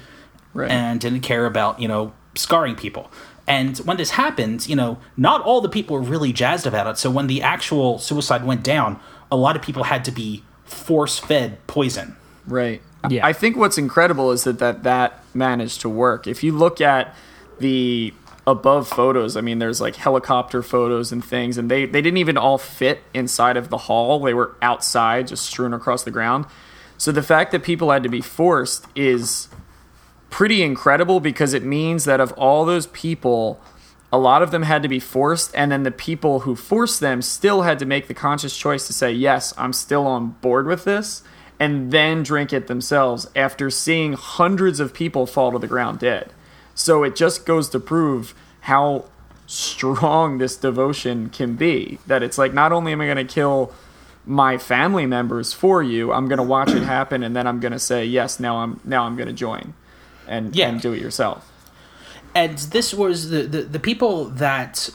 Right. 0.54 0.70
and 0.70 0.98
didn't 0.98 1.20
care 1.20 1.44
about 1.46 1.78
you 1.80 1.86
know 1.86 2.14
scarring 2.34 2.74
people. 2.74 3.10
And 3.46 3.78
when 3.78 3.96
this 3.96 4.10
happened, 4.10 4.68
you 4.68 4.76
know, 4.76 4.98
not 5.16 5.40
all 5.42 5.60
the 5.62 5.68
people 5.70 5.96
were 5.96 6.02
really 6.02 6.32
jazzed 6.34 6.66
about 6.66 6.86
it. 6.86 6.98
So 6.98 7.10
when 7.10 7.28
the 7.28 7.40
actual 7.40 7.98
suicide 7.98 8.44
went 8.44 8.62
down, 8.62 9.00
a 9.30 9.36
lot 9.36 9.56
of 9.56 9.62
people 9.62 9.84
had 9.84 10.04
to 10.04 10.10
be 10.10 10.44
force 10.64 11.18
fed 11.18 11.66
poison. 11.66 12.16
Right. 12.48 12.82
Yeah. 13.08 13.26
I 13.26 13.32
think 13.32 13.56
what's 13.56 13.78
incredible 13.78 14.32
is 14.32 14.44
that, 14.44 14.58
that 14.58 14.82
that 14.82 15.22
managed 15.34 15.80
to 15.82 15.88
work. 15.88 16.26
If 16.26 16.42
you 16.42 16.52
look 16.52 16.80
at 16.80 17.14
the 17.60 18.12
above 18.46 18.88
photos, 18.88 19.36
I 19.36 19.40
mean, 19.40 19.58
there's 19.58 19.80
like 19.80 19.96
helicopter 19.96 20.62
photos 20.62 21.12
and 21.12 21.24
things, 21.24 21.58
and 21.58 21.70
they, 21.70 21.84
they 21.84 22.02
didn't 22.02 22.16
even 22.16 22.36
all 22.36 22.58
fit 22.58 23.02
inside 23.14 23.56
of 23.56 23.68
the 23.68 23.76
hall. 23.76 24.20
They 24.20 24.34
were 24.34 24.56
outside, 24.62 25.28
just 25.28 25.46
strewn 25.46 25.74
across 25.74 26.02
the 26.02 26.10
ground. 26.10 26.46
So 26.96 27.12
the 27.12 27.22
fact 27.22 27.52
that 27.52 27.62
people 27.62 27.90
had 27.90 28.02
to 28.02 28.08
be 28.08 28.20
forced 28.20 28.86
is 28.96 29.48
pretty 30.30 30.62
incredible 30.62 31.20
because 31.20 31.54
it 31.54 31.62
means 31.62 32.04
that 32.04 32.20
of 32.20 32.32
all 32.32 32.64
those 32.64 32.86
people, 32.88 33.60
a 34.12 34.18
lot 34.18 34.42
of 34.42 34.50
them 34.50 34.62
had 34.62 34.82
to 34.82 34.88
be 34.88 34.98
forced, 34.98 35.54
and 35.54 35.70
then 35.70 35.82
the 35.82 35.90
people 35.90 36.40
who 36.40 36.56
forced 36.56 37.00
them 37.00 37.22
still 37.22 37.62
had 37.62 37.78
to 37.78 37.86
make 37.86 38.08
the 38.08 38.14
conscious 38.14 38.56
choice 38.56 38.86
to 38.86 38.92
say, 38.92 39.12
Yes, 39.12 39.54
I'm 39.56 39.72
still 39.72 40.06
on 40.06 40.30
board 40.40 40.66
with 40.66 40.84
this, 40.84 41.22
and 41.60 41.90
then 41.90 42.22
drink 42.22 42.52
it 42.52 42.66
themselves 42.66 43.26
after 43.34 43.70
seeing 43.70 44.12
hundreds 44.12 44.80
of 44.80 44.94
people 44.94 45.26
fall 45.26 45.52
to 45.52 45.58
the 45.58 45.66
ground 45.66 45.98
dead. 45.98 46.32
So 46.74 47.02
it 47.02 47.16
just 47.16 47.44
goes 47.44 47.68
to 47.70 47.80
prove 47.80 48.34
how 48.60 49.06
strong 49.46 50.38
this 50.38 50.56
devotion 50.56 51.30
can 51.30 51.56
be. 51.56 51.98
That 52.06 52.22
it's 52.22 52.38
like, 52.38 52.52
not 52.54 52.70
only 52.70 52.92
am 52.92 53.00
I 53.00 53.06
going 53.06 53.16
to 53.16 53.24
kill 53.24 53.72
my 54.24 54.58
family 54.58 55.06
members 55.06 55.52
for 55.52 55.82
you, 55.82 56.12
I'm 56.12 56.28
going 56.28 56.36
to 56.38 56.42
watch 56.44 56.70
it 56.70 56.82
happen, 56.82 57.22
and 57.22 57.34
then 57.34 57.46
I'm 57.46 57.60
going 57.60 57.72
to 57.72 57.78
say, 57.78 58.04
Yes, 58.04 58.38
now 58.38 58.58
I'm, 58.58 58.80
now 58.84 59.04
I'm 59.04 59.16
going 59.16 59.28
to 59.28 59.34
join 59.34 59.74
and, 60.28 60.54
Yeah. 60.54 60.68
and 60.68 60.80
do 60.80 60.92
it 60.92 61.00
yourself. 61.00 61.50
And 62.34 62.58
this 62.58 62.92
was 62.92 63.30
the, 63.30 63.42
the, 63.44 63.62
the 63.62 63.80
people 63.80 64.26
that 64.26 64.90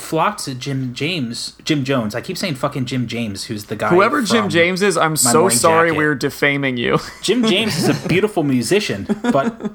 flocked 0.00 0.44
to 0.44 0.54
Jim 0.54 0.94
James, 0.94 1.56
Jim 1.64 1.84
Jones. 1.84 2.14
I 2.14 2.20
keep 2.20 2.36
saying 2.36 2.56
fucking 2.56 2.86
Jim 2.86 3.06
James, 3.06 3.44
who's 3.44 3.66
the 3.66 3.76
guy. 3.76 3.88
Whoever 3.90 4.22
Jim 4.22 4.48
James 4.48 4.82
is, 4.82 4.96
I'm 4.96 5.16
so 5.16 5.48
sorry 5.48 5.90
Jacket. 5.90 5.98
we're 5.98 6.14
defaming 6.14 6.76
you. 6.76 6.98
Jim 7.22 7.44
James 7.44 7.76
is 7.76 7.88
a 7.88 8.08
beautiful 8.08 8.42
musician, 8.42 9.06
but 9.32 9.72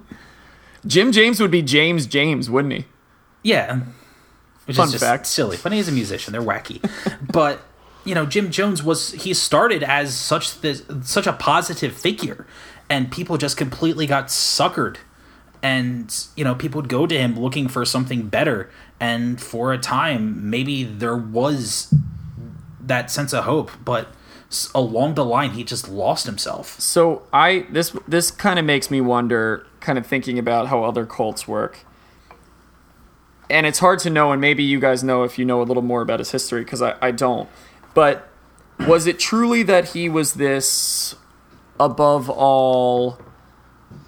Jim 0.85 1.11
James 1.11 1.39
would 1.39 1.51
be 1.51 1.61
James 1.61 2.05
James, 2.07 2.49
wouldn't 2.49 2.73
he? 2.73 2.85
yeah, 3.43 3.67
um, 3.73 3.93
which 4.65 4.77
Fun 4.77 4.87
is 4.87 4.93
just 4.93 5.03
fact. 5.03 5.27
silly. 5.27 5.57
But 5.61 5.71
he's 5.71 5.87
a 5.87 5.91
musician; 5.91 6.31
they're 6.33 6.41
wacky. 6.41 6.81
but 7.31 7.61
you 8.03 8.15
know, 8.15 8.25
Jim 8.25 8.51
Jones 8.51 8.81
was 8.83 9.11
he 9.11 9.33
started 9.33 9.83
as 9.83 10.15
such 10.15 10.61
this 10.61 10.83
such 11.03 11.27
a 11.27 11.33
positive 11.33 11.93
figure, 11.95 12.45
and 12.89 13.11
people 13.11 13.37
just 13.37 13.57
completely 13.57 14.07
got 14.07 14.27
suckered. 14.27 14.97
And 15.65 16.15
you 16.35 16.43
know, 16.43 16.53
people 16.53 16.79
would 16.79 16.89
go 16.89 17.07
to 17.07 17.17
him 17.17 17.39
looking 17.39 17.67
for 17.67 17.85
something 17.85 18.27
better, 18.29 18.69
and 18.99 19.41
for 19.41 19.73
a 19.73 19.79
time, 19.79 20.47
maybe 20.47 20.83
there 20.83 21.17
was 21.17 21.91
that 22.79 23.09
sense 23.09 23.33
of 23.33 23.45
hope, 23.45 23.71
but 23.83 24.09
along 24.75 25.15
the 25.15 25.25
line, 25.25 25.51
he 25.51 25.63
just 25.63 25.89
lost 25.89 26.27
himself. 26.27 26.79
So 26.79 27.23
I 27.33 27.65
this 27.71 27.95
this 28.07 28.29
kind 28.29 28.59
of 28.59 28.65
makes 28.65 28.91
me 28.91 29.01
wonder, 29.01 29.65
kind 29.79 29.97
of 29.97 30.05
thinking 30.05 30.37
about 30.37 30.67
how 30.67 30.83
other 30.83 31.03
cults 31.03 31.47
work. 31.47 31.79
And 33.49 33.65
it's 33.65 33.79
hard 33.79 33.97
to 33.99 34.11
know, 34.11 34.31
and 34.31 34.39
maybe 34.39 34.63
you 34.63 34.79
guys 34.79 35.03
know 35.03 35.23
if 35.23 35.39
you 35.39 35.45
know 35.45 35.63
a 35.63 35.65
little 35.65 35.81
more 35.81 36.03
about 36.03 36.19
his 36.19 36.29
history, 36.29 36.63
because 36.63 36.83
I, 36.83 36.93
I 37.01 37.09
don't. 37.09 37.49
But 37.95 38.29
was 38.81 39.07
it 39.07 39.17
truly 39.17 39.63
that 39.63 39.89
he 39.89 40.09
was 40.09 40.35
this 40.35 41.15
above 41.79 42.29
all 42.29 43.17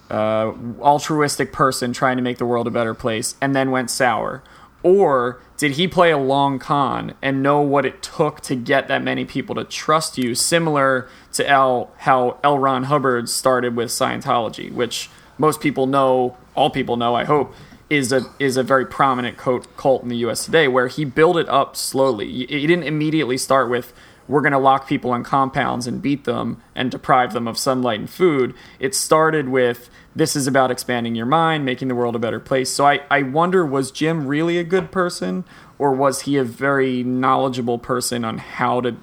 uh, 0.10 0.54
altruistic 0.82 1.52
person 1.52 1.94
trying 1.94 2.18
to 2.18 2.24
make 2.24 2.38
the 2.38 2.46
world 2.46 2.68
a 2.68 2.72
better 2.72 2.94
place 2.94 3.36
and 3.42 3.56
then 3.56 3.72
went 3.72 3.90
sour? 3.90 4.44
Or 4.84 5.42
did 5.58 5.74
he 5.74 5.88
play 5.88 6.12
a 6.12 6.18
long 6.18 6.60
con 6.60 7.16
and 7.22 7.42
know 7.42 7.62
what 7.62 7.86
it 7.86 8.02
took 8.02 8.42
to 8.42 8.56
get 8.56 8.88
that 8.88 9.04
many 9.04 9.26
people 9.26 9.56
to 9.56 9.64
trust 9.64 10.18
you, 10.18 10.36
similar 10.36 11.10
to 11.34 11.50
L, 11.50 11.92
how 11.98 12.38
L. 12.44 12.60
Ron 12.60 12.84
Hubbard 12.84 13.28
started 13.28 13.76
with 13.76 13.90
Scientology, 13.90 14.72
which 14.72 15.10
most 15.38 15.60
people 15.60 15.88
know, 15.88 16.38
all 16.56 16.70
people 16.70 16.96
know, 16.96 17.16
I 17.16 17.26
hope, 17.26 17.54
is 17.90 18.12
a 18.12 18.22
is 18.38 18.58
a 18.58 18.64
very 18.64 18.86
prominent 18.86 19.38
cult, 19.38 19.76
cult 19.78 20.04
in 20.04 20.10
the 20.10 20.18
U.S. 20.18 20.46
today, 20.46 20.68
where 20.68 20.88
he 20.88 21.06
built 21.06 21.38
it 21.38 21.48
up 21.48 21.76
slowly. 21.76 22.30
He 22.32 22.68
didn't 22.68 22.84
immediately 22.84 23.38
start 23.38 23.70
with 23.70 23.94
we're 24.28 24.42
going 24.42 24.52
to 24.52 24.58
lock 24.58 24.88
people 24.88 25.14
in 25.14 25.24
compounds 25.24 25.88
and 25.88 26.02
beat 26.02 26.26
them 26.26 26.62
and 26.76 26.92
deprive 26.92 27.34
them 27.34 27.48
of 27.48 27.58
sunlight 27.58 28.00
and 28.00 28.10
food. 28.10 28.54
It 28.80 28.94
started 28.94 29.50
with 29.50 29.90
this 30.16 30.36
is 30.36 30.48
about 30.48 30.72
expanding 30.72 31.16
your 31.16 31.26
mind, 31.26 31.64
making 31.64 31.88
the 31.88 31.96
world 31.96 32.16
a 32.16 32.20
better 32.20 32.40
place. 32.40 32.70
So 32.70 32.86
I, 32.86 33.02
I 33.10 33.22
wonder 33.22 33.66
was 33.66 33.92
Jim 33.92 34.28
really 34.28 34.58
a 34.58 34.64
good 34.64 34.92
person 34.92 35.46
or 35.80 35.94
was 35.94 36.22
he 36.22 36.38
a 36.38 36.44
very 36.44 37.04
knowledgeable 37.04 37.78
person 37.78 38.26
on 38.26 38.40
how 38.40 38.82
to 38.82 38.98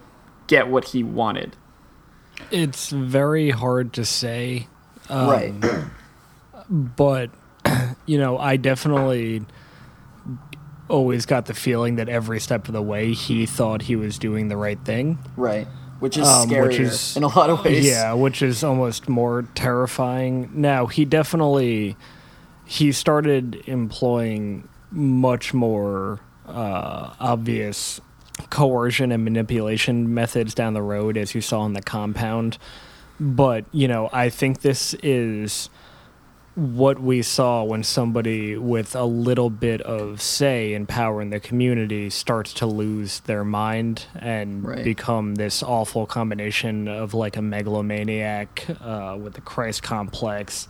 get 0.47 0.69
what 0.69 0.87
he 0.87 1.03
wanted? 1.03 1.57
It's 2.51 2.91
very 2.91 3.51
hard 3.51 3.93
to 3.95 4.05
say. 4.05 4.67
Um, 5.09 5.29
right. 5.29 5.85
but 6.69 7.31
you 8.07 8.19
know, 8.19 8.39
I 8.39 8.57
definitely 8.57 9.45
always 10.89 11.27
got 11.27 11.47
the 11.47 11.55
feeling 11.55 11.97
that 11.97 12.09
every 12.09 12.41
step 12.41 12.67
of 12.69 12.75
the 12.75 12.83
way 12.83 13.13
he 13.13 13.47
thought 13.47 13.83
he 13.83 13.97
was 13.97 14.19
doing 14.19 14.49
the 14.49 14.57
right 14.57 14.79
thing. 14.85 15.19
Right. 15.37 15.67
Which 16.01 16.19
is 16.19 16.29
Um, 16.29 16.49
scarier 16.51 16.67
which 16.69 16.79
is- 16.81 17.17
in 17.17 17.23
a 17.23 17.29
lot 17.29 17.49
of 17.51 17.65
ways. 17.65 17.87
Yeah, 17.87 18.13
which 18.13 18.43
is 18.43 18.63
almost 18.63 19.09
more 19.09 19.45
terrifying. 19.55 20.51
Now, 20.55 20.87
he 20.87 21.05
definitely 21.05 21.97
he 22.67 22.93
started 22.93 23.63
employing 23.67 24.69
much 24.91 25.53
more 25.53 26.21
uh, 26.49 27.11
obvious 27.21 28.01
coercion 28.51 29.13
and 29.13 29.23
manipulation 29.25 30.13
methods 30.13 30.55
down 30.55 30.75
the 30.75 30.83
road, 30.83 31.17
as 31.17 31.35
you 31.35 31.41
saw 31.41 31.65
in 31.67 31.73
the 31.75 31.83
compound. 31.83 32.59
But, 33.21 33.65
you 33.73 33.87
know, 33.89 34.09
I 34.13 34.29
think 34.29 34.61
this 34.63 34.95
is 35.03 35.69
what 36.55 37.01
we 37.01 37.21
saw 37.21 37.65
when 37.65 37.83
somebody 37.83 38.57
with 38.57 38.95
a 38.95 39.05
little 39.05 39.51
bit 39.51 39.81
of 39.83 40.23
say 40.23 40.73
and 40.75 40.89
power 40.89 41.21
in 41.21 41.31
the 41.31 41.41
community 41.41 42.09
starts 42.09 42.53
to 42.55 42.65
lose 42.67 43.21
their 43.21 43.45
mind 43.45 44.07
and 44.15 44.65
Right. 44.65 44.85
become 44.85 45.35
this 45.35 45.63
awful 45.65 46.07
combination 46.07 46.87
of 46.87 47.13
like 47.13 47.37
a 47.37 47.43
megalomaniac 47.43 48.67
uh, 48.81 49.17
with 49.21 49.35
the 49.35 49.41
Christ 49.41 49.83
complex 49.83 50.69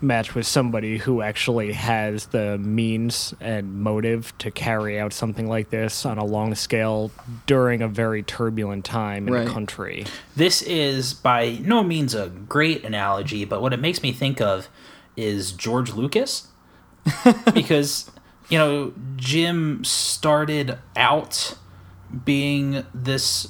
matched 0.00 0.34
with 0.34 0.44
somebody 0.44 0.98
who 0.98 1.22
actually 1.22 1.72
has 1.72 2.26
the 2.26 2.58
means 2.58 3.32
and 3.40 3.80
motive 3.80 4.36
to 4.38 4.50
carry 4.50 4.98
out 4.98 5.12
something 5.12 5.48
like 5.48 5.70
this 5.70 6.04
on 6.04 6.18
a 6.18 6.24
long 6.24 6.56
scale 6.56 7.12
during 7.46 7.80
a 7.80 7.86
very 7.86 8.24
turbulent 8.24 8.84
time 8.84 9.28
in 9.28 9.34
Right. 9.34 9.46
a 9.46 9.50
country. 9.50 10.04
This 10.34 10.62
is 10.62 11.14
by 11.14 11.58
no 11.62 11.84
means 11.84 12.12
a 12.16 12.28
great 12.48 12.84
analogy, 12.84 13.44
but 13.44 13.62
what 13.62 13.72
it 13.72 13.78
makes 13.78 14.02
me 14.02 14.10
think 14.10 14.40
of 14.40 14.68
is 15.16 15.52
George 15.52 15.92
Lucas. 15.92 16.48
because, 17.54 18.10
you 18.48 18.58
know, 18.58 18.92
Jim 19.16 19.84
started 19.84 20.78
out 20.96 21.56
being 22.24 22.84
this 22.94 23.48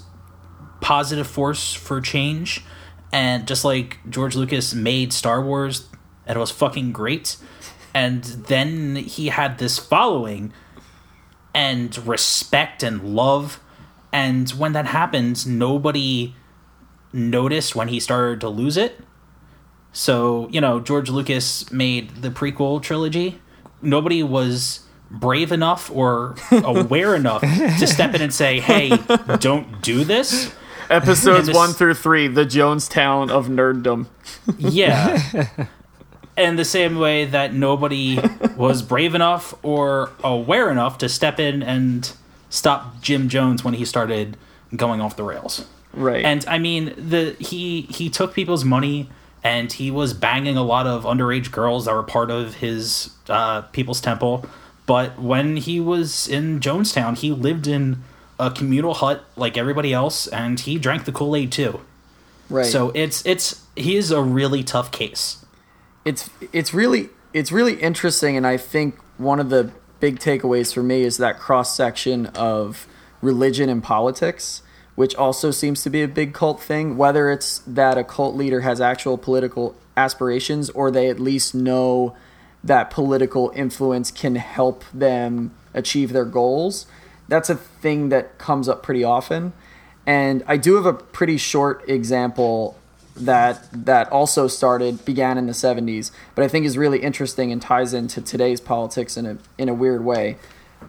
positive 0.81 1.27
force 1.27 1.73
for 1.75 2.01
change. 2.01 2.63
And 3.13 3.47
just 3.47 3.65
like 3.65 3.99
George 4.09 4.35
Lucas 4.37 4.73
made 4.73 5.13
Star 5.13 5.43
Wars, 5.43 5.87
and 6.27 6.37
it 6.37 6.41
was 6.41 6.51
fucking 6.51 6.93
great. 6.93 7.37
And 7.95 8.25
then 8.25 8.97
he 8.97 9.29
had 9.29 9.59
this 9.59 9.79
following 9.79 10.53
and 11.55 11.97
respect 12.07 12.83
and 12.83 13.15
love. 13.15 13.61
And 14.13 14.49
when 14.51 14.73
that 14.73 14.87
happened, 14.87 15.47
nobody 15.47 16.35
noticed 17.13 17.75
when 17.77 17.89
he 17.89 18.01
started 18.01 18.41
to 18.41 18.49
lose 18.49 18.77
it. 18.77 19.01
So, 19.93 20.49
you 20.51 20.61
know, 20.61 20.80
George 20.80 21.11
Lucas 21.11 21.70
made 21.70 22.16
the 22.22 22.30
prequel 22.30 22.82
trilogy. 22.82 23.40
Nobody 23.82 24.22
was 24.22 24.80
brave 25.11 25.53
enough 25.53 25.90
or 25.90 26.34
aware 26.51 27.14
enough 27.14 27.43
to 27.43 27.86
step 27.86 28.14
in 28.14 28.22
and 28.22 28.32
say, 28.32 28.61
hey, 28.61 28.97
don't 29.38 29.82
do 29.82 30.05
this. 30.05 30.53
Episodes 30.88 31.47
this- 31.49 31.57
one 31.57 31.72
through 31.72 31.95
three, 31.95 32.28
the 32.28 32.45
Jonestown 32.45 33.30
of 33.30 33.49
nerddom. 33.49 34.07
Yeah. 34.59 35.49
and 36.36 36.59
the 36.59 36.64
same 36.64 36.99
way 36.99 37.24
that 37.26 37.53
nobody 37.53 38.18
was 38.57 38.82
brave 38.82 39.14
enough 39.14 39.55
or 39.62 40.11
aware 40.24 40.70
enough 40.70 40.99
to 40.99 41.09
step 41.09 41.38
in 41.38 41.62
and 41.62 42.12
stop 42.51 43.01
Jim 43.01 43.28
Jones 43.28 43.64
when 43.64 43.74
he 43.74 43.84
started 43.84 44.36
going 44.74 45.01
off 45.01 45.16
the 45.16 45.22
rails. 45.22 45.66
Right. 45.93 46.24
And 46.24 46.45
I 46.47 46.59
mean, 46.59 46.95
the 46.97 47.36
he 47.38 47.82
he 47.82 48.09
took 48.09 48.32
people's 48.32 48.64
money 48.64 49.11
and 49.45 49.72
he 49.72 49.90
was 49.90 50.14
banging 50.14 50.57
a 50.57 50.62
lot 50.62 50.86
of 50.86 51.05
underage 51.05 51.51
girls 51.51 51.84
that 51.86 51.95
were 51.95 52.03
part 52.03 52.30
of 52.30 52.55
his 52.57 53.11
uh, 53.28 53.62
People's 53.72 54.01
Temple. 54.01 54.47
But 54.86 55.18
when 55.18 55.57
he 55.57 55.80
was 55.80 56.28
in 56.28 56.61
Jonestown, 56.61 57.16
he 57.18 57.30
lived 57.32 57.66
in 57.66 58.03
a 58.38 58.51
communal 58.51 58.95
hut 58.95 59.24
like 59.36 59.57
everybody 59.57 59.93
else, 59.93 60.26
and 60.26 60.59
he 60.59 60.78
drank 60.78 61.05
the 61.05 61.12
Kool 61.12 61.36
Aid 61.36 61.53
too. 61.53 61.80
right. 62.51 62.66
So 62.66 62.90
it's 62.95 63.24
it's 63.24 63.64
he 63.76 63.97
is 63.97 64.11
a 64.11 64.20
really 64.22 64.62
tough 64.62 64.90
case. 64.90 65.45
it's 66.05 66.28
it's 66.53 66.74
really 66.74 67.09
it's 67.32 67.53
really 67.53 67.74
interesting 67.80 68.36
and 68.36 68.47
i 68.47 68.57
think 68.57 68.99
one 69.18 69.38
of 69.40 69.49
the 69.51 69.70
big 70.01 70.18
takeaways 70.18 70.74
for 70.74 70.82
me 70.82 71.03
is 71.03 71.16
that 71.16 71.38
cross 71.38 71.76
section 71.76 72.26
of 72.34 72.86
religion 73.20 73.68
and 73.68 73.82
politics 73.82 74.62
which 74.95 75.14
also 75.14 75.51
seems 75.51 75.82
to 75.82 75.90
be 75.90 76.03
a 76.03 76.09
big 76.09 76.34
cult 76.34 76.61
thing 76.61 76.97
whether 76.97 77.30
it's 77.30 77.59
that 77.66 77.97
a 77.99 78.05
cult 78.05 78.34
leader 78.34 78.61
has 78.61 78.80
actual 78.80 79.16
political 79.16 79.74
aspirations 79.97 80.70
or 80.70 80.90
they 80.90 81.09
at 81.09 81.18
least 81.18 81.55
know 81.55 82.14
that 82.64 82.90
political 82.90 83.53
influence 83.55 84.11
can 84.11 84.36
help 84.36 84.84
them 84.93 85.53
achieve 85.74 86.12
their 86.12 86.24
goals 86.24 86.86
that's 87.32 87.49
a 87.49 87.57
thing 87.57 88.11
that 88.11 88.36
comes 88.36 88.68
up 88.68 88.82
pretty 88.82 89.05
often. 89.05 89.55
And 90.07 90.43
i 90.47 90.57
do 90.57 90.74
have 90.74 90.86
a 90.86 90.93
pretty 90.93 91.38
short 91.38 91.88
example 91.88 92.76
that 93.16 93.66
that 93.72 94.11
also 94.11 94.49
started 94.49 95.05
began 95.05 95.36
in 95.36 95.47
the 95.47 95.53
70s 95.53 96.11
but 96.34 96.43
i 96.43 96.49
think 96.49 96.64
is 96.64 96.78
really 96.78 97.01
interesting 97.01 97.53
and 97.53 97.61
ties 97.61 97.93
into 97.93 98.22
today's 98.22 98.59
politics 98.59 99.18
in 99.18 99.26
a 99.26 99.38
in 99.57 99.68
a 99.68 99.74
weird 99.74 100.05
way. 100.05 100.36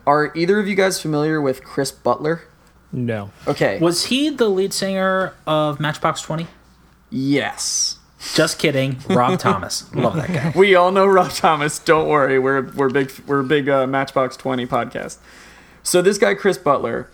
Are 0.07 0.31
either 0.35 0.59
of 0.59 0.67
you 0.67 0.75
guys 0.75 0.99
familiar 1.01 1.39
with 1.39 1.63
chris 1.63 1.91
butler 1.91 2.43
No. 2.93 3.31
okay. 3.47 3.79
Was 3.79 4.05
he 4.05 4.29
the 4.29 4.47
lead 4.47 4.71
singer 4.71 5.33
of 5.47 5.79
Matchbox 5.79 6.21
Twenty? 6.21 6.47
yes. 7.09 7.97
Just 8.35 8.57
kidding, 8.57 8.99
Rob 9.09 9.37
Thomas. 9.37 9.93
Love 9.93 10.15
that 10.15 10.29
guy. 10.31 10.53
we 10.57 10.75
all 10.75 10.91
know 10.93 11.05
rob 11.05 11.31
thomas. 11.31 11.77
Don't 11.77 12.07
worry. 12.07 12.39
We're 12.39 12.61
we're 12.71 12.89
big 12.89 13.11
we're 13.27 13.41
a 13.41 13.43
big 13.43 13.67
uh, 13.67 13.85
matchbox 13.85 14.37
20 14.37 14.65
podcast. 14.65 15.17
So 15.83 16.01
this 16.01 16.17
guy 16.17 16.33
chris 16.33 16.57
butler 16.57 17.09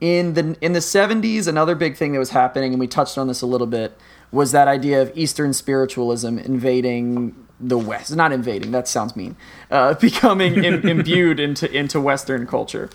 in 0.00 0.34
the 0.34 0.56
in 0.60 0.74
the 0.74 0.78
70s 0.78 1.48
another 1.48 1.74
big 1.74 1.96
thing 1.96 2.12
that 2.12 2.20
was 2.20 2.30
happening 2.30 2.70
and 2.72 2.78
we 2.78 2.86
touched 2.86 3.18
on 3.18 3.26
this 3.26 3.42
a 3.42 3.46
little 3.46 3.66
bit 3.66 3.98
was 4.30 4.52
that 4.52 4.68
idea 4.68 5.02
of 5.02 5.10
eastern 5.16 5.52
spiritualism 5.52 6.38
invading 6.38 7.34
the 7.58 7.76
west. 7.76 8.14
Not 8.14 8.30
invading. 8.30 8.70
That 8.70 8.86
sounds 8.86 9.16
mean. 9.16 9.34
Uh, 9.72 9.94
becoming 9.94 10.62
Im- 10.62 10.86
imbued 10.88 11.40
into 11.40 11.68
into 11.76 12.00
western 12.00 12.46
culture. 12.46 12.90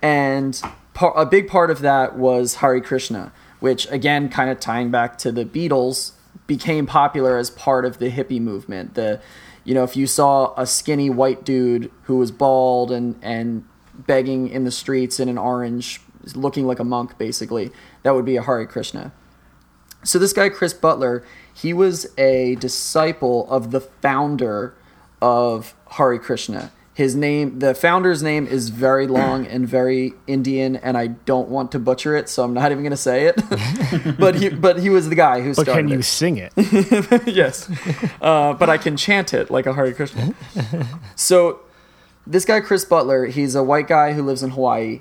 And 0.00 0.62
par- 0.94 1.12
a 1.16 1.26
big 1.26 1.48
part 1.48 1.70
of 1.70 1.80
that 1.80 2.16
was 2.16 2.56
Hare 2.56 2.80
Krishna, 2.80 3.32
which 3.60 3.90
again, 3.90 4.28
kind 4.28 4.48
of 4.48 4.60
tying 4.60 4.90
back 4.90 5.18
to 5.18 5.32
the 5.32 5.44
Beatles, 5.44 6.12
became 6.46 6.86
popular 6.86 7.36
as 7.36 7.50
part 7.50 7.84
of 7.84 7.98
the 7.98 8.10
hippie 8.10 8.40
movement. 8.40 8.94
The, 8.94 9.20
you 9.64 9.74
know, 9.74 9.84
if 9.84 9.96
you 9.96 10.06
saw 10.06 10.54
a 10.56 10.66
skinny 10.66 11.10
white 11.10 11.44
dude 11.44 11.90
who 12.02 12.16
was 12.16 12.30
bald 12.30 12.90
and 12.90 13.16
and 13.22 13.64
begging 13.94 14.48
in 14.48 14.64
the 14.64 14.70
streets 14.70 15.20
in 15.20 15.28
an 15.28 15.38
orange, 15.38 16.00
looking 16.34 16.66
like 16.66 16.78
a 16.78 16.84
monk, 16.84 17.16
basically, 17.18 17.70
that 18.02 18.14
would 18.14 18.24
be 18.24 18.36
a 18.36 18.42
Hare 18.42 18.66
Krishna. 18.66 19.12
So 20.02 20.18
this 20.18 20.32
guy 20.32 20.48
Chris 20.50 20.74
Butler, 20.74 21.24
he 21.54 21.72
was 21.72 22.06
a 22.18 22.56
disciple 22.56 23.50
of 23.50 23.70
the 23.70 23.80
founder 23.80 24.74
of 25.22 25.74
Hare 25.92 26.18
Krishna. 26.18 26.70
His 26.94 27.16
name, 27.16 27.58
the 27.58 27.74
founder's 27.74 28.22
name 28.22 28.46
is 28.46 28.68
very 28.68 29.08
long 29.08 29.48
and 29.48 29.66
very 29.66 30.14
Indian, 30.28 30.76
and 30.76 30.96
I 30.96 31.08
don't 31.08 31.48
want 31.48 31.72
to 31.72 31.80
butcher 31.80 32.16
it, 32.16 32.28
so 32.28 32.44
I'm 32.44 32.54
not 32.54 32.70
even 32.70 32.84
going 32.84 32.92
to 32.92 32.96
say 32.96 33.26
it. 33.26 34.16
but 34.18 34.36
he, 34.36 34.48
but 34.48 34.78
he 34.78 34.90
was 34.90 35.08
the 35.08 35.16
guy 35.16 35.40
who 35.40 35.54
started. 35.54 35.72
But 35.72 35.76
can 35.76 35.88
you 35.88 35.98
it. 35.98 36.04
sing 36.04 36.36
it? 36.36 36.52
yes, 37.26 37.68
uh, 38.22 38.54
but 38.54 38.70
I 38.70 38.78
can 38.78 38.96
chant 38.96 39.34
it 39.34 39.50
like 39.50 39.66
a 39.66 39.74
Hare 39.74 39.92
Krishna. 39.92 40.34
so, 41.16 41.62
this 42.28 42.44
guy 42.44 42.60
Chris 42.60 42.84
Butler, 42.84 43.26
he's 43.26 43.56
a 43.56 43.64
white 43.64 43.88
guy 43.88 44.12
who 44.12 44.22
lives 44.22 44.44
in 44.44 44.50
Hawaii, 44.50 45.00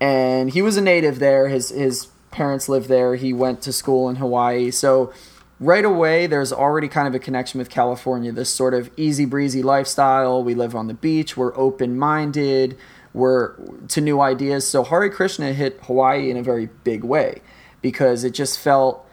and 0.00 0.50
he 0.50 0.60
was 0.60 0.76
a 0.76 0.82
native 0.82 1.20
there. 1.20 1.46
His 1.46 1.68
his 1.68 2.08
parents 2.32 2.68
lived 2.68 2.88
there. 2.88 3.14
He 3.14 3.32
went 3.32 3.62
to 3.62 3.72
school 3.72 4.08
in 4.08 4.16
Hawaii, 4.16 4.72
so 4.72 5.12
right 5.60 5.84
away 5.84 6.26
there's 6.26 6.52
already 6.52 6.88
kind 6.88 7.06
of 7.06 7.14
a 7.14 7.18
connection 7.18 7.58
with 7.58 7.68
California. 7.70 8.32
This 8.32 8.50
sort 8.50 8.74
of 8.74 8.90
easy 8.96 9.26
breezy 9.26 9.62
lifestyle. 9.62 10.42
We 10.42 10.54
live 10.54 10.74
on 10.74 10.88
the 10.88 10.94
beach. 10.94 11.36
We're 11.36 11.56
open 11.56 11.98
minded. 11.98 12.76
We're 13.12 13.54
to 13.88 14.00
new 14.00 14.20
ideas. 14.20 14.66
So 14.66 14.82
Hare 14.82 15.08
Krishna 15.10 15.52
hit 15.52 15.78
Hawaii 15.84 16.30
in 16.30 16.36
a 16.36 16.42
very 16.42 16.70
big 16.82 17.04
way 17.04 17.42
because 17.82 18.24
it 18.24 18.32
just 18.34 18.58
felt 18.58 19.06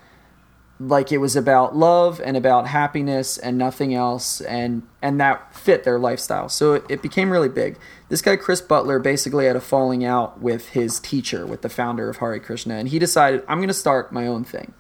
like 0.79 1.11
it 1.11 1.17
was 1.17 1.35
about 1.35 1.75
love 1.75 2.21
and 2.23 2.37
about 2.37 2.67
happiness 2.67 3.37
and 3.37 3.57
nothing 3.57 3.95
else 3.95 4.41
and 4.41 4.83
and 5.01 5.19
that 5.19 5.55
fit 5.55 5.83
their 5.83 5.97
lifestyle 5.97 6.47
so 6.47 6.73
it, 6.73 6.85
it 6.87 7.01
became 7.01 7.31
really 7.31 7.49
big 7.49 7.79
this 8.09 8.21
guy 8.21 8.35
chris 8.35 8.61
butler 8.61 8.99
basically 8.99 9.47
had 9.47 9.55
a 9.55 9.59
falling 9.59 10.05
out 10.05 10.39
with 10.39 10.69
his 10.69 10.99
teacher 10.99 11.47
with 11.47 11.63
the 11.63 11.69
founder 11.69 12.09
of 12.09 12.17
Hare 12.17 12.39
krishna 12.39 12.75
and 12.75 12.89
he 12.89 12.99
decided 12.99 13.43
i'm 13.47 13.57
going 13.57 13.67
to 13.67 13.73
start 13.73 14.11
my 14.11 14.27
own 14.27 14.43
thing 14.43 14.71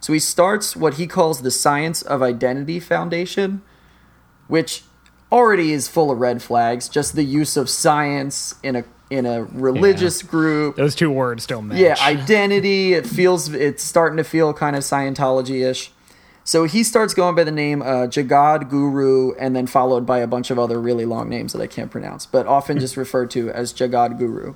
so 0.00 0.12
he 0.12 0.18
starts 0.18 0.76
what 0.76 0.94
he 0.94 1.06
calls 1.06 1.42
the 1.42 1.50
science 1.50 2.02
of 2.02 2.22
identity 2.22 2.78
foundation 2.80 3.62
which 4.46 4.82
already 5.30 5.72
is 5.72 5.88
full 5.88 6.10
of 6.10 6.18
red 6.18 6.42
flags 6.42 6.88
just 6.88 7.14
the 7.14 7.24
use 7.24 7.56
of 7.56 7.68
science 7.68 8.54
in 8.62 8.76
a 8.76 8.84
in 9.10 9.24
a 9.24 9.44
religious 9.44 10.22
group 10.22 10.76
Those 10.76 10.94
two 10.94 11.10
words 11.10 11.46
don't 11.46 11.68
match. 11.68 11.78
yeah, 11.78 11.96
identity. 12.02 12.92
It 12.92 13.06
feels 13.06 13.48
it's 13.54 13.82
starting 13.82 14.18
to 14.18 14.22
feel 14.24 14.52
kind 14.52 14.76
of 14.76 14.82
Scientology 14.82 15.66
ish. 15.66 15.92
So 16.44 16.64
he 16.64 16.82
starts 16.84 17.14
going 17.14 17.34
by 17.34 17.44
the 17.44 17.50
name 17.50 17.80
uh, 17.80 18.06
Jagad 18.06 18.68
Guru, 18.68 19.32
and 19.36 19.56
then 19.56 19.66
followed 19.66 20.04
by 20.04 20.18
a 20.18 20.26
bunch 20.26 20.50
of 20.50 20.58
other 20.58 20.78
really 20.78 21.06
long 21.06 21.30
names 21.30 21.54
that 21.54 21.62
I 21.62 21.66
can't 21.66 21.90
pronounce, 21.90 22.26
but 22.26 22.46
often 22.46 22.78
just 22.78 22.96
referred 23.04 23.30
to 23.30 23.50
as 23.50 23.72
Jagad 23.72 24.18
Guru. 24.18 24.54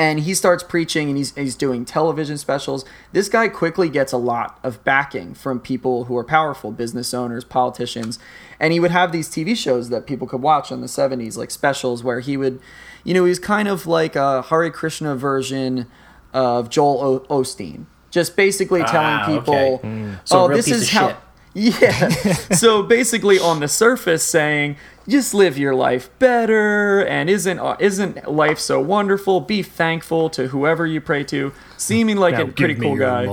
And 0.00 0.20
he 0.20 0.32
starts 0.34 0.62
preaching 0.62 1.08
and 1.08 1.18
he's, 1.18 1.34
he's 1.34 1.54
doing 1.54 1.84
television 1.84 2.38
specials 2.38 2.84
this 3.12 3.28
guy 3.28 3.46
quickly 3.48 3.88
gets 3.88 4.12
a 4.12 4.16
lot 4.16 4.58
of 4.62 4.82
backing 4.84 5.34
from 5.34 5.60
people 5.60 6.04
who 6.04 6.16
are 6.16 6.24
powerful 6.24 6.70
business 6.72 7.12
owners 7.12 7.44
politicians 7.44 8.18
and 8.58 8.72
he 8.72 8.80
would 8.80 8.90
have 8.90 9.12
these 9.12 9.28
tv 9.28 9.56
shows 9.56 9.88
that 9.90 10.06
people 10.06 10.26
could 10.26 10.40
watch 10.42 10.72
in 10.72 10.80
the 10.80 10.86
70s 10.86 11.36
like 11.36 11.50
specials 11.50 12.02
where 12.02 12.20
he 12.20 12.36
would 12.36 12.60
you 13.04 13.12
know 13.14 13.24
he's 13.26 13.38
kind 13.38 13.68
of 13.68 13.86
like 13.86 14.16
a 14.16 14.42
Hare 14.42 14.70
Krishna 14.70 15.14
version 15.16 15.86
of 16.32 16.70
Joel 16.70 17.24
o- 17.28 17.42
Osteen 17.42 17.84
just 18.10 18.36
basically 18.36 18.82
telling 18.84 19.16
Ah, 19.20 19.26
people 19.26 19.54
okay. 19.84 20.14
So 20.24 20.44
oh 20.44 20.48
this 20.48 20.68
is 20.68 20.90
how 20.90 21.08
shit. 21.08 21.16
yeah. 21.54 22.08
so 22.08 22.82
basically, 22.82 23.38
on 23.38 23.60
the 23.60 23.68
surface, 23.68 24.22
saying 24.22 24.76
just 25.08 25.34
live 25.34 25.58
your 25.58 25.74
life 25.74 26.08
better, 26.18 27.04
and 27.04 27.28
isn't 27.28 27.58
uh, 27.58 27.76
isn't 27.80 28.30
life 28.30 28.58
so 28.58 28.80
wonderful? 28.80 29.40
Be 29.40 29.62
thankful 29.62 30.30
to 30.30 30.48
whoever 30.48 30.86
you 30.86 31.00
pray 31.00 31.24
to. 31.24 31.52
Seeming 31.76 32.16
like 32.16 32.34
Now 32.34 32.42
a 32.42 32.46
pretty 32.48 32.76
cool 32.76 32.96
guy, 32.96 33.24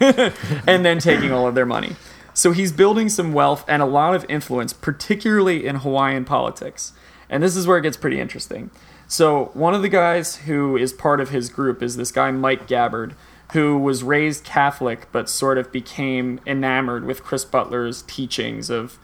and 0.66 0.84
then 0.84 0.98
taking 0.98 1.32
all 1.32 1.46
of 1.46 1.54
their 1.54 1.66
money. 1.66 1.96
So 2.34 2.52
he's 2.52 2.72
building 2.72 3.08
some 3.08 3.32
wealth 3.32 3.64
and 3.68 3.82
a 3.82 3.86
lot 3.86 4.14
of 4.14 4.24
influence, 4.28 4.72
particularly 4.72 5.66
in 5.66 5.76
Hawaiian 5.76 6.24
politics. 6.24 6.92
And 7.28 7.42
this 7.42 7.56
is 7.56 7.66
where 7.66 7.78
it 7.78 7.82
gets 7.82 7.96
pretty 7.96 8.20
interesting. 8.20 8.70
So 9.06 9.50
one 9.52 9.74
of 9.74 9.82
the 9.82 9.88
guys 9.88 10.36
who 10.36 10.76
is 10.76 10.92
part 10.92 11.20
of 11.20 11.30
his 11.30 11.50
group 11.50 11.82
is 11.82 11.96
this 11.96 12.10
guy 12.10 12.30
Mike 12.30 12.66
Gabbard, 12.66 13.14
who 13.52 13.78
was 13.78 14.02
raised 14.02 14.44
Catholic 14.44 15.08
but 15.12 15.28
sort 15.28 15.58
of 15.58 15.70
became 15.70 16.40
enamored 16.46 17.04
with 17.04 17.22
Chris 17.22 17.44
Butler's 17.44 18.02
teachings 18.02 18.70
of 18.70 18.98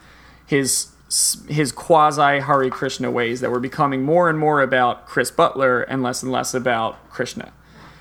his 0.47 0.89
his 1.49 1.73
quasi 1.73 2.41
Hare 2.41 2.69
Krishna 2.69 3.11
ways 3.11 3.41
that 3.41 3.51
were 3.51 3.61
becoming 3.61 4.03
more 4.03 4.29
and 4.29 4.39
more 4.39 4.61
about 4.61 5.07
Chris 5.07 5.31
Butler 5.31 5.81
and 5.83 6.03
less 6.03 6.23
and 6.23 6.31
less 6.31 6.53
about 6.53 7.09
Krishna. 7.09 7.53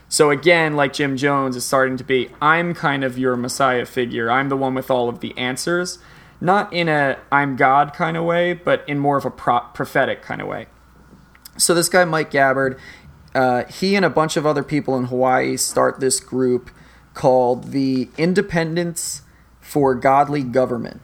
So 0.10 0.30
again, 0.30 0.76
like 0.76 0.94
Jim 0.94 1.18
Jones 1.18 1.56
is 1.56 1.66
starting 1.66 1.98
to 1.98 2.04
be, 2.04 2.30
I'm 2.42 2.74
kind 2.74 3.04
of 3.04 3.18
your 3.18 3.36
messiah 3.36 3.86
figure. 3.86 4.30
I'm 4.30 4.50
the 4.50 4.58
one 4.58 4.74
with 4.74 4.90
all 4.90 5.10
of 5.10 5.20
the 5.22 5.38
answers, 5.38 6.00
not 6.42 6.72
in 6.72 6.90
a 6.90 7.18
I'm 7.32 7.56
God 7.56 7.94
kind 7.94 8.18
of 8.18 8.24
way, 8.26 8.54
but 8.54 8.84
in 8.88 9.00
more 9.00 9.18
of 9.18 9.26
a 9.26 9.32
pro- 9.32 9.68
prophetic 9.74 10.22
kind 10.22 10.42
of 10.42 10.48
way. 10.48 10.68
So 11.58 11.74
this 11.74 11.90
guy 11.90 12.06
Mike 12.06 12.30
Gabbard, 12.30 12.80
uh, 13.38 13.66
he 13.66 13.96
and 13.96 14.04
a 14.04 14.10
bunch 14.10 14.36
of 14.36 14.48
other 14.48 14.64
people 14.64 14.98
in 14.98 15.06
Hawaii 15.06 15.58
start 15.58 16.00
this 16.00 16.20
group 16.20 16.72
called 17.14 17.72
the 17.72 18.10
Independence 18.18 19.22
for 19.62 19.94
Godly 19.94 20.42
Government, 20.42 21.02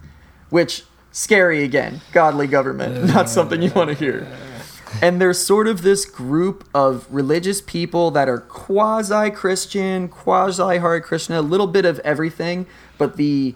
which 0.50 0.82
scary 1.12 1.62
again, 1.62 2.00
godly 2.10 2.48
government, 2.48 3.04
not 3.14 3.30
something 3.30 3.62
you 3.62 3.70
want 3.70 3.88
to 3.90 3.94
hear. 3.94 4.26
And 5.00 5.20
there's 5.20 5.38
sort 5.38 5.68
of 5.68 5.82
this 5.82 6.04
group 6.04 6.68
of 6.74 7.06
religious 7.08 7.60
people 7.60 8.10
that 8.10 8.28
are 8.28 8.38
quasi 8.40 9.30
Christian, 9.30 10.08
quasi 10.08 10.78
Hare 10.78 11.00
Krishna, 11.00 11.38
a 11.38 11.42
little 11.42 11.68
bit 11.68 11.84
of 11.84 12.00
everything, 12.00 12.66
but 12.98 13.16
the 13.16 13.54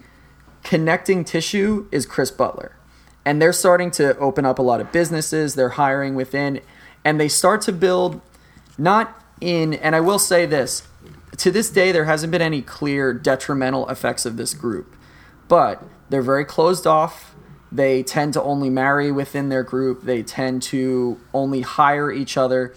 connecting 0.63 1.25
tissue 1.25 1.89
is 1.91 2.07
Chris 2.07 2.31
Butler. 2.31 2.77
And 3.25 3.43
they're 3.43 3.53
starting 3.53 3.91
to 3.93 4.17
open 4.19 4.45
up 4.45 4.61
a 4.61 4.63
lot 4.63 4.81
of 4.81 4.93
businesses, 4.93 5.57
they're 5.57 5.71
hiring 5.71 6.15
within, 6.15 6.61
and 7.05 7.21
they 7.21 7.29
start 7.29 7.63
to 7.63 7.73
build 7.73 8.21
not 8.77 9.23
in, 9.41 9.75
and 9.75 9.97
I 9.97 10.01
will 10.01 10.19
say 10.19 10.47
this 10.47 10.87
to 11.41 11.51
this 11.51 11.71
day, 11.71 11.91
there 11.91 12.05
hasn't 12.05 12.31
been 12.31 12.43
any 12.43 12.61
clear 12.61 13.15
detrimental 13.15 13.89
effects 13.89 14.27
of 14.27 14.37
this 14.37 14.53
group, 14.53 14.95
but 15.49 15.83
they're 16.11 16.21
very 16.21 16.45
closed 16.45 16.87
off. 16.87 17.35
They 17.73 18.03
tend 18.03 18.35
to 18.35 18.43
only 18.43 18.69
marry 18.69 19.11
within 19.11 19.49
their 19.49 19.63
group, 19.63 20.03
they 20.03 20.23
tend 20.23 20.63
to 20.65 21.19
only 21.33 21.63
hire 21.63 22.13
each 22.13 22.37
other, 22.37 22.75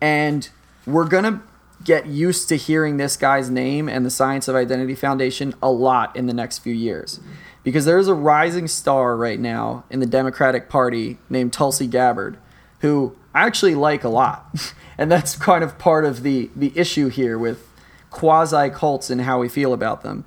and 0.00 0.48
we're 0.86 1.08
going 1.08 1.24
to 1.24 1.42
get 1.84 2.06
used 2.06 2.48
to 2.48 2.56
hearing 2.56 2.96
this 2.96 3.16
guy's 3.16 3.50
name 3.50 3.88
and 3.88 4.06
the 4.06 4.10
Science 4.10 4.48
of 4.48 4.56
Identity 4.56 4.94
Foundation 4.94 5.54
a 5.62 5.70
lot 5.70 6.16
in 6.16 6.26
the 6.26 6.32
next 6.32 6.60
few 6.60 6.72
years. 6.72 7.20
Because 7.64 7.84
there's 7.84 8.08
a 8.08 8.14
rising 8.14 8.66
star 8.66 9.16
right 9.16 9.38
now 9.38 9.84
in 9.90 10.00
the 10.00 10.06
Democratic 10.06 10.68
Party 10.68 11.18
named 11.28 11.52
Tulsi 11.52 11.86
Gabbard, 11.86 12.38
who 12.80 13.16
I 13.34 13.46
actually 13.46 13.74
like 13.74 14.04
a 14.04 14.08
lot. 14.08 14.74
and 14.98 15.10
that's 15.10 15.36
kind 15.36 15.62
of 15.62 15.78
part 15.78 16.04
of 16.04 16.22
the, 16.22 16.50
the 16.56 16.72
issue 16.74 17.08
here 17.08 17.38
with 17.38 17.66
quasi 18.10 18.70
cults 18.70 19.10
and 19.10 19.20
how 19.22 19.38
we 19.38 19.48
feel 19.48 19.72
about 19.72 20.02
them. 20.02 20.24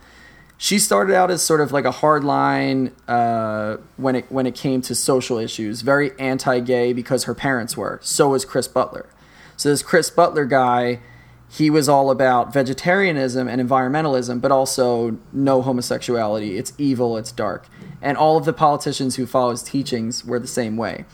She 0.57 0.77
started 0.77 1.15
out 1.15 1.31
as 1.31 1.41
sort 1.41 1.61
of 1.61 1.71
like 1.71 1.85
a 1.85 1.91
hardline 1.91 2.91
uh, 3.07 3.77
when 3.95 4.15
it 4.15 4.29
when 4.29 4.45
it 4.45 4.55
came 4.55 4.81
to 4.81 4.93
social 4.93 5.37
issues, 5.37 5.81
very 5.81 6.11
anti-gay 6.19 6.91
because 6.91 7.23
her 7.23 7.33
parents 7.33 7.77
were. 7.77 7.99
So 8.03 8.29
was 8.29 8.43
Chris 8.43 8.67
Butler. 8.67 9.07
So 9.55 9.69
this 9.69 9.81
Chris 9.81 10.09
Butler 10.09 10.43
guy, 10.45 10.99
he 11.49 11.69
was 11.69 11.87
all 11.87 12.11
about 12.11 12.53
vegetarianism 12.53 13.47
and 13.47 13.61
environmentalism, 13.61 14.41
but 14.41 14.51
also 14.51 15.17
no 15.31 15.61
homosexuality. 15.61 16.57
It's 16.57 16.73
evil, 16.77 17.17
it's 17.17 17.31
dark. 17.31 17.67
And 18.01 18.17
all 18.17 18.37
of 18.37 18.45
the 18.45 18.53
politicians 18.53 19.15
who 19.15 19.25
follow 19.25 19.51
his 19.51 19.63
teachings 19.63 20.25
were 20.25 20.39
the 20.39 20.47
same 20.47 20.77
way. 20.77 21.05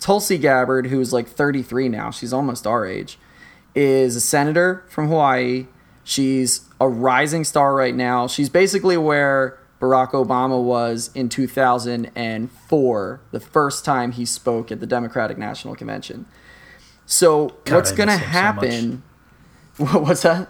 Tulsi 0.00 0.38
Gabbard, 0.38 0.86
who's 0.86 1.12
like 1.12 1.26
33 1.28 1.88
now, 1.88 2.10
she's 2.10 2.32
almost 2.32 2.66
our 2.66 2.86
age, 2.86 3.18
is 3.74 4.16
a 4.16 4.20
senator 4.20 4.84
from 4.88 5.08
Hawaii. 5.08 5.66
She's 6.04 6.62
a 6.80 6.88
rising 6.88 7.44
star 7.44 7.74
right 7.74 7.94
now. 7.94 8.26
She's 8.28 8.48
basically 8.48 8.96
where 8.96 9.58
Barack 9.80 10.12
Obama 10.12 10.62
was 10.62 11.10
in 11.14 11.28
2004, 11.28 13.20
the 13.30 13.40
first 13.40 13.84
time 13.84 14.12
he 14.12 14.24
spoke 14.24 14.72
at 14.72 14.80
the 14.80 14.86
Democratic 14.86 15.36
National 15.38 15.74
Convention. 15.74 16.26
So, 17.06 17.54
God, 17.64 17.76
what's 17.76 17.92
going 17.92 18.08
to 18.08 18.14
him 18.16 18.20
so 18.20 18.26
happen? 18.26 19.02
What- 19.78 20.02
what's 20.02 20.22
that? 20.22 20.48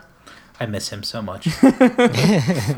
I 0.60 0.64
miss 0.66 0.88
him 0.88 1.02
so 1.02 1.20
much. 1.22 1.46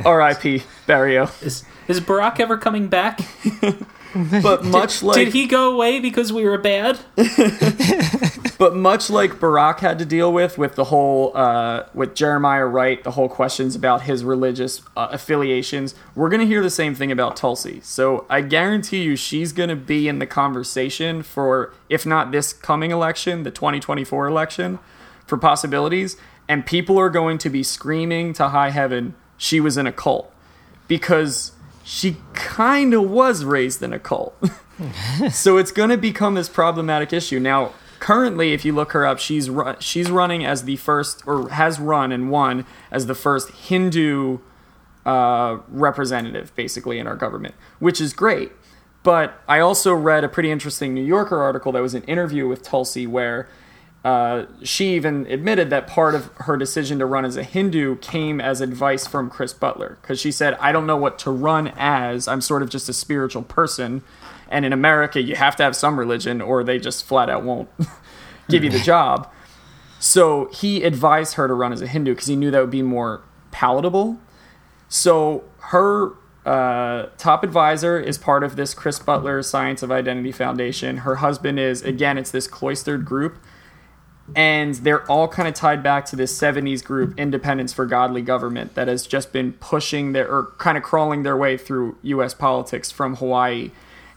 R.I.P. 0.05 0.65
Barrio. 0.87 1.31
is 1.43 1.63
is 1.89 2.01
Barack 2.01 2.41
ever 2.41 2.59
coming 2.59 2.89
back? 2.89 3.21
But 4.43 4.65
much 4.65 5.03
like 5.03 5.17
Did 5.17 5.33
he 5.33 5.47
go 5.47 5.73
away 5.73 6.01
because 6.01 6.33
we 6.33 6.45
were 6.45 6.59
bad? 6.59 6.99
But 8.61 8.77
much 8.77 9.09
like 9.09 9.41
Barack 9.41 9.79
had 9.79 9.99
to 10.01 10.05
deal 10.05 10.31
with 10.31 10.59
with 10.59 10.75
the 10.75 10.85
whole 10.85 11.35
uh, 11.35 11.85
with 11.95 12.15
Jeremiah 12.15 12.67
Wright, 12.67 13.03
the 13.03 13.13
whole 13.13 13.31
questions 13.31 13.75
about 13.75 14.03
his 14.03 14.23
religious 14.23 14.83
uh, 14.99 15.09
affiliations, 15.13 15.95
we're 16.15 16.29
gonna 16.29 16.45
hear 16.45 16.63
the 16.63 16.69
same 16.69 16.95
thing 16.95 17.11
about 17.11 17.37
Tulsi. 17.37 17.81
So 17.83 18.27
I 18.29 18.43
guarantee 18.43 19.03
you, 19.03 19.17
she's 19.17 19.55
gonna 19.55 19.77
be 19.77 20.09
in 20.09 20.19
the 20.19 20.27
conversation 20.27 21.23
for 21.23 21.73
if 21.89 22.05
not 22.05 22.33
this 22.33 22.53
coming 22.53 22.91
election, 22.91 23.45
the 23.45 23.51
2024 23.51 24.27
election, 24.27 24.79
for 25.27 25.39
possibilities, 25.39 26.19
and 26.47 26.67
people 26.67 26.99
are 26.99 27.09
going 27.09 27.39
to 27.39 27.49
be 27.49 27.63
screaming 27.63 28.35
to 28.35 28.51
high 28.51 28.71
heaven, 28.71 29.15
she 29.39 29.59
was 29.59 29.79
in 29.79 29.87
a 29.87 29.93
cult, 29.93 30.31
because 30.87 31.53
she 31.91 32.19
kind 32.35 32.95
of 32.95 33.11
was 33.11 33.43
raised 33.43 33.83
in 33.83 33.93
a 33.93 33.99
cult. 33.99 34.37
so 35.33 35.57
it's 35.57 35.73
going 35.73 35.91
to 35.91 35.97
become 35.97 36.35
this 36.35 36.49
problematic 36.49 37.13
issue 37.13 37.41
now 37.41 37.73
currently 37.99 38.53
if 38.53 38.65
you 38.65 38.73
look 38.73 38.93
her 38.93 39.05
up 39.05 39.19
she's 39.19 39.51
ru- 39.51 39.75
she's 39.81 40.09
running 40.09 40.45
as 40.45 40.65
the 40.65 40.77
first 40.77 41.23
or 41.27 41.51
has 41.51 41.81
run 41.81 42.13
and 42.13 42.31
won 42.31 42.65
as 42.91 43.07
the 43.07 43.15
first 43.15 43.51
hindu 43.51 44.39
uh, 45.05 45.59
representative 45.69 46.55
basically 46.55 46.99
in 46.99 47.07
our 47.07 47.17
government 47.17 47.55
which 47.79 48.01
is 48.01 48.15
great 48.15 48.53
but 49.03 49.43
i 49.49 49.59
also 49.59 49.93
read 49.93 50.25
a 50.25 50.29
pretty 50.29 50.51
interesting 50.51 50.95
new 50.95 51.05
yorker 51.05 51.43
article 51.43 51.73
that 51.73 51.83
was 51.83 51.93
an 51.93 52.05
interview 52.05 52.49
with 52.49 52.63
tulsi 52.63 53.07
where 53.07 53.49
uh, 54.03 54.47
she 54.63 54.95
even 54.95 55.27
admitted 55.27 55.69
that 55.71 55.87
part 55.87 56.15
of 56.15 56.31
her 56.37 56.57
decision 56.57 56.99
to 56.99 57.07
run 57.07 57.25
as 57.27 57.37
a 57.37 57.43
Hindu 57.43 57.97
came 57.97 58.41
as 58.41 58.63
advice 58.63 59.07
from 59.07 59.29
Chris 59.29 59.53
Butler 59.53 59.99
because 60.01 60.19
she 60.19 60.33
said, 60.33 60.55
I 60.55 60.73
don't 60.73 60.87
know 60.87 60.97
what 60.97 61.19
to 61.21 61.31
run 61.31 61.73
as. 61.77 62.27
I'm 62.27 62.41
sort 62.41 62.63
of 62.63 62.71
just 62.71 62.89
a 62.89 62.95
spiritual 62.95 63.43
person. 63.43 64.03
And 64.51 64.65
in 64.65 64.73
America, 64.73 65.21
you 65.21 65.37
have 65.37 65.55
to 65.57 65.63
have 65.63 65.77
some 65.77 65.99
religion 65.99 66.41
or 66.41 66.65
they 66.65 66.79
just 66.79 67.05
flat 67.05 67.29
out 67.29 67.45
won't 67.45 67.69
give 68.49 68.65
you 68.65 68.71
the 68.71 68.81
job. 68.81 69.31
So 69.99 70.47
he 70.47 70.83
advised 70.83 71.35
her 71.35 71.47
to 71.47 71.53
run 71.53 71.73
as 71.73 71.83
a 71.83 71.87
Hindu 71.87 72.13
because 72.13 72.27
he 72.27 72.37
knew 72.37 72.51
that 72.51 72.61
would 72.61 72.71
be 72.71 72.83
more 72.83 73.23
palatable. 73.51 74.19
So 74.89 75.45
her 75.59 76.13
uh, 76.47 77.11
top 77.19 77.45
advisor 77.45 78.01
is 78.01 78.17
part 78.17 78.43
of 78.43 78.57
this 78.57 78.73
Chris 78.73 78.99
Butler 78.99 79.43
Science 79.43 79.83
of 79.83 79.93
Identity 79.93 80.33
Foundation. 80.33 80.99
Her 80.99 81.17
husband 81.17 81.61
is, 81.61 81.83
again, 81.83 82.17
it's 82.17 82.31
this 82.31 82.47
cloistered 82.47 83.05
group 83.05 83.37
and 84.37 84.75
they're 84.77 85.09
all 85.11 85.29
kind 85.29 85.49
of 85.49 85.55
tied 85.55 85.83
back 85.83 86.05
to 86.07 86.17
this 86.17 86.37
70s 86.39 86.85
group 86.85 87.19
independence 87.19 87.73
for 87.73 87.87
godly 87.87 88.23
government 88.23 88.75
that 88.75 88.89
has 88.89 89.07
just 89.07 89.33
been 89.33 89.53
pushing 89.55 90.13
their 90.13 90.31
or 90.31 90.53
kind 90.59 90.77
of 90.77 90.85
crawling 90.85 91.23
their 91.23 91.37
way 91.37 91.57
through 91.57 91.97
us 92.03 92.35
politics 92.35 92.91
from 92.91 93.17
hawaii. 93.17 93.71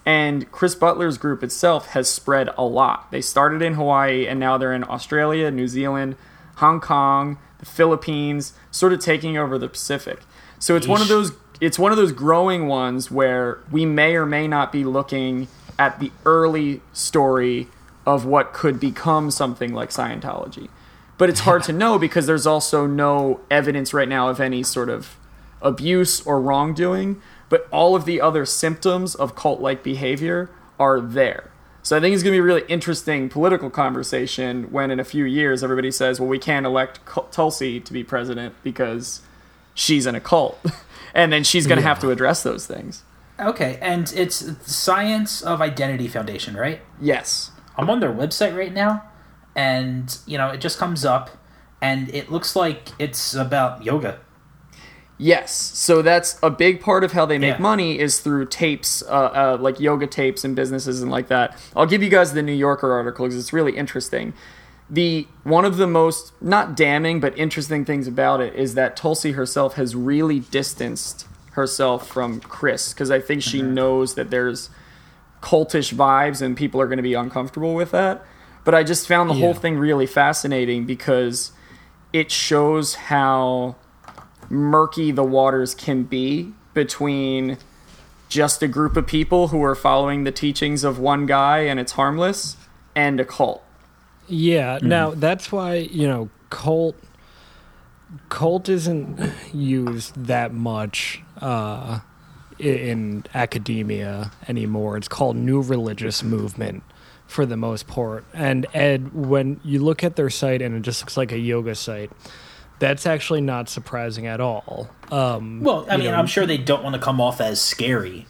And 0.05 0.51
chris 0.51 0.75
butler's 0.75 1.17
group 1.17 1.43
itself 1.43 1.87
has 1.87 2.09
spread 2.09 2.49
a 2.57 2.63
lot. 2.63 3.11
They 3.11 3.21
started 3.21 3.61
in 3.61 3.73
hawaii 3.73 4.27
and 4.27 4.39
now 4.39 4.57
they're 4.57 4.73
in 4.73 4.83
australia 4.83 5.49
new 5.49 5.67
zealand 5.67 6.15
hong 6.57 6.79
kong 6.79 7.37
the 7.59 7.65
philippines 7.65 8.53
sort 8.69 8.93
of 8.93 8.99
taking 8.99 9.37
over 9.37 9.57
the 9.57 9.69
pacific. 9.69 10.19
So 10.59 10.75
it's 10.75 10.87
one 10.87 11.01
of 11.01 11.07
those 11.07 11.31
it's 11.61 11.79
one 11.79 11.91
of 11.91 11.97
those 11.97 12.11
growing 12.11 12.67
ones 12.67 13.09
where 13.09 13.59
we 13.71 13.85
may 13.85 14.15
or 14.15 14.25
may 14.25 14.47
not 14.47 14.71
be 14.71 14.83
looking 14.83 15.47
at 15.79 15.99
the 15.99 16.11
early 16.25 16.81
story 16.91 17.67
of 18.05 18.25
what 18.25 18.53
could 18.53 18.79
become 18.79 19.31
something 19.31 19.73
like 19.73 19.89
Scientology. 19.89 20.69
But 21.17 21.29
it's 21.29 21.41
hard 21.41 21.63
to 21.63 21.73
know 21.73 21.97
because 21.99 22.25
there's 22.27 22.47
also 22.47 22.85
no 22.85 23.39
evidence 23.49 23.93
right 23.93 24.09
now 24.09 24.29
of 24.29 24.39
any 24.39 24.63
sort 24.63 24.89
of 24.89 25.15
abuse 25.61 26.25
or 26.25 26.41
wrongdoing. 26.41 27.21
But 27.49 27.67
all 27.71 27.95
of 27.95 28.05
the 28.05 28.19
other 28.19 28.45
symptoms 28.45 29.15
of 29.15 29.35
cult 29.35 29.61
like 29.61 29.83
behavior 29.83 30.49
are 30.79 30.99
there. 30.99 31.51
So 31.83 31.97
I 31.97 31.99
think 31.99 32.13
it's 32.13 32.23
going 32.23 32.31
to 32.31 32.37
be 32.37 32.39
a 32.39 32.43
really 32.43 32.63
interesting 32.69 33.29
political 33.29 33.69
conversation 33.69 34.71
when 34.71 34.89
in 34.89 34.99
a 34.99 35.03
few 35.03 35.25
years 35.25 35.63
everybody 35.63 35.91
says, 35.91 36.19
well, 36.19 36.29
we 36.29 36.39
can't 36.39 36.65
elect 36.65 37.01
Tulsi 37.31 37.79
to 37.81 37.93
be 37.93 38.03
president 38.03 38.55
because 38.63 39.21
she's 39.73 40.05
in 40.05 40.15
a 40.15 40.21
cult. 40.21 40.59
and 41.13 41.31
then 41.31 41.43
she's 41.43 41.67
going 41.67 41.77
to 41.77 41.83
yeah. 41.83 41.89
have 41.89 41.99
to 41.99 42.09
address 42.09 42.41
those 42.41 42.65
things. 42.65 43.03
Okay, 43.39 43.77
and 43.81 44.13
it's 44.15 44.45
Science 44.71 45.41
of 45.41 45.61
Identity 45.61 46.07
Foundation, 46.07 46.55
right? 46.55 46.81
Yes. 47.01 47.51
I'm 47.77 47.89
on 47.89 47.99
their 47.99 48.13
website 48.13 48.57
right 48.57 48.73
now, 48.73 49.03
and 49.55 50.17
you 50.25 50.37
know 50.37 50.49
it 50.49 50.61
just 50.61 50.77
comes 50.77 51.05
up, 51.05 51.29
and 51.81 52.09
it 52.13 52.31
looks 52.31 52.55
like 52.55 52.89
it's 52.99 53.33
about 53.33 53.83
yoga. 53.83 54.19
Yes, 55.17 55.53
so 55.53 56.01
that's 56.01 56.39
a 56.41 56.49
big 56.49 56.81
part 56.81 57.03
of 57.03 57.11
how 57.11 57.25
they 57.25 57.37
make 57.37 57.55
yeah. 57.55 57.61
money 57.61 57.99
is 57.99 58.19
through 58.19 58.47
tapes, 58.47 59.03
uh, 59.03 59.05
uh, 59.05 59.57
like 59.59 59.79
yoga 59.79 60.07
tapes 60.07 60.43
and 60.43 60.55
businesses 60.55 61.01
and 61.01 61.11
like 61.11 61.27
that. 61.27 61.57
I'll 61.75 61.85
give 61.85 62.01
you 62.01 62.09
guys 62.09 62.33
the 62.33 62.41
New 62.41 62.53
Yorker 62.53 62.91
article 62.91 63.25
because 63.25 63.37
it's 63.37 63.53
really 63.53 63.77
interesting. 63.77 64.33
The 64.89 65.27
one 65.43 65.65
of 65.65 65.77
the 65.77 65.87
most 65.87 66.33
not 66.41 66.75
damning 66.75 67.19
but 67.19 67.37
interesting 67.37 67.85
things 67.85 68.07
about 68.07 68.41
it 68.41 68.55
is 68.55 68.73
that 68.73 68.97
Tulsi 68.97 69.31
herself 69.31 69.75
has 69.75 69.95
really 69.95 70.39
distanced 70.39 71.27
herself 71.51 72.07
from 72.07 72.39
Chris 72.41 72.91
because 72.91 73.11
I 73.11 73.19
think 73.19 73.43
she 73.43 73.59
mm-hmm. 73.59 73.75
knows 73.75 74.15
that 74.15 74.29
there's 74.31 74.69
cultish 75.43 75.93
vibes 75.93 76.41
and 76.41 76.55
people 76.55 76.79
are 76.79 76.87
going 76.87 76.97
to 76.97 77.03
be 77.03 77.13
uncomfortable 77.13 77.75
with 77.75 77.91
that. 77.91 78.25
But 78.63 78.73
I 78.73 78.83
just 78.83 79.07
found 79.07 79.29
the 79.29 79.33
yeah. 79.33 79.41
whole 79.41 79.53
thing 79.53 79.77
really 79.77 80.07
fascinating 80.07 80.85
because 80.85 81.51
it 82.13 82.31
shows 82.31 82.95
how 82.95 83.75
murky 84.49 85.11
the 85.11 85.23
waters 85.23 85.75
can 85.75 86.03
be 86.03 86.53
between 86.73 87.57
just 88.29 88.63
a 88.63 88.69
group 88.69 88.95
of 88.95 89.05
people 89.05 89.49
who 89.49 89.61
are 89.63 89.75
following 89.75 90.23
the 90.23 90.31
teachings 90.31 90.85
of 90.85 90.97
one 90.97 91.25
guy 91.25 91.59
and 91.59 91.77
it's 91.77 91.91
harmless 91.91 92.55
and 92.95 93.19
a 93.19 93.25
cult. 93.25 93.61
Yeah, 94.27 94.79
mm. 94.79 94.83
now 94.83 95.11
that's 95.11 95.51
why, 95.51 95.75
you 95.75 96.07
know, 96.07 96.29
cult 96.49 96.95
cult 98.29 98.69
isn't 98.69 99.19
used 99.53 100.25
that 100.25 100.53
much 100.53 101.21
uh, 101.41 101.99
in 102.63 103.25
academia 103.33 104.31
anymore. 104.47 104.97
It's 104.97 105.07
called 105.07 105.35
New 105.35 105.61
Religious 105.61 106.23
Movement 106.23 106.83
for 107.27 107.45
the 107.45 107.57
most 107.57 107.87
part. 107.87 108.25
And 108.33 108.65
Ed, 108.73 109.13
when 109.13 109.59
you 109.63 109.83
look 109.83 110.03
at 110.03 110.15
their 110.15 110.29
site 110.29 110.61
and 110.61 110.75
it 110.75 110.81
just 110.81 111.01
looks 111.01 111.17
like 111.17 111.31
a 111.31 111.37
yoga 111.37 111.75
site, 111.75 112.11
that's 112.79 113.05
actually 113.05 113.41
not 113.41 113.69
surprising 113.69 114.27
at 114.27 114.39
all. 114.39 114.89
Um, 115.11 115.61
well, 115.61 115.85
I 115.89 115.97
mean, 115.97 116.07
know, 116.07 116.15
I'm 116.15 116.27
sure 116.27 116.45
they 116.45 116.57
don't 116.57 116.83
want 116.83 116.95
to 116.95 117.01
come 117.01 117.21
off 117.21 117.39
as 117.39 117.61
scary. 117.61 118.25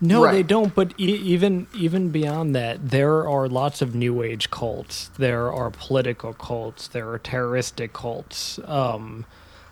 No, 0.00 0.24
right. 0.24 0.32
they 0.32 0.42
don't. 0.42 0.74
But 0.74 0.94
e- 0.98 1.04
even 1.04 1.66
even 1.74 2.10
beyond 2.10 2.54
that, 2.54 2.90
there 2.90 3.28
are 3.28 3.48
lots 3.48 3.82
of 3.82 3.94
new 3.94 4.22
age 4.22 4.50
cults. 4.50 5.10
There 5.18 5.52
are 5.52 5.70
political 5.70 6.32
cults. 6.32 6.88
There 6.88 7.10
are 7.10 7.18
terroristic 7.18 7.92
cults. 7.92 8.60
Um, 8.64 9.26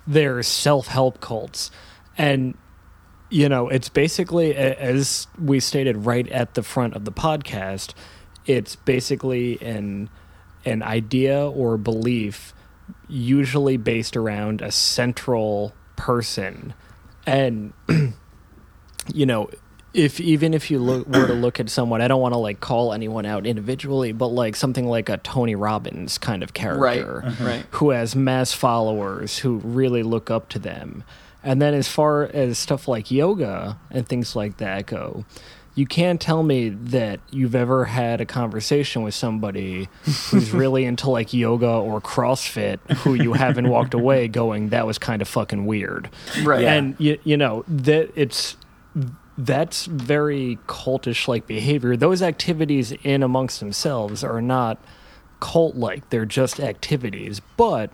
there 0.07 0.39
are 0.39 0.43
self 0.43 0.89
help 0.89 1.21
cults, 1.21 1.71
and 2.19 2.57
you 3.31 3.49
know, 3.49 3.69
it's 3.69 3.89
basically 3.89 4.55
as 4.55 5.27
we 5.43 5.61
stated 5.61 6.07
right 6.07 6.29
at 6.29 6.55
the 6.55 6.63
front 6.63 6.95
of 6.95 7.05
the 7.05 7.13
podcast. 7.13 7.95
It's 8.47 8.77
basically 8.77 9.61
an 9.61 10.09
an 10.65 10.83
idea 10.83 11.49
or 11.49 11.77
belief 11.77 12.53
usually 13.09 13.77
based 13.77 14.17
around 14.17 14.61
a 14.61 14.71
central 14.71 15.73
person 15.97 16.75
and 17.25 17.73
you 19.15 19.27
know 19.27 19.49
if 19.95 20.21
even 20.21 20.53
if 20.53 20.71
you 20.71 20.79
look, 20.79 21.07
were 21.07 21.27
to 21.27 21.33
look 21.33 21.59
at 21.59 21.71
someone 21.71 22.03
i 22.03 22.09
don't 22.09 22.21
want 22.21 22.35
to 22.35 22.39
like 22.39 22.61
call 22.61 22.93
anyone 22.93 23.25
out 23.25 23.47
individually 23.47 24.13
but 24.13 24.29
like 24.29 24.55
something 24.55 24.87
like 24.87 25.09
a 25.09 25.17
tony 25.19 25.55
robbins 25.55 26.19
kind 26.19 26.43
of 26.43 26.53
character 26.53 27.23
right, 27.25 27.33
mm-hmm. 27.33 27.45
right. 27.45 27.67
who 27.71 27.91
has 27.91 28.15
mass 28.15 28.53
followers 28.53 29.39
who 29.39 29.57
really 29.59 30.03
look 30.03 30.31
up 30.31 30.49
to 30.49 30.59
them 30.59 31.03
and 31.47 31.63
then 31.63 31.73
as 31.73 31.89
far 31.89 32.25
as 32.25 32.59
stuff 32.59 32.89
like 32.89 33.11
yoga 33.11 33.79
and 33.91 34.07
things 34.07 34.37
like 34.37 34.59
that 34.59 34.85
go 34.87 35.25
you 35.77 35.87
can't 35.87 36.23
tell 36.23 36.43
me 36.43 36.71
that 36.71 37.21
you've 37.31 37.55
ever 37.55 37.85
had 37.85 38.23
a 38.23 38.25
conversation 38.25 39.03
with 39.03 39.15
somebody 39.15 39.89
who's 40.31 40.51
really 40.53 40.87
into 40.87 41.11
like 41.11 41.35
yoga 41.35 41.69
or 41.69 42.01
CrossFit 42.01 42.79
who 42.99 43.13
you 43.13 43.35
haven't 43.35 43.69
walked 43.69 43.93
away 43.93 44.27
going 44.27 44.71
that 44.71 44.87
was 44.87 44.99
kind 44.99 45.21
of 45.21 45.29
fucking 45.29 45.67
weird. 45.67 46.09
Right. 46.43 46.65
And 46.65 46.97
you, 46.99 47.19
you 47.25 47.37
know 47.37 47.63
that 47.69 48.11
it's 48.17 48.57
that's 49.37 49.85
very 49.85 50.59
cultish 50.67 51.29
like 51.29 51.47
behavior. 51.47 51.95
Those 51.95 52.23
activities 52.23 52.93
in 52.93 53.23
amongst 53.23 53.61
themselves 53.61 54.25
are 54.25 54.41
not 54.41 54.83
cult 55.41 55.77
like. 55.77 56.09
They're 56.09 56.25
just 56.25 56.59
activities. 56.59 57.41
But 57.59 57.93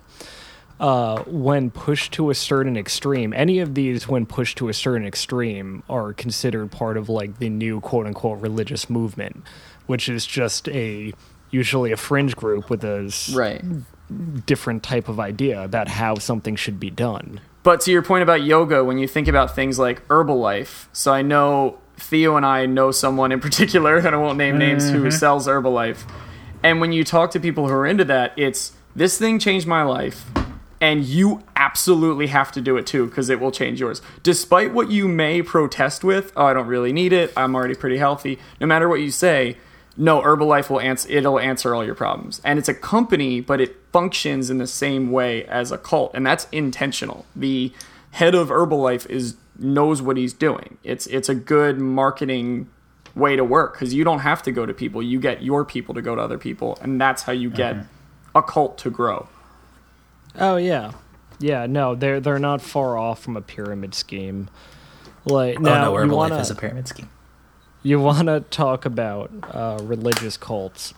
uh, 0.83 1.23
when 1.29 1.71
pushed 1.71 2.13
to 2.13 2.29
a 2.29 2.35
certain 2.35 2.77
extreme, 2.77 3.33
any 3.33 3.61
of 3.61 3.75
these, 3.77 4.09
when 4.09 4.27
pushed 4.27 4.59
to 4.59 4.69
a 4.69 4.75
certain 4.75 5.07
extreme, 5.07 5.85
are 5.89 6.13
considered 6.13 6.73
part 6.73 6.97
of 6.97 7.09
like 7.09 7.39
the 7.39 7.49
new 7.49 7.81
quote 7.81 8.05
unquote 8.05 8.41
religious 8.41 8.91
movement, 8.91 9.45
which 9.87 10.09
is 10.09 10.27
just 10.27 10.69
a 10.71 11.15
usually 11.53 11.93
a 11.93 11.97
fringe 11.97 12.35
group 12.35 12.69
with 12.69 12.83
a 12.83 13.15
right. 13.33 13.63
different 14.45 14.83
type 14.83 15.09
of 15.09 15.21
idea 15.21 15.63
about 15.63 15.87
how 15.87 16.17
something 16.17 16.57
should 16.57 16.81
be 16.81 16.91
done. 16.91 17.41
But 17.63 17.81
to 17.83 17.93
your 17.93 18.03
point 18.03 18.25
about 18.25 18.43
yoga, 18.43 18.83
when 18.83 18.99
you 18.99 19.07
think 19.07 19.29
about 19.29 19.55
things 19.55 19.79
like 19.79 20.07
Herbalife, 20.09 20.87
so 20.93 21.13
I 21.13 21.23
know 21.23 21.79
Theo 21.97 22.35
and 22.37 22.45
I 22.45 22.67
know 22.67 22.91
someone 22.91 23.31
in 23.31 23.39
particular, 23.39 23.97
and 24.05 24.09
I 24.09 24.19
won't 24.19 24.37
name 24.37 24.59
names, 24.59 24.87
mm-hmm. 24.87 24.97
who 25.01 25.11
sells 25.13 25.47
Herbalife. 25.47 26.11
And 26.65 26.81
when 26.81 26.91
you 26.91 27.05
talk 27.05 27.31
to 27.33 27.41
people 27.41 27.69
who 27.69 27.75
are 27.75 27.87
into 27.87 28.05
that, 28.07 28.33
it's 28.37 28.73
this 28.97 29.17
thing 29.17 29.39
changed 29.39 29.69
my 29.69 29.85
life 29.85 30.25
and 30.83 31.05
you 31.05 31.45
absolutely 31.55 32.27
have 32.27 32.51
to 32.51 32.61
do 32.61 32.77
it 32.77 32.87
too 32.87 33.07
because 33.07 33.31
it 33.31 33.39
will 33.39 33.53
change 33.53 33.79
yours. 33.79 34.03
Despite 34.25 34.75
what 34.75 34.91
you 34.91 35.07
may 35.07 35.41
protest 35.41 36.03
with, 36.03 36.33
oh, 36.37 36.47
I 36.47 36.53
don't 36.53 36.67
really 36.67 36.93
need 36.93 37.13
it. 37.13 37.33
I'm 37.37 37.55
already 37.55 37.77
pretty 37.77 37.99
healthy. 37.99 38.41
No 38.61 38.67
matter 38.67 38.89
what 38.89 39.01
you 39.01 39.13
say, 39.13 39.57
no, 39.97 40.21
Herbalife 40.21 40.69
will 40.69 40.81
answer. 40.81 41.09
It'll 41.09 41.39
answer 41.39 41.75
all 41.75 41.85
your 41.85 41.95
problems, 41.95 42.41
and 42.45 42.59
it's 42.59 42.69
a 42.69 42.75
company, 42.75 43.41
but 43.41 43.61
it 43.61 43.77
functions 43.93 44.51
in 44.51 44.59
the 44.59 44.67
same 44.67 45.13
way 45.13 45.45
as 45.45 45.71
a 45.71 45.79
cult, 45.79 46.11
and 46.15 46.27
that's 46.27 46.49
intentional. 46.51 47.27
The 47.37 47.73
head 48.13 48.35
of 48.35 48.49
Herbalife 48.49 49.09
is 49.09 49.37
knows 49.59 50.03
what 50.03 50.17
he's 50.17 50.33
doing. 50.33 50.79
It's 50.83 51.07
it's 51.07 51.29
a 51.29 51.35
good 51.35 51.79
marketing 51.79 52.69
way 53.15 53.37
to 53.37 53.45
work 53.45 53.75
because 53.75 53.95
you 53.95 54.03
don't 54.03 54.21
have 54.21 54.43
to 54.45 54.51
go 54.51 54.67
to 54.67 54.73
people. 54.73 55.03
You 55.03 55.21
get 55.21 55.43
your 55.43 55.65
people 55.65 55.95
to 55.95 56.03
go 56.03 56.17
to 56.17 56.23
other 56.23 56.39
people, 56.39 56.79
and 56.81 57.01
that's 57.01 57.23
how 57.23 57.33
you 57.33 57.51
get 57.51 57.77
mm-hmm. 57.77 58.39
a 58.39 58.43
cult 58.43 58.79
to 58.79 58.91
grow. 58.91 59.29
Oh 60.39 60.57
yeah, 60.57 60.93
yeah. 61.39 61.67
No, 61.67 61.95
they're 61.95 62.21
they're 62.21 62.39
not 62.39 62.63
far 62.63 62.97
off 62.97 63.23
from 63.23 63.37
a 63.37 63.43
pyramid 63.43 63.95
scheme. 63.95 64.49
Like 65.25 65.59
oh, 65.59 65.63
now, 65.63 65.85
no, 65.85 65.93
Herbalife 65.93 66.13
wanna, 66.13 66.39
is 66.39 66.51
a 66.51 66.55
pyramid 66.55 66.89
scheme. 66.89 67.09
You 67.83 68.01
want 68.01 68.29
to 68.29 68.41
talk 68.41 68.85
about 68.85 69.31
uh, 69.51 69.79
religious 69.83 70.37
cults? 70.37 70.95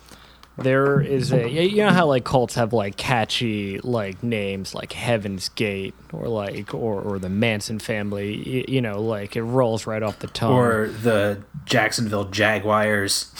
There 0.57 1.01
is 1.01 1.33
a 1.33 1.49
you 1.49 1.79
know 1.79 1.91
how 1.91 2.07
like 2.07 2.25
cults 2.25 2.55
have 2.55 2.73
like 2.73 2.97
catchy 2.97 3.81
like 3.81 4.23
names 4.23 4.73
like 4.73 4.93
Heaven's 4.93 5.49
Gate 5.49 5.95
or 6.13 6.29
like 6.29 6.73
or 6.73 7.01
or 7.01 7.19
the 7.19 7.29
Manson 7.29 7.81
family. 7.81 8.37
You, 8.37 8.65
you 8.69 8.81
know, 8.81 9.03
like 9.03 9.35
it 9.35 9.43
rolls 9.43 9.85
right 9.87 10.03
off 10.03 10.21
the 10.21 10.29
tongue. 10.29 10.53
Or 10.53 10.89
the 10.89 11.43
Jacksonville 11.65 12.27
Jaguars. 12.27 13.33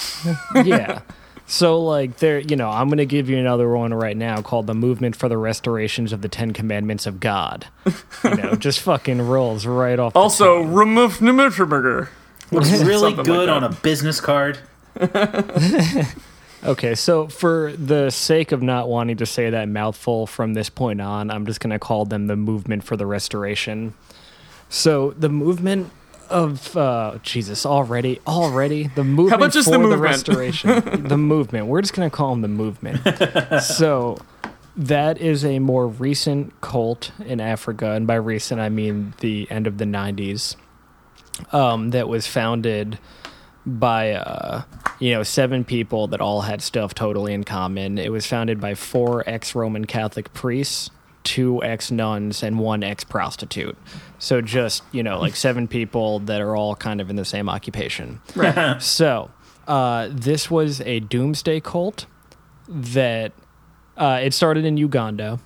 yeah. 0.65 1.03
So 1.47 1.81
like 1.83 2.19
there, 2.19 2.39
you 2.39 2.57
know, 2.57 2.71
I'm 2.71 2.89
going 2.89 2.99
to 2.99 3.07
give 3.07 3.29
you 3.29 3.37
another 3.37 3.69
one 3.69 3.93
right 3.93 4.17
now 4.17 4.41
called 4.41 4.67
the 4.67 4.75
Movement 4.75 5.15
for 5.15 5.29
the 5.29 5.37
Restorations 5.37 6.13
of 6.13 6.23
the 6.23 6.29
Ten 6.29 6.53
Commandments 6.53 7.07
of 7.07 7.21
God. 7.21 7.67
You 8.25 8.35
know, 8.35 8.55
just 8.59 8.81
fucking 8.81 9.21
rolls 9.23 9.67
right 9.67 9.99
off. 9.99 10.17
Also, 10.17 10.63
remove 10.63 11.21
burger. 11.21 12.09
Looks 12.51 12.71
really 12.83 13.13
good 13.13 13.49
like 13.49 13.49
on 13.49 13.65
a 13.65 13.71
business 13.71 14.21
card. 14.21 14.59
okay, 16.65 16.95
so 16.95 17.29
for 17.29 17.73
the 17.77 18.11
sake 18.11 18.53
of 18.53 18.63
not 18.63 18.89
wanting 18.89 19.17
to 19.19 19.27
say 19.27 19.51
that 19.51 19.69
mouthful 19.69 20.27
from 20.27 20.55
this 20.55 20.71
point 20.71 21.01
on, 21.01 21.31
I'm 21.31 21.47
just 21.47 21.61
going 21.61 21.73
to 21.73 21.79
call 21.79 22.05
them 22.05 22.27
the 22.27 22.37
Movement 22.37 22.85
for 22.85 22.97
the 22.97 23.07
Restoration. 23.07 23.95
So 24.69 25.11
the 25.13 25.29
movement 25.29 25.91
of 26.31 26.77
uh, 26.77 27.19
Jesus 27.23 27.65
already, 27.67 28.21
already 28.27 28.89
the 28.89 29.05
movement 29.05 29.31
How 29.31 29.37
about 29.37 29.53
just 29.53 29.67
for 29.67 29.73
the, 29.73 29.79
movement? 29.79 30.01
the 30.01 30.03
restoration, 30.09 31.03
the 31.09 31.17
movement. 31.19 31.67
We're 31.67 31.81
just 31.83 31.95
gonna 31.95 32.11
call 32.11 32.33
him 32.33 32.43
the 32.43 32.49
movement. 32.49 33.01
so 33.63 34.19
that 34.77 35.19
is 35.21 35.45
a 35.45 35.59
more 35.59 35.87
recent 35.87 36.61
cult 36.61 37.13
in 37.25 37.41
Africa, 37.41 37.93
and 37.93 38.07
by 38.07 38.17
recent 38.17 38.61
I 38.61 38.69
mean 38.69 39.15
the 39.21 39.47
end 39.51 39.67
of 39.67 39.79
the 39.79 39.85
'90s. 39.85 40.57
Um, 41.53 41.91
that 41.91 42.09
was 42.09 42.29
founded 42.29 42.99
by 43.67 44.13
uh, 44.13 44.63
you 45.01 45.13
know 45.13 45.23
seven 45.23 45.65
people 45.65 46.07
that 46.09 46.21
all 46.21 46.43
had 46.43 46.63
stuff 46.63 46.95
totally 46.95 47.35
in 47.35 47.45
common. 47.45 47.99
It 47.99 48.13
was 48.13 48.27
founded 48.27 48.61
by 48.61 48.75
four 48.75 49.29
ex-Roman 49.29 49.85
Catholic 49.87 50.33
priests, 50.33 50.91
two 51.25 51.63
ex-nuns, 51.63 52.43
and 52.43 52.59
one 52.59 52.83
ex-prostitute. 52.85 53.77
So 54.25 54.41
just 54.41 54.83
you 54.91 55.03
know 55.03 55.21
like 55.21 55.37
seven 55.37 55.69
people 55.69 56.21
that 56.21 56.41
are 56.41 56.57
all 56.57 56.75
kind 56.75 57.03
of 57.03 57.11
in 57.11 57.17
the 57.17 57.27
same 57.27 57.49
occupation. 57.49 58.21
Right. 58.35 58.81
So 58.81 59.31
uh, 59.69 60.09
this 60.11 60.51
was 60.51 60.81
a 60.81 61.01
doomsday 61.01 61.61
cult 61.61 62.07
that 62.67 63.33
uh, 63.99 64.21
it 64.23 64.33
started 64.33 64.65
in 64.65 64.79
Uganda, 64.79 65.41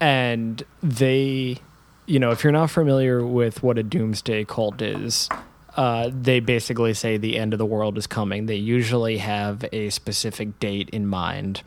and 0.00 0.60
they, 0.82 1.58
you 2.06 2.18
know, 2.18 2.32
if 2.32 2.42
you're 2.42 2.52
not 2.52 2.70
familiar 2.70 3.24
with 3.24 3.62
what 3.62 3.78
a 3.78 3.84
doomsday 3.84 4.44
cult 4.44 4.82
is, 4.82 5.28
uh, 5.76 6.10
they 6.12 6.40
basically 6.40 6.94
say 6.94 7.16
the 7.16 7.38
end 7.38 7.52
of 7.52 7.58
the 7.58 7.66
world 7.66 7.96
is 7.96 8.08
coming. 8.08 8.46
They 8.46 8.56
usually 8.56 9.18
have 9.18 9.64
a 9.72 9.90
specific 9.90 10.58
date 10.58 10.90
in 10.90 11.06
mind, 11.06 11.62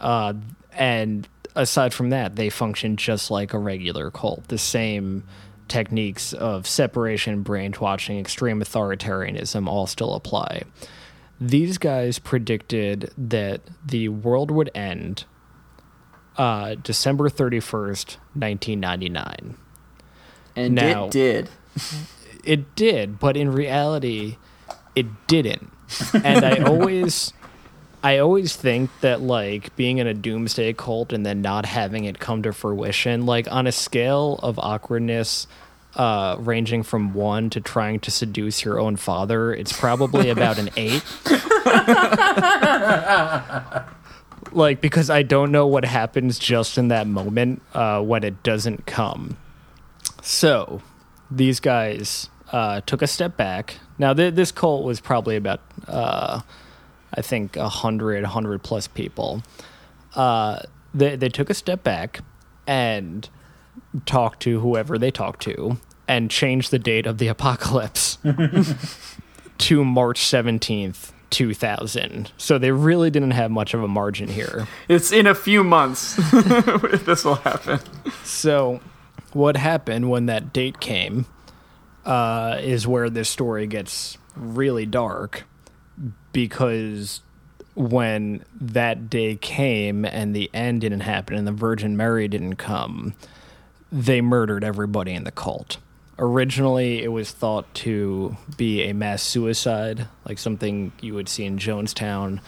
uh, 0.00 0.34
and 0.72 1.28
aside 1.54 1.94
from 1.94 2.10
that, 2.10 2.34
they 2.34 2.50
function 2.50 2.96
just 2.96 3.30
like 3.30 3.54
a 3.54 3.58
regular 3.58 4.10
cult. 4.10 4.48
The 4.48 4.58
same 4.58 5.22
techniques 5.70 6.34
of 6.34 6.66
separation, 6.66 7.42
brainwashing, 7.42 8.18
extreme 8.18 8.60
authoritarianism 8.60 9.66
all 9.66 9.86
still 9.86 10.12
apply 10.14 10.64
these 11.40 11.78
guys 11.78 12.18
predicted 12.18 13.10
that 13.16 13.62
the 13.82 14.10
world 14.10 14.50
would 14.50 14.70
end 14.74 15.24
uh, 16.36 16.74
December 16.74 17.30
31st, 17.30 18.16
1999. 18.34 19.56
And 20.54 20.74
Now- 20.74 21.06
it 21.06 21.10
did. 21.10 21.48
It 22.44 22.74
did, 22.74 23.18
but 23.18 23.36
in 23.38 23.50
reality, 23.52 24.36
it 24.94 25.06
didn't. 25.26 25.70
And 26.12 26.44
I 26.44 26.62
always. 26.66 27.32
I 28.02 28.18
always 28.18 28.56
think 28.56 28.90
that 29.00 29.20
like 29.20 29.74
being 29.76 29.98
in 29.98 30.06
a 30.06 30.14
doomsday 30.14 30.72
cult 30.72 31.12
and 31.12 31.24
then 31.24 31.42
not 31.42 31.66
having 31.66 32.04
it 32.04 32.18
come 32.18 32.42
to 32.42 32.52
fruition, 32.52 33.26
like 33.26 33.50
on 33.50 33.66
a 33.66 33.72
scale 33.72 34.40
of 34.42 34.58
awkwardness 34.58 35.46
uh, 35.96 36.36
ranging 36.38 36.82
from 36.82 37.12
one 37.12 37.50
to 37.50 37.60
trying 37.60 38.00
to 38.00 38.10
seduce 38.10 38.64
your 38.64 38.80
own 38.80 38.96
father, 38.96 39.52
it's 39.52 39.72
probably 39.72 40.30
about 40.36 40.58
an 40.58 40.70
eight. 40.76 41.04
like 44.52 44.80
because 44.80 45.10
I 45.10 45.22
don't 45.22 45.52
know 45.52 45.66
what 45.66 45.84
happens 45.84 46.38
just 46.38 46.78
in 46.78 46.88
that 46.88 47.06
moment 47.06 47.60
uh, 47.74 48.00
when 48.00 48.24
it 48.24 48.42
doesn't 48.42 48.86
come. 48.86 49.36
So 50.22 50.80
these 51.30 51.60
guys 51.60 52.30
uh, 52.52 52.80
took 52.82 53.02
a 53.02 53.06
step 53.06 53.36
back. 53.36 53.76
Now 53.98 54.14
th- 54.14 54.34
this 54.34 54.52
cult 54.52 54.84
was 54.84 55.00
probably 55.00 55.36
about 55.36 55.60
uh, 55.86 56.40
I 57.14 57.22
think 57.22 57.56
a 57.56 57.68
hundred, 57.68 58.24
hundred 58.24 58.62
plus 58.62 58.86
people. 58.86 59.42
Uh, 60.14 60.60
they 60.94 61.16
they 61.16 61.28
took 61.28 61.50
a 61.50 61.54
step 61.54 61.82
back 61.82 62.20
and 62.66 63.28
talked 64.06 64.40
to 64.40 64.60
whoever 64.60 64.98
they 64.98 65.10
talked 65.10 65.42
to 65.42 65.78
and 66.08 66.30
changed 66.30 66.70
the 66.70 66.78
date 66.78 67.06
of 67.06 67.18
the 67.18 67.28
apocalypse 67.28 68.18
to 69.58 69.84
March 69.84 70.18
seventeenth. 70.20 71.12
2000. 71.30 72.32
So 72.38 72.58
they 72.58 72.72
really 72.72 73.08
didn't 73.08 73.30
have 73.30 73.52
much 73.52 73.72
of 73.72 73.84
a 73.84 73.86
margin 73.86 74.28
here. 74.28 74.66
It's 74.88 75.12
in 75.12 75.28
a 75.28 75.34
few 75.36 75.62
months 75.62 76.16
this 76.32 77.24
will 77.24 77.36
happen. 77.36 77.78
So, 78.24 78.80
what 79.32 79.56
happened 79.56 80.10
when 80.10 80.26
that 80.26 80.52
date 80.52 80.80
came 80.80 81.26
uh, 82.04 82.58
is 82.60 82.86
where 82.86 83.08
this 83.08 83.28
story 83.28 83.68
gets 83.68 84.18
really 84.34 84.86
dark 84.86 85.44
because 86.32 87.20
when 87.74 88.44
that 88.60 89.08
day 89.08 89.36
came 89.36 90.04
and 90.04 90.34
the 90.34 90.50
end 90.52 90.80
didn't 90.80 91.00
happen 91.00 91.36
and 91.36 91.46
the 91.46 91.52
Virgin 91.52 91.96
Mary 91.96 92.28
didn't 92.28 92.56
come, 92.56 93.14
they 93.90 94.20
murdered 94.20 94.64
everybody 94.64 95.12
in 95.12 95.24
the 95.24 95.30
cult. 95.30 95.78
Originally, 96.18 97.02
it 97.02 97.08
was 97.08 97.30
thought 97.30 97.72
to 97.74 98.36
be 98.56 98.82
a 98.82 98.92
mass 98.92 99.22
suicide, 99.22 100.06
like 100.26 100.38
something 100.38 100.92
you 101.00 101.14
would 101.14 101.28
see 101.28 101.44
in 101.44 101.58
Jonestown. 101.58 102.40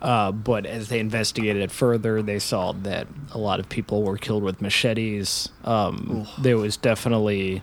Uh, 0.00 0.32
but 0.32 0.66
as 0.66 0.88
they 0.88 0.98
investigated 0.98 1.62
it 1.62 1.70
further, 1.70 2.22
they 2.22 2.38
saw 2.38 2.72
that 2.72 3.06
a 3.32 3.38
lot 3.38 3.60
of 3.60 3.68
people 3.68 4.02
were 4.02 4.16
killed 4.16 4.42
with 4.42 4.60
machetes. 4.60 5.50
Um, 5.64 6.26
there 6.38 6.56
was 6.56 6.76
definitely 6.76 7.62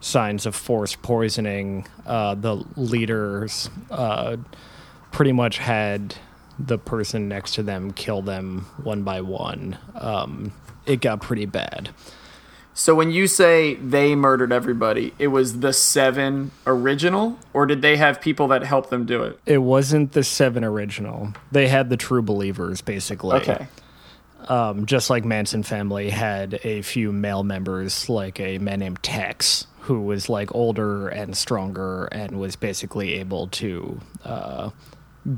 signs 0.00 0.46
of 0.46 0.56
forced 0.56 1.02
poisoning. 1.02 1.86
Uh, 2.04 2.34
the 2.34 2.64
leaders 2.76 3.70
uh, 3.90 4.36
pretty 5.16 5.32
much 5.32 5.56
had 5.56 6.14
the 6.58 6.76
person 6.76 7.26
next 7.26 7.54
to 7.54 7.62
them 7.62 7.90
kill 7.90 8.20
them 8.20 8.66
one 8.82 9.02
by 9.02 9.18
one. 9.22 9.78
Um, 9.94 10.52
it 10.84 11.00
got 11.00 11.22
pretty 11.22 11.46
bad. 11.46 11.88
So 12.74 12.94
when 12.94 13.10
you 13.10 13.26
say 13.26 13.76
they 13.76 14.14
murdered 14.14 14.52
everybody, 14.52 15.14
it 15.18 15.28
was 15.28 15.60
the 15.60 15.72
seven 15.72 16.50
original, 16.66 17.38
or 17.54 17.64
did 17.64 17.80
they 17.80 17.96
have 17.96 18.20
people 18.20 18.48
that 18.48 18.62
helped 18.62 18.90
them 18.90 19.06
do 19.06 19.22
it? 19.22 19.40
It 19.46 19.62
wasn't 19.62 20.12
the 20.12 20.22
seven 20.22 20.62
original. 20.62 21.32
They 21.50 21.68
had 21.68 21.88
the 21.88 21.96
true 21.96 22.20
believers, 22.20 22.82
basically. 22.82 23.36
Okay. 23.36 23.68
Um, 24.48 24.84
just 24.84 25.08
like 25.08 25.24
Manson 25.24 25.62
family 25.62 26.10
had 26.10 26.60
a 26.62 26.82
few 26.82 27.10
male 27.10 27.42
members, 27.42 28.10
like 28.10 28.38
a 28.38 28.58
man 28.58 28.80
named 28.80 29.02
Tex, 29.02 29.66
who 29.80 30.02
was 30.02 30.28
like 30.28 30.54
older 30.54 31.08
and 31.08 31.34
stronger 31.34 32.04
and 32.12 32.38
was 32.38 32.54
basically 32.54 33.14
able 33.14 33.46
to 33.48 33.98
uh, 34.26 34.68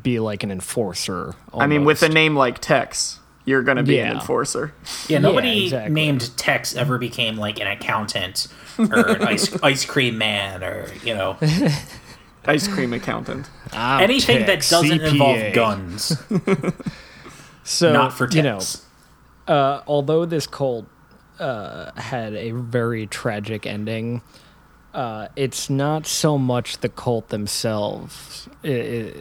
be 0.03 0.21
like 0.21 0.43
an 0.43 0.51
enforcer. 0.51 1.35
I 1.55 1.67
mean, 1.67 1.85
with 1.85 2.03
a 2.03 2.09
name 2.09 2.37
like 2.37 2.59
Tex, 2.59 3.21
you're 3.45 3.63
going 3.63 3.77
to 3.79 3.83
be 3.83 3.99
an 3.99 4.13
enforcer. 4.17 4.75
Yeah, 5.09 5.19
nobody 5.19 5.65
exactly. 5.65 5.95
named 5.95 6.37
Tex 6.37 6.77
ever 6.77 6.99
became 6.99 7.37
like 7.37 7.61
an 7.61 7.67
accountant 7.67 8.49
or 8.79 9.09
an 9.09 9.23
ice 9.23 9.57
ice 9.63 9.85
cream 9.85 10.19
man 10.19 10.63
or 10.63 10.89
you 11.05 11.15
know 11.15 11.37
Ice 12.47 12.67
cream 12.69 12.93
accountant. 12.95 13.51
I'm 13.73 14.03
anything 14.05 14.47
that 14.47 14.67
doesn't 14.69 15.01
CPA. 15.01 15.11
involve 15.13 15.53
guns. 15.53 16.23
So 17.65 17.93
not 17.93 18.15
for 18.15 18.27
you 18.31 18.43
know, 18.43 18.55
Tex. 18.61 18.83
uh, 19.47 19.83
although 19.87 20.25
this 20.25 20.47
cult 20.47 20.87
uh, 21.39 21.91
had 22.01 22.33
a 22.35 22.53
very 22.53 23.07
tragic 23.07 23.67
ending, 23.67 24.23
uh, 24.95 25.29
it's 25.37 25.69
not 25.69 26.07
so 26.07 26.39
much 26.39 26.79
the 26.79 26.89
cult 26.89 27.29
themselves 27.29 28.49
i- 28.65 28.69
i- 28.69 29.15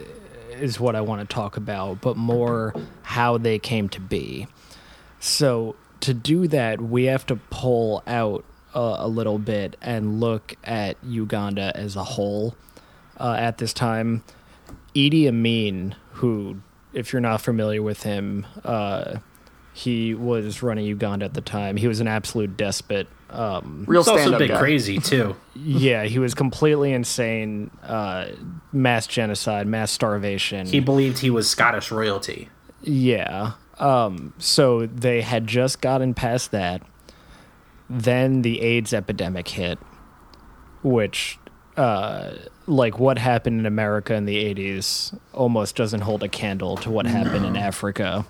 is 0.60 0.78
what 0.80 0.96
I 0.96 1.00
want 1.00 1.28
to 1.28 1.34
talk 1.34 1.56
about, 1.56 2.00
but 2.00 2.16
more 2.16 2.74
how 3.02 3.38
they 3.38 3.58
came 3.58 3.88
to 3.90 4.00
be. 4.00 4.46
So 5.20 5.76
to 6.00 6.14
do 6.14 6.46
that, 6.48 6.80
we 6.80 7.04
have 7.04 7.26
to 7.26 7.36
pull 7.36 8.02
out 8.06 8.44
uh, 8.74 8.96
a 8.98 9.08
little 9.08 9.38
bit 9.38 9.76
and 9.80 10.20
look 10.20 10.54
at 10.64 10.96
Uganda 11.02 11.72
as 11.74 11.96
a 11.96 12.04
whole. 12.04 12.54
Uh, 13.18 13.36
at 13.38 13.58
this 13.58 13.72
time, 13.72 14.22
Idi 14.94 15.26
Amin, 15.26 15.96
who, 16.12 16.60
if 16.92 17.12
you're 17.12 17.20
not 17.20 17.40
familiar 17.40 17.82
with 17.82 18.04
him, 18.04 18.46
uh, 18.64 19.18
he 19.72 20.14
was 20.14 20.62
running 20.62 20.86
Uganda 20.86 21.24
at 21.24 21.34
the 21.34 21.40
time. 21.40 21.76
He 21.76 21.88
was 21.88 22.00
an 22.00 22.08
absolute 22.08 22.56
despot. 22.56 23.08
Um, 23.30 23.84
Real 23.86 24.00
It's 24.00 24.08
also 24.08 24.34
a 24.34 24.38
bit 24.38 24.48
guy. 24.48 24.58
crazy 24.58 24.98
too. 24.98 25.36
yeah, 25.54 26.04
he 26.04 26.18
was 26.18 26.34
completely 26.34 26.92
insane. 26.92 27.70
Uh, 27.82 28.28
mass 28.72 29.06
genocide, 29.06 29.66
mass 29.66 29.90
starvation. 29.90 30.66
He 30.66 30.80
believed 30.80 31.18
he 31.18 31.30
was 31.30 31.48
Scottish 31.48 31.90
royalty. 31.90 32.48
Yeah. 32.82 33.52
Um, 33.78 34.32
so 34.38 34.86
they 34.86 35.20
had 35.20 35.46
just 35.46 35.80
gotten 35.80 36.14
past 36.14 36.50
that. 36.52 36.82
Then 37.90 38.42
the 38.42 38.60
AIDS 38.60 38.92
epidemic 38.92 39.48
hit, 39.48 39.78
which, 40.82 41.38
uh, 41.78 42.34
like 42.66 42.98
what 42.98 43.18
happened 43.18 43.60
in 43.60 43.66
America 43.66 44.14
in 44.14 44.24
the 44.26 44.36
80s, 44.54 45.16
almost 45.32 45.76
doesn't 45.76 46.00
hold 46.02 46.22
a 46.22 46.28
candle 46.28 46.76
to 46.78 46.90
what 46.90 47.06
happened 47.06 47.46
in 47.46 47.56
Africa. 47.56 48.26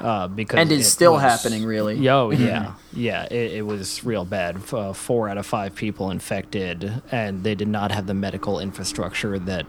Uh, 0.00 0.28
because 0.28 0.58
And 0.60 0.70
it 0.70 0.80
it's 0.80 0.88
still 0.88 1.14
was- 1.14 1.22
happening, 1.22 1.64
really. 1.64 1.94
Yo, 1.96 2.30
yeah, 2.30 2.74
yeah, 2.92 3.24
it, 3.24 3.52
it 3.58 3.62
was 3.66 4.04
real 4.04 4.24
bad. 4.24 4.58
Uh, 4.72 4.92
four 4.92 5.28
out 5.28 5.38
of 5.38 5.46
five 5.46 5.74
people 5.74 6.10
infected, 6.10 7.02
and 7.10 7.42
they 7.44 7.54
did 7.54 7.68
not 7.68 7.90
have 7.92 8.06
the 8.06 8.14
medical 8.14 8.60
infrastructure 8.60 9.38
that 9.38 9.64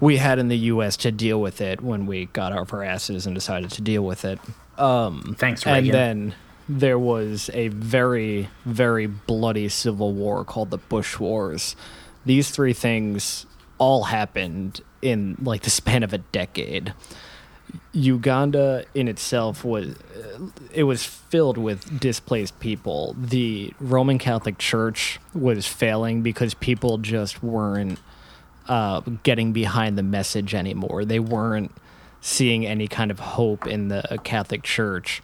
we 0.00 0.16
had 0.16 0.38
in 0.38 0.48
the 0.48 0.56
U.S. 0.58 0.96
to 0.98 1.12
deal 1.12 1.40
with 1.40 1.60
it 1.60 1.80
when 1.82 2.06
we 2.06 2.26
got 2.26 2.52
off 2.52 2.72
our 2.72 2.82
asses 2.82 3.26
and 3.26 3.34
decided 3.34 3.70
to 3.72 3.82
deal 3.82 4.02
with 4.04 4.24
it. 4.24 4.38
Thanks, 4.78 5.66
And 5.66 5.90
then 5.90 6.34
there 6.68 6.98
was 6.98 7.50
a 7.52 7.68
very, 7.68 8.48
very 8.64 9.06
bloody 9.06 9.68
civil 9.68 10.12
war 10.12 10.44
called 10.44 10.70
the 10.70 10.78
Bush 10.78 11.18
Wars. 11.18 11.76
These 12.24 12.50
three 12.50 12.72
things 12.72 13.46
all 13.78 14.04
happened 14.04 14.80
in 15.02 15.36
like 15.42 15.62
the 15.62 15.70
span 15.70 16.02
of 16.02 16.12
a 16.12 16.18
decade. 16.18 16.92
Uganda 17.92 18.84
in 18.94 19.08
itself 19.08 19.64
was 19.64 19.94
it 20.72 20.84
was 20.84 21.04
filled 21.04 21.56
with 21.56 22.00
displaced 22.00 22.58
people. 22.60 23.14
The 23.18 23.72
Roman 23.80 24.18
Catholic 24.18 24.58
Church 24.58 25.18
was 25.34 25.66
failing 25.66 26.22
because 26.22 26.54
people 26.54 26.98
just 26.98 27.42
weren't 27.42 27.98
uh, 28.68 29.00
getting 29.22 29.52
behind 29.52 29.96
the 29.96 30.02
message 30.02 30.54
anymore. 30.54 31.04
They 31.04 31.20
weren't 31.20 31.72
seeing 32.20 32.66
any 32.66 32.86
kind 32.86 33.10
of 33.10 33.18
hope 33.18 33.66
in 33.66 33.88
the 33.88 34.18
Catholic 34.24 34.62
Church. 34.62 35.22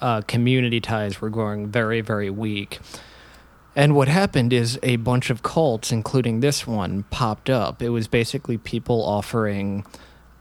Uh, 0.00 0.20
community 0.22 0.80
ties 0.80 1.20
were 1.20 1.30
growing 1.30 1.68
very, 1.68 2.00
very 2.00 2.30
weak. 2.30 2.80
And 3.74 3.94
what 3.94 4.08
happened 4.08 4.52
is 4.52 4.78
a 4.82 4.96
bunch 4.96 5.30
of 5.30 5.42
cults, 5.42 5.92
including 5.92 6.40
this 6.40 6.66
one, 6.66 7.04
popped 7.04 7.48
up. 7.48 7.80
It 7.80 7.88
was 7.88 8.06
basically 8.06 8.58
people 8.58 9.02
offering 9.02 9.86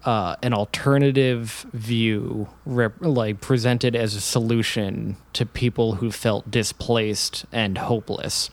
uh, 0.04 0.36
an 0.42 0.54
alternative 0.54 1.66
view, 1.72 2.50
rep- 2.66 3.00
like 3.00 3.40
presented 3.40 3.96
as 3.96 4.16
a 4.16 4.22
solution 4.22 5.16
to 5.34 5.46
people 5.46 5.96
who 5.96 6.12
felt 6.12 6.52
displaced 6.52 7.46
and 7.52 7.78
hopeless. 7.78 8.50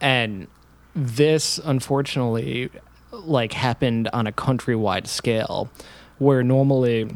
And 0.00 0.48
this, 0.96 1.60
unfortunately, 1.62 2.70
like 3.12 3.52
happened 3.52 4.08
on 4.12 4.26
a 4.26 4.32
countrywide 4.32 5.06
scale, 5.06 5.70
where 6.18 6.42
normally 6.42 7.08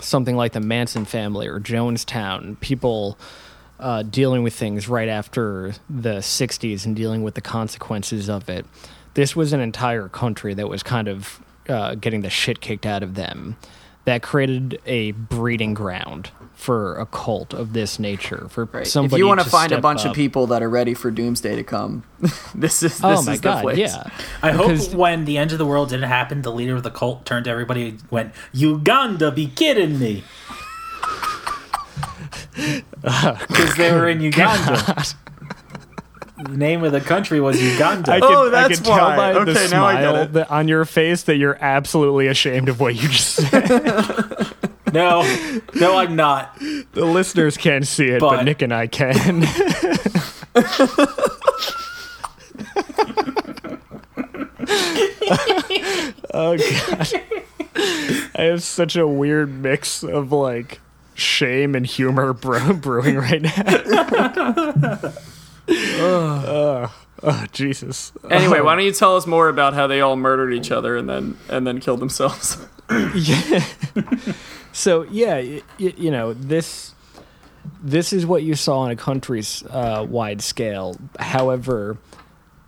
something 0.00 0.36
like 0.36 0.52
the 0.52 0.60
Manson 0.60 1.04
family 1.04 1.46
or 1.46 1.60
Jonestown, 1.60 2.58
people 2.60 3.18
uh, 3.78 4.02
dealing 4.02 4.42
with 4.42 4.54
things 4.54 4.88
right 4.88 5.08
after 5.08 5.72
the 5.90 6.16
60s 6.18 6.86
and 6.86 6.96
dealing 6.96 7.22
with 7.22 7.34
the 7.34 7.40
consequences 7.40 8.28
of 8.28 8.48
it. 8.48 8.64
This 9.14 9.34
was 9.36 9.52
an 9.52 9.60
entire 9.60 10.08
country 10.08 10.54
that 10.54 10.68
was 10.68 10.82
kind 10.82 11.08
of 11.08 11.40
uh, 11.68 11.94
getting 11.96 12.20
the 12.22 12.30
shit 12.30 12.60
kicked 12.60 12.86
out 12.86 13.02
of 13.02 13.14
them. 13.14 13.56
That 14.04 14.22
created 14.22 14.80
a 14.86 15.10
breeding 15.10 15.74
ground 15.74 16.30
for 16.54 16.96
a 16.96 17.06
cult 17.06 17.52
of 17.52 17.72
this 17.72 17.98
nature. 17.98 18.46
For 18.48 18.66
Right. 18.66 18.86
somebody 18.86 19.16
if 19.16 19.18
you 19.18 19.26
want 19.26 19.40
to 19.40 19.44
to 19.44 19.50
find 19.50 19.72
a 19.72 19.80
bunch 19.80 20.02
up. 20.02 20.10
of 20.10 20.14
people 20.14 20.46
that 20.46 20.62
are 20.62 20.70
ready 20.70 20.94
for 20.94 21.10
doomsday 21.10 21.56
to 21.56 21.64
come, 21.64 22.04
this 22.54 22.84
is 22.84 22.98
this 22.98 23.00
Oh 23.02 23.18
is 23.18 23.26
my 23.26 23.34
the 23.34 23.42
god! 23.42 23.62
place. 23.62 23.78
Yeah, 23.78 24.08
I 24.42 24.52
hope 24.52 24.94
when 24.94 25.24
the 25.24 25.36
end 25.38 25.50
of 25.50 25.58
the 25.58 25.66
world 25.66 25.88
didn't 25.88 26.08
happen, 26.08 26.42
the 26.42 26.52
leader 26.52 26.76
of 26.76 26.84
the 26.84 26.90
cult 26.90 27.26
turned 27.26 27.46
to 27.46 27.50
everybody 27.50 27.88
and 27.88 28.02
went, 28.10 28.32
Uganda, 28.52 29.32
be 29.32 29.48
kidding 29.48 29.98
me. 29.98 30.22
Because 32.56 33.74
they 33.76 33.92
were 33.92 34.08
in 34.08 34.18
oh 34.20 34.24
Uganda. 34.24 35.04
The 36.42 36.56
name 36.56 36.84
of 36.84 36.92
the 36.92 37.00
country 37.00 37.40
was 37.40 37.60
Uganda. 37.62 38.12
I 38.12 38.18
Oh, 38.20 38.44
can, 38.50 38.54
I 38.54 38.68
that's 38.68 38.80
can 38.80 38.84
tell 38.84 38.96
why. 39.08 39.16
by 39.16 39.32
the 39.32 39.38
Okay, 39.40 39.52
now 39.70 39.86
I 39.86 39.94
get 39.94 40.00
smile 40.02 40.16
it. 40.16 40.32
that 40.34 40.50
on 40.50 40.68
your 40.68 40.84
face 40.84 41.22
that 41.24 41.36
you're 41.36 41.56
absolutely 41.62 42.26
ashamed 42.28 42.68
of 42.68 42.78
what 42.80 42.94
you 42.94 43.08
just 43.08 43.36
said. 43.36 43.68
no, 44.92 45.22
no, 45.74 45.96
I'm 45.96 46.14
not. 46.14 46.58
the 46.58 47.04
listeners 47.06 47.56
can't 47.56 47.86
see 47.86 48.08
it, 48.08 48.20
but, 48.20 48.36
But- 48.36 48.44
Nick 48.44 48.60
and 48.62 48.72
I 48.72 48.86
can. 48.86 49.44
oh 56.34 56.56
god. 56.56 57.08
I 58.34 58.42
have 58.42 58.62
such 58.62 58.96
a 58.96 59.06
weird 59.06 59.50
mix 59.50 60.02
of 60.02 60.32
like 60.32 60.80
shame 61.16 61.74
and 61.74 61.86
humor 61.86 62.32
brew- 62.34 62.74
brewing 62.74 63.16
right 63.16 63.42
now. 63.42 63.52
oh, 65.68 66.94
oh, 67.22 67.46
Jesus. 67.52 68.12
Anyway, 68.30 68.60
why 68.60 68.76
don't 68.76 68.84
you 68.84 68.92
tell 68.92 69.16
us 69.16 69.26
more 69.26 69.48
about 69.48 69.74
how 69.74 69.86
they 69.86 70.00
all 70.00 70.16
murdered 70.16 70.52
each 70.52 70.70
other 70.70 70.96
and 70.96 71.08
then 71.08 71.36
and 71.48 71.66
then 71.66 71.80
killed 71.80 72.00
themselves? 72.00 72.64
yeah. 73.14 73.64
so 74.72 75.02
yeah, 75.04 75.36
y- 75.36 75.62
y- 75.80 75.94
you 75.96 76.10
know 76.10 76.32
this. 76.34 76.92
This 77.82 78.12
is 78.12 78.24
what 78.24 78.44
you 78.44 78.54
saw 78.54 78.78
on 78.80 78.92
a 78.92 78.96
country's 78.96 79.64
uh, 79.70 80.06
wide 80.08 80.40
scale. 80.40 80.96
However, 81.18 81.98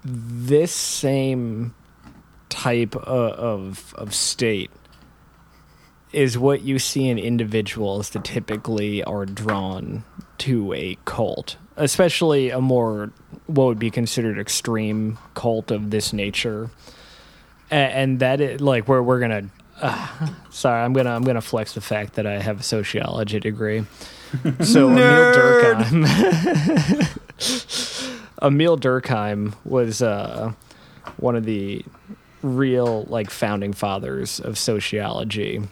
this 0.05 0.73
same 0.73 1.73
type 2.49 2.97
of, 2.97 3.05
of 3.33 3.95
of 3.97 4.13
state 4.15 4.71
is 6.13 6.39
what 6.39 6.63
you 6.63 6.79
see 6.79 7.09
in 7.09 7.19
individuals 7.19 8.11
that 8.11 8.25
typically 8.25 9.03
are 9.05 9.27
drawn 9.27 10.05
to 10.39 10.73
a 10.73 10.97
cult, 11.05 11.57
especially 11.77 12.51
a 12.51 12.61
more 12.61 13.11
what 13.47 13.67
would 13.67 13.79
be 13.79 13.91
considered 13.91 14.39
extreme 14.39 15.19
cult 15.35 15.71
of 15.71 15.91
this 15.91 16.13
nature, 16.13 16.71
A- 17.71 17.75
and 17.75 18.21
that 18.21 18.41
is 18.41 18.61
like 18.61 18.89
where 18.89 19.03
we're 19.03 19.21
gonna. 19.21 19.49
Uh, 19.81 20.29
sorry, 20.51 20.83
I'm 20.83 20.93
gonna 20.93 21.11
I'm 21.15 21.23
gonna 21.23 21.41
flex 21.41 21.73
the 21.75 21.81
fact 21.81 22.15
that 22.15 22.27
I 22.27 22.41
have 22.41 22.61
a 22.61 22.63
sociology 22.63 23.41
degree. 23.41 23.85
So 24.63 24.91
Emil 24.91 25.33
Durkheim, 25.33 26.05
Emil 28.43 28.77
Durkheim 28.77 29.55
was 29.65 30.03
uh, 30.03 30.53
one 31.17 31.35
of 31.35 31.45
the 31.45 31.83
real 32.43 33.05
like 33.05 33.31
founding 33.31 33.73
fathers 33.73 34.39
of 34.39 34.59
sociology, 34.59 35.63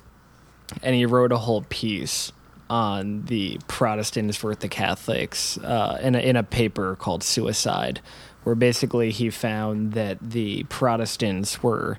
and 0.83 0.95
he 0.95 1.07
wrote 1.07 1.33
a 1.33 1.39
whole 1.39 1.65
piece 1.69 2.33
on 2.69 3.23
the 3.27 3.59
Protestants 3.69 4.37
versus 4.37 4.59
the 4.59 4.69
Catholics 4.69 5.59
uh, 5.59 5.99
in 6.03 6.15
a, 6.15 6.19
in 6.19 6.37
a 6.37 6.43
paper 6.43 6.97
called 6.97 7.23
Suicide, 7.23 8.01
where 8.43 8.55
basically 8.55 9.11
he 9.11 9.31
found 9.31 9.93
that 9.93 10.19
the 10.21 10.65
Protestants 10.65 11.63
were 11.63 11.99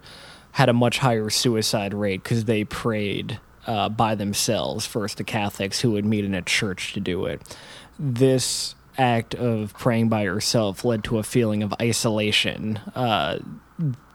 had 0.51 0.69
a 0.69 0.73
much 0.73 0.97
higher 0.97 1.29
suicide 1.29 1.93
rate 1.93 2.23
because 2.23 2.45
they 2.45 2.63
prayed 2.63 3.39
uh, 3.67 3.89
by 3.89 4.15
themselves 4.15 4.87
versus 4.87 5.15
the 5.15 5.23
Catholics 5.23 5.81
who 5.81 5.91
would 5.91 6.05
meet 6.05 6.25
in 6.25 6.33
a 6.33 6.41
church 6.41 6.93
to 6.93 6.99
do 6.99 7.25
it. 7.25 7.41
This 7.99 8.73
act 8.97 9.35
of 9.35 9.73
praying 9.77 10.09
by 10.09 10.23
yourself 10.23 10.83
led 10.83 11.03
to 11.03 11.19
a 11.19 11.23
feeling 11.23 11.61
of 11.61 11.73
isolation. 11.79 12.79
Uh, 12.95 13.37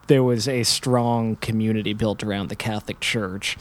there 0.08 0.22
was 0.22 0.48
a 0.48 0.64
strong 0.64 1.36
community 1.36 1.92
built 1.92 2.24
around 2.24 2.48
the 2.48 2.56
Catholic 2.56 2.98
Church. 2.98 3.56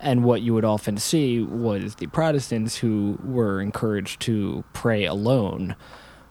And 0.00 0.24
what 0.24 0.42
you 0.42 0.54
would 0.54 0.64
often 0.64 0.96
see 0.96 1.40
was 1.40 1.96
the 1.96 2.06
Protestants 2.06 2.76
who 2.76 3.18
were 3.22 3.60
encouraged 3.60 4.20
to 4.22 4.64
pray 4.72 5.04
alone 5.04 5.74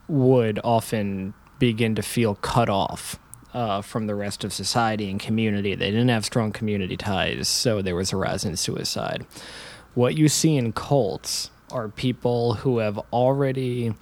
would 0.08 0.60
often 0.64 1.34
begin 1.60 1.96
to 1.96 2.02
feel 2.02 2.36
cut 2.36 2.70
off 2.70 3.20
uh, 3.54 3.82
from 3.82 4.08
the 4.08 4.16
rest 4.16 4.44
of 4.44 4.54
society 4.54 5.10
and 5.10 5.20
community. 5.20 5.76
They 5.76 5.92
didn't 5.92 6.10
have 6.10 6.24
strong 6.24 6.52
community 6.52 6.96
ties, 6.96 7.48
so 7.48 7.82
there 7.82 7.96
was 7.96 8.14
a 8.14 8.18
rise 8.18 8.46
in 8.46 8.56
suicide. 8.56 9.26
What 9.96 10.18
you 10.18 10.30
see 10.30 10.56
in 10.56 10.74
cults 10.74 11.50
are 11.72 11.90
people 11.90 12.54
who 12.56 12.78
have 12.78 12.98
already 13.12 13.94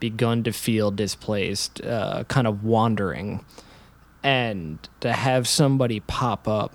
begun 0.00 0.42
to 0.44 0.52
feel 0.52 0.90
displaced, 0.90 1.80
uh, 1.82 2.24
kind 2.24 2.46
of 2.46 2.64
wandering, 2.64 3.44
and 4.22 4.78
to 5.00 5.12
have 5.12 5.48
somebody 5.48 6.00
pop 6.00 6.46
up 6.46 6.74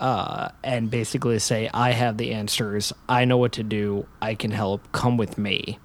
uh, 0.00 0.48
and 0.62 0.90
basically 0.90 1.38
say, 1.38 1.70
I 1.72 1.92
have 1.92 2.16
the 2.16 2.32
answers, 2.32 2.92
I 3.08 3.24
know 3.24 3.38
what 3.38 3.52
to 3.52 3.62
do, 3.62 4.06
I 4.20 4.34
can 4.34 4.50
help, 4.50 4.90
come 4.92 5.16
with 5.16 5.38
me, 5.38 5.78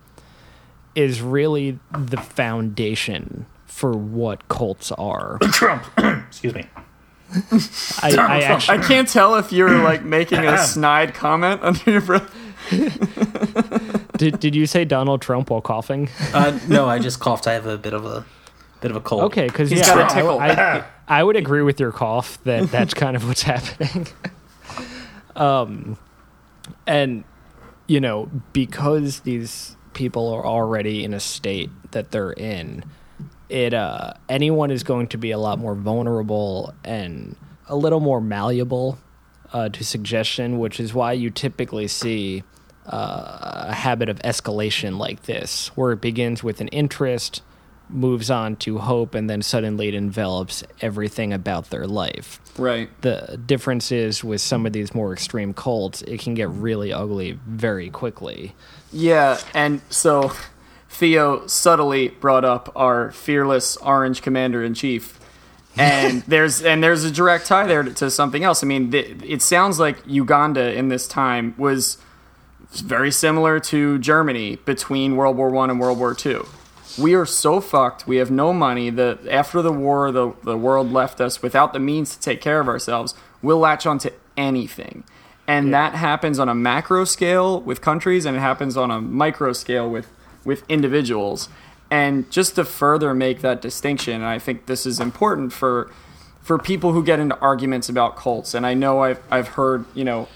is 0.95 1.21
really 1.21 1.79
the 1.91 2.17
foundation 2.17 3.45
for 3.65 3.91
what 3.91 4.47
cults 4.47 4.91
are. 4.93 5.37
Trump. 5.51 5.85
Excuse 5.97 6.53
me. 6.53 6.65
I, 8.01 8.15
I 8.17 8.39
actually, 8.41 8.79
I 8.79 8.81
can't 8.81 9.07
tell 9.07 9.35
if 9.35 9.51
you're 9.51 9.83
like 9.83 10.03
making 10.03 10.39
a 10.39 10.57
snide 10.65 11.13
comment 11.13 11.61
under 11.61 11.91
your 11.91 12.01
breath. 12.01 12.35
did, 14.17 14.39
did 14.39 14.55
you 14.55 14.65
say 14.65 14.83
Donald 14.83 15.21
Trump 15.21 15.51
while 15.51 15.61
coughing? 15.61 16.09
Uh, 16.33 16.59
no, 16.67 16.87
I 16.87 16.97
just 16.97 17.19
coughed. 17.19 17.47
I 17.47 17.53
have 17.53 17.67
a 17.67 17.77
bit 17.77 17.93
of 17.93 18.05
a 18.05 18.25
bit 18.81 18.91
of 18.91 18.97
a 18.97 19.01
cold. 19.01 19.23
Okay, 19.25 19.47
because 19.47 19.69
He's 19.69 19.79
yeah, 19.79 19.95
got 19.95 20.11
a 20.11 20.15
tickle. 20.15 20.39
I, 20.39 20.49
I 20.49 20.85
would 21.23 21.35
agree 21.35 21.63
with 21.63 21.79
your 21.79 21.91
cough 21.91 22.41
that 22.43 22.69
that's 22.71 22.93
kind 22.93 23.15
of 23.15 23.27
what's 23.27 23.41
happening. 23.53 24.07
um, 25.35 25.97
and 26.85 27.23
you 27.87 27.99
know 27.99 28.29
because 28.53 29.21
these 29.21 29.75
people 29.93 30.29
are 30.29 30.45
already 30.45 31.03
in 31.03 31.13
a 31.13 31.19
state 31.19 31.69
that 31.91 32.11
they're 32.11 32.31
in, 32.31 32.83
it 33.49 33.73
uh, 33.73 34.13
anyone 34.29 34.71
is 34.71 34.83
going 34.83 35.07
to 35.07 35.17
be 35.17 35.31
a 35.31 35.37
lot 35.37 35.59
more 35.59 35.75
vulnerable 35.75 36.73
and 36.83 37.35
a 37.67 37.75
little 37.75 37.99
more 37.99 38.21
malleable 38.21 38.97
uh, 39.53 39.69
to 39.69 39.83
suggestion, 39.83 40.59
which 40.59 40.79
is 40.79 40.93
why 40.93 41.13
you 41.13 41.29
typically 41.29 41.87
see 41.87 42.43
uh, 42.85 43.65
a 43.67 43.73
habit 43.73 44.09
of 44.09 44.19
escalation 44.19 44.97
like 44.97 45.23
this, 45.23 45.67
where 45.69 45.91
it 45.91 46.01
begins 46.01 46.43
with 46.43 46.61
an 46.61 46.67
interest, 46.69 47.41
moves 47.89 48.29
on 48.29 48.55
to 48.57 48.77
hope, 48.77 49.15
and 49.15 49.29
then 49.29 49.41
suddenly 49.41 49.87
it 49.87 49.95
envelops 49.95 50.63
everything 50.81 51.33
about 51.33 51.69
their 51.69 51.87
life. 51.87 52.39
Right. 52.57 52.89
The 53.01 53.39
difference 53.45 53.91
is 53.91 54.23
with 54.23 54.41
some 54.41 54.65
of 54.65 54.73
these 54.73 54.93
more 54.93 55.13
extreme 55.13 55.53
cults, 55.53 56.01
it 56.03 56.19
can 56.19 56.33
get 56.33 56.49
really 56.49 56.93
ugly 56.93 57.39
very 57.47 57.89
quickly. 57.89 58.53
Yeah, 58.91 59.39
and 59.53 59.81
so 59.89 60.31
Theo 60.89 61.45
subtly 61.47 62.09
brought 62.09 62.43
up 62.43 62.71
our 62.75 63.11
fearless 63.11 63.77
orange 63.77 64.21
commander 64.21 64.63
in 64.63 64.73
chief. 64.73 65.15
And 65.77 66.23
there's 66.23 66.61
and 66.61 66.83
there's 66.83 67.05
a 67.05 67.11
direct 67.11 67.45
tie 67.45 67.65
there 67.65 67.83
to, 67.83 67.93
to 67.93 68.11
something 68.11 68.43
else. 68.43 68.63
I 68.63 68.67
mean, 68.67 68.91
th- 68.91 69.17
it 69.23 69.41
sounds 69.41 69.79
like 69.79 69.99
Uganda 70.05 70.73
in 70.73 70.89
this 70.89 71.07
time 71.07 71.53
was 71.57 71.99
very 72.71 73.11
similar 73.11 73.59
to 73.61 73.97
Germany 73.99 74.57
between 74.57 75.15
World 75.15 75.37
War 75.37 75.49
One 75.51 75.69
and 75.69 75.79
World 75.79 75.97
War 75.99 76.13
Two, 76.13 76.45
we 76.99 77.13
are 77.13 77.25
so 77.25 77.61
fucked. 77.61 78.07
We 78.07 78.17
have 78.17 78.31
no 78.31 78.53
money. 78.53 78.89
The 78.89 79.19
after 79.29 79.61
the 79.61 79.71
war, 79.71 80.11
the 80.11 80.33
the 80.43 80.57
world 80.57 80.91
left 80.91 81.21
us 81.21 81.41
without 81.41 81.73
the 81.73 81.79
means 81.79 82.15
to 82.15 82.19
take 82.19 82.41
care 82.41 82.59
of 82.59 82.67
ourselves. 82.67 83.13
We'll 83.41 83.59
latch 83.59 83.85
onto 83.85 84.09
anything, 84.37 85.03
and 85.47 85.73
that 85.73 85.95
happens 85.95 86.39
on 86.39 86.49
a 86.49 86.55
macro 86.55 87.05
scale 87.05 87.61
with 87.61 87.81
countries, 87.81 88.25
and 88.25 88.35
it 88.35 88.41
happens 88.41 88.77
on 88.77 88.91
a 88.91 89.01
micro 89.01 89.53
scale 89.53 89.89
with 89.89 90.11
with 90.45 90.63
individuals. 90.69 91.49
And 91.91 92.29
just 92.29 92.55
to 92.55 92.65
further 92.65 93.15
make 93.15 93.41
that 93.41 93.61
distinction, 93.61 94.15
and 94.15 94.25
I 94.25 94.37
think 94.37 94.67
this 94.67 94.85
is 94.85 94.99
important 94.99 95.53
for 95.53 95.91
for 96.41 96.57
people 96.57 96.93
who 96.93 97.03
get 97.03 97.19
into 97.19 97.37
arguments 97.39 97.89
about 97.89 98.15
cults. 98.15 98.53
And 98.53 98.65
I 98.65 98.73
know 98.73 99.03
I've 99.03 99.21
I've 99.31 99.49
heard 99.49 99.85
you 99.93 100.03
know 100.03 100.27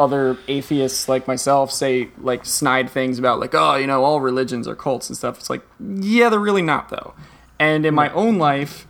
other 0.00 0.38
atheists 0.48 1.10
like 1.10 1.28
myself 1.28 1.70
say 1.70 2.08
like 2.18 2.46
snide 2.46 2.88
things 2.88 3.18
about 3.18 3.38
like 3.38 3.54
oh 3.54 3.76
you 3.76 3.86
know 3.86 4.02
all 4.02 4.18
religions 4.20 4.66
are 4.66 4.74
cults 4.74 5.10
and 5.10 5.16
stuff. 5.16 5.38
It's 5.38 5.50
like 5.50 5.62
yeah 5.78 6.30
they're 6.30 6.40
really 6.40 6.62
not 6.62 6.88
though. 6.88 7.14
And 7.58 7.84
in 7.84 7.94
my 7.94 8.10
own 8.14 8.38
life 8.38 8.86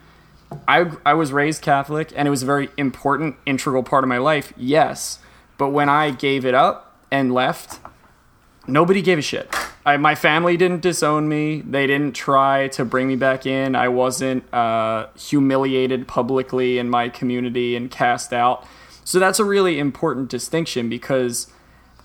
I, 0.68 0.92
I 1.04 1.14
was 1.14 1.32
raised 1.32 1.62
catholic 1.62 2.12
and 2.14 2.28
it 2.28 2.30
was 2.30 2.44
a 2.44 2.46
very 2.46 2.70
important 2.76 3.36
integral 3.44 3.82
part 3.82 4.04
of 4.04 4.08
my 4.08 4.18
life 4.18 4.52
yes. 4.56 5.18
But 5.58 5.70
when 5.70 5.88
i 5.88 6.10
gave 6.12 6.46
it 6.46 6.54
up 6.54 6.96
and 7.10 7.34
left 7.34 7.80
nobody 8.68 9.02
gave 9.02 9.18
a 9.18 9.22
shit. 9.22 9.52
I, 9.84 9.96
my 9.96 10.14
family 10.14 10.56
didn't 10.56 10.82
disown 10.82 11.28
me. 11.28 11.62
They 11.62 11.86
didn't 11.86 12.12
try 12.12 12.68
to 12.68 12.84
bring 12.84 13.08
me 13.08 13.16
back 13.16 13.46
in. 13.46 13.74
I 13.74 13.88
wasn't 13.88 14.52
uh, 14.54 15.08
humiliated 15.18 16.06
publicly 16.06 16.78
in 16.78 16.88
my 16.88 17.08
community 17.08 17.74
and 17.74 17.90
cast 17.90 18.32
out 18.32 18.66
so 19.10 19.18
that's 19.18 19.40
a 19.40 19.44
really 19.44 19.80
important 19.80 20.28
distinction 20.28 20.88
because 20.88 21.48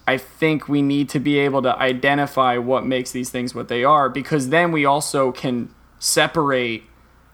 I 0.08 0.18
think 0.18 0.68
we 0.68 0.82
need 0.82 1.08
to 1.10 1.20
be 1.20 1.38
able 1.38 1.62
to 1.62 1.78
identify 1.78 2.58
what 2.58 2.84
makes 2.84 3.12
these 3.12 3.30
things 3.30 3.54
what 3.54 3.68
they 3.68 3.84
are 3.84 4.10
because 4.10 4.50
then 4.50 4.72
we 4.72 4.86
also 4.86 5.32
can 5.32 5.70
separate 6.00 6.86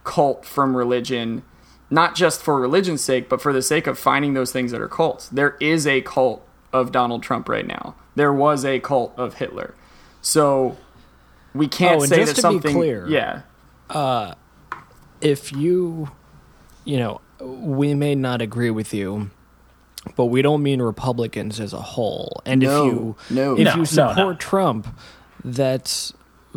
cult 0.04 0.44
from 0.46 0.76
religion, 0.76 1.44
not 1.90 2.16
just 2.16 2.42
for 2.42 2.60
religion's 2.60 3.00
sake, 3.02 3.30
but 3.30 3.42
for 3.42 3.54
the 3.54 3.62
sake 3.62 3.88
of 3.88 3.98
finding 3.98 4.34
those 4.34 4.52
things 4.52 4.72
that 4.72 4.82
are 4.82 4.90
cults. 4.90 5.30
There 5.30 5.56
is 5.62 5.88
a 5.88 6.02
cult 6.02 6.46
of 6.74 6.92
Donald 6.92 7.24
Trump 7.24 7.48
right 7.48 7.66
now. 7.66 7.96
There 8.16 8.34
was 8.34 8.66
a 8.66 8.82
cult 8.82 9.14
of 9.16 9.36
Hitler. 9.36 9.74
So 10.22 10.76
we 11.56 11.70
can't 11.70 12.00
Oh, 12.00 12.02
and 12.02 12.10
say 12.10 12.18
just 12.18 12.36
that 12.36 12.42
to 12.42 12.48
be 12.50 12.54
something 12.56 12.76
clear- 12.76 13.08
yeah. 13.08 13.44
Uh, 13.90 14.34
if 15.22 15.54
you, 15.54 16.12
you 16.84 16.98
know, 16.98 17.22
we 17.40 17.94
may 17.94 18.16
not 18.16 18.42
agree 18.42 18.70
with 18.70 18.94
you, 18.94 19.32
but 20.16 20.26
we 20.26 20.42
don't 20.42 20.64
mean 20.64 20.82
Republicans 20.82 21.60
as 21.60 21.74
a 21.74 21.82
whole. 21.82 22.42
And 22.46 22.62
No, 22.62 22.88
if 22.88 22.94
you 22.94 23.16
no. 23.30 23.54
if 23.54 23.60
No, 23.60 23.74
no, 23.74 23.76
you 23.78 23.86
support 23.86 24.18
no. 24.18 24.34
Trump, 24.36 24.88
that's 25.44 26.14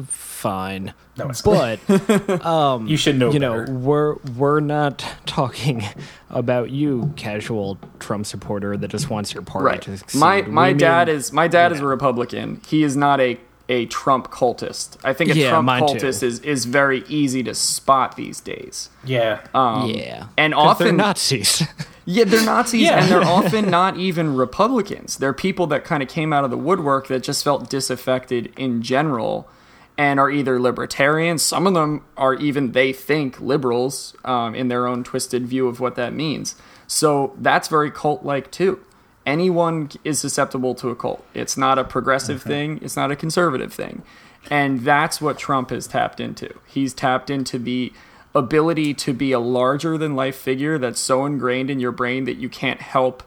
fine. 0.06 0.92
No, 1.16 1.30
it's- 1.30 1.42
but 1.42 1.78
you 2.88 2.96
should 2.96 3.16
know. 3.16 3.30
you 3.30 3.38
know, 3.38 3.64
we're 3.68 4.16
we're 4.36 4.60
not 4.60 5.04
talking 5.26 5.84
about 6.30 6.70
you, 6.70 7.12
casual 7.16 7.78
Trump 8.00 8.26
supporter 8.26 8.76
that 8.76 8.88
just 8.88 9.08
wants 9.10 9.32
your 9.32 9.42
party 9.44 9.66
Right. 9.66 9.82
to 9.82 9.96
succeed. 9.98 10.18
My 10.18 10.40
We 10.40 10.48
my 10.50 10.68
mean- 10.68 10.78
dad 10.78 11.08
is 11.08 11.32
my 11.32 11.46
dad 11.48 11.72
is 11.72 11.80
a. 11.80 11.86
Republican. 11.86 12.60
He 12.66 12.82
is 12.82 12.96
not 12.96 13.20
a 13.20 13.38
a 13.68 13.86
Trump 13.86 14.30
cultist. 14.30 14.96
I 15.04 15.12
think 15.14 15.30
a 15.30 15.36
Yeah, 15.38 15.50
Trump 15.50 15.64
mine 15.66 15.86
too. 15.86 15.94
cultist 15.94 16.22
is 16.22 16.40
is 16.40 16.64
very 16.66 17.04
easy 17.08 17.42
to 17.44 17.54
spot 17.54 18.16
these 18.16 18.40
days. 18.40 18.90
yeah. 19.04 19.40
Um, 19.54 19.88
yeah, 19.88 20.26
and 20.36 20.52
'Cause 20.52 20.78
they're 20.78 20.88
often 20.88 20.96
Nazis. 20.98 21.62
Yeah, 22.04 22.24
they're 22.24 22.44
Nazis 22.44 22.82
Yeah. 22.82 23.02
and 23.02 23.10
they're 23.10 23.22
often 23.38 23.70
not 23.70 23.96
even 23.96 24.34
Republicans. 24.36 25.16
They're 25.18 25.32
people 25.32 25.66
that 25.68 25.84
kind 25.84 26.02
of 26.02 26.08
came 26.08 26.32
out 26.32 26.44
of 26.44 26.50
the 26.50 26.56
woodwork 26.58 27.08
that 27.08 27.22
just 27.22 27.42
felt 27.44 27.70
disaffected 27.70 28.52
in 28.56 28.82
general 28.82 29.48
and 29.96 30.18
are 30.18 30.30
either 30.30 30.60
libertarians. 30.60 31.42
Some 31.42 31.66
of 31.66 31.74
them 31.74 32.04
are 32.16 32.34
even, 32.34 32.72
they 32.72 32.92
think, 32.92 33.40
liberals 33.40 34.14
um, 34.24 34.54
in 34.54 34.68
their 34.68 34.86
own 34.86 35.04
twisted 35.04 35.46
view 35.46 35.68
of 35.68 35.78
what 35.80 35.94
that 35.94 36.12
means. 36.12 36.56
So 36.86 37.34
that's 37.38 37.68
very 37.68 37.90
cult 37.90 38.24
like 38.24 38.50
too. 38.50 38.80
Anyone 39.24 39.90
is 40.02 40.18
susceptible 40.18 40.74
to 40.74 40.90
a 40.90 40.96
cult. 40.96 41.24
It's 41.32 41.56
not 41.56 41.78
a 41.78 41.84
progressive 41.84 42.42
thing, 42.42 42.78
it's 42.82 42.96
not 42.96 43.10
a 43.10 43.16
conservative 43.16 43.72
thing. 43.72 44.02
And 44.50 44.80
that's 44.80 45.20
what 45.22 45.38
Trump 45.38 45.70
has 45.70 45.86
tapped 45.86 46.20
into. 46.20 46.52
He's 46.66 46.92
tapped 46.92 47.30
into 47.30 47.58
the 47.58 47.92
ability 48.34 48.94
to 48.94 49.12
be 49.12 49.32
a 49.32 49.38
larger 49.38 49.96
than 49.96 50.16
life 50.16 50.36
figure 50.36 50.78
that's 50.78 51.00
so 51.00 51.24
ingrained 51.24 51.70
in 51.70 51.78
your 51.78 51.92
brain 51.92 52.24
that 52.24 52.36
you 52.36 52.48
can't 52.48 52.80
help 52.80 53.22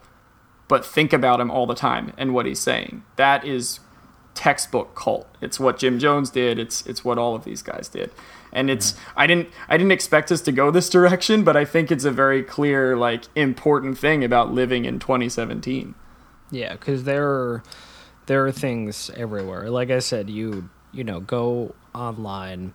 but 0.67 0.85
think 0.85 1.13
about 1.13 1.39
him 1.39 1.49
all 1.49 1.65
the 1.65 1.75
time 1.75 2.13
and 2.17 2.33
what 2.33 2.45
he's 2.45 2.59
saying. 2.59 3.03
That 3.15 3.45
is 3.45 3.79
textbook 4.33 4.95
cult. 4.95 5.27
It's 5.41 5.59
what 5.59 5.79
Jim 5.79 5.97
Jones 5.97 6.29
did. 6.29 6.59
It's 6.59 6.85
it's 6.85 7.03
what 7.03 7.17
all 7.17 7.35
of 7.35 7.43
these 7.43 7.61
guys 7.61 7.87
did. 7.87 8.11
And 8.51 8.69
it's 8.69 8.95
I 9.15 9.27
didn't 9.27 9.49
I 9.67 9.77
didn't 9.77 9.93
expect 9.93 10.31
us 10.31 10.41
to 10.41 10.51
go 10.51 10.71
this 10.71 10.89
direction, 10.97 11.43
but 11.43 11.55
I 11.55 11.65
think 11.65 11.91
it's 11.91 12.05
a 12.05 12.11
very 12.11 12.43
clear 12.43 12.95
like 12.95 13.23
important 13.35 13.97
thing 13.97 14.23
about 14.23 14.53
living 14.53 14.85
in 14.85 14.99
2017. 14.99 15.95
Yeah, 16.51 16.73
because 16.73 17.05
there 17.05 17.27
are 17.27 17.63
there 18.27 18.45
are 18.45 18.51
things 18.51 19.09
everywhere. 19.15 19.69
Like 19.69 19.89
I 19.89 19.99
said, 19.99 20.29
you 20.29 20.69
you 20.91 21.03
know 21.03 21.19
go 21.19 21.73
online. 21.95 22.73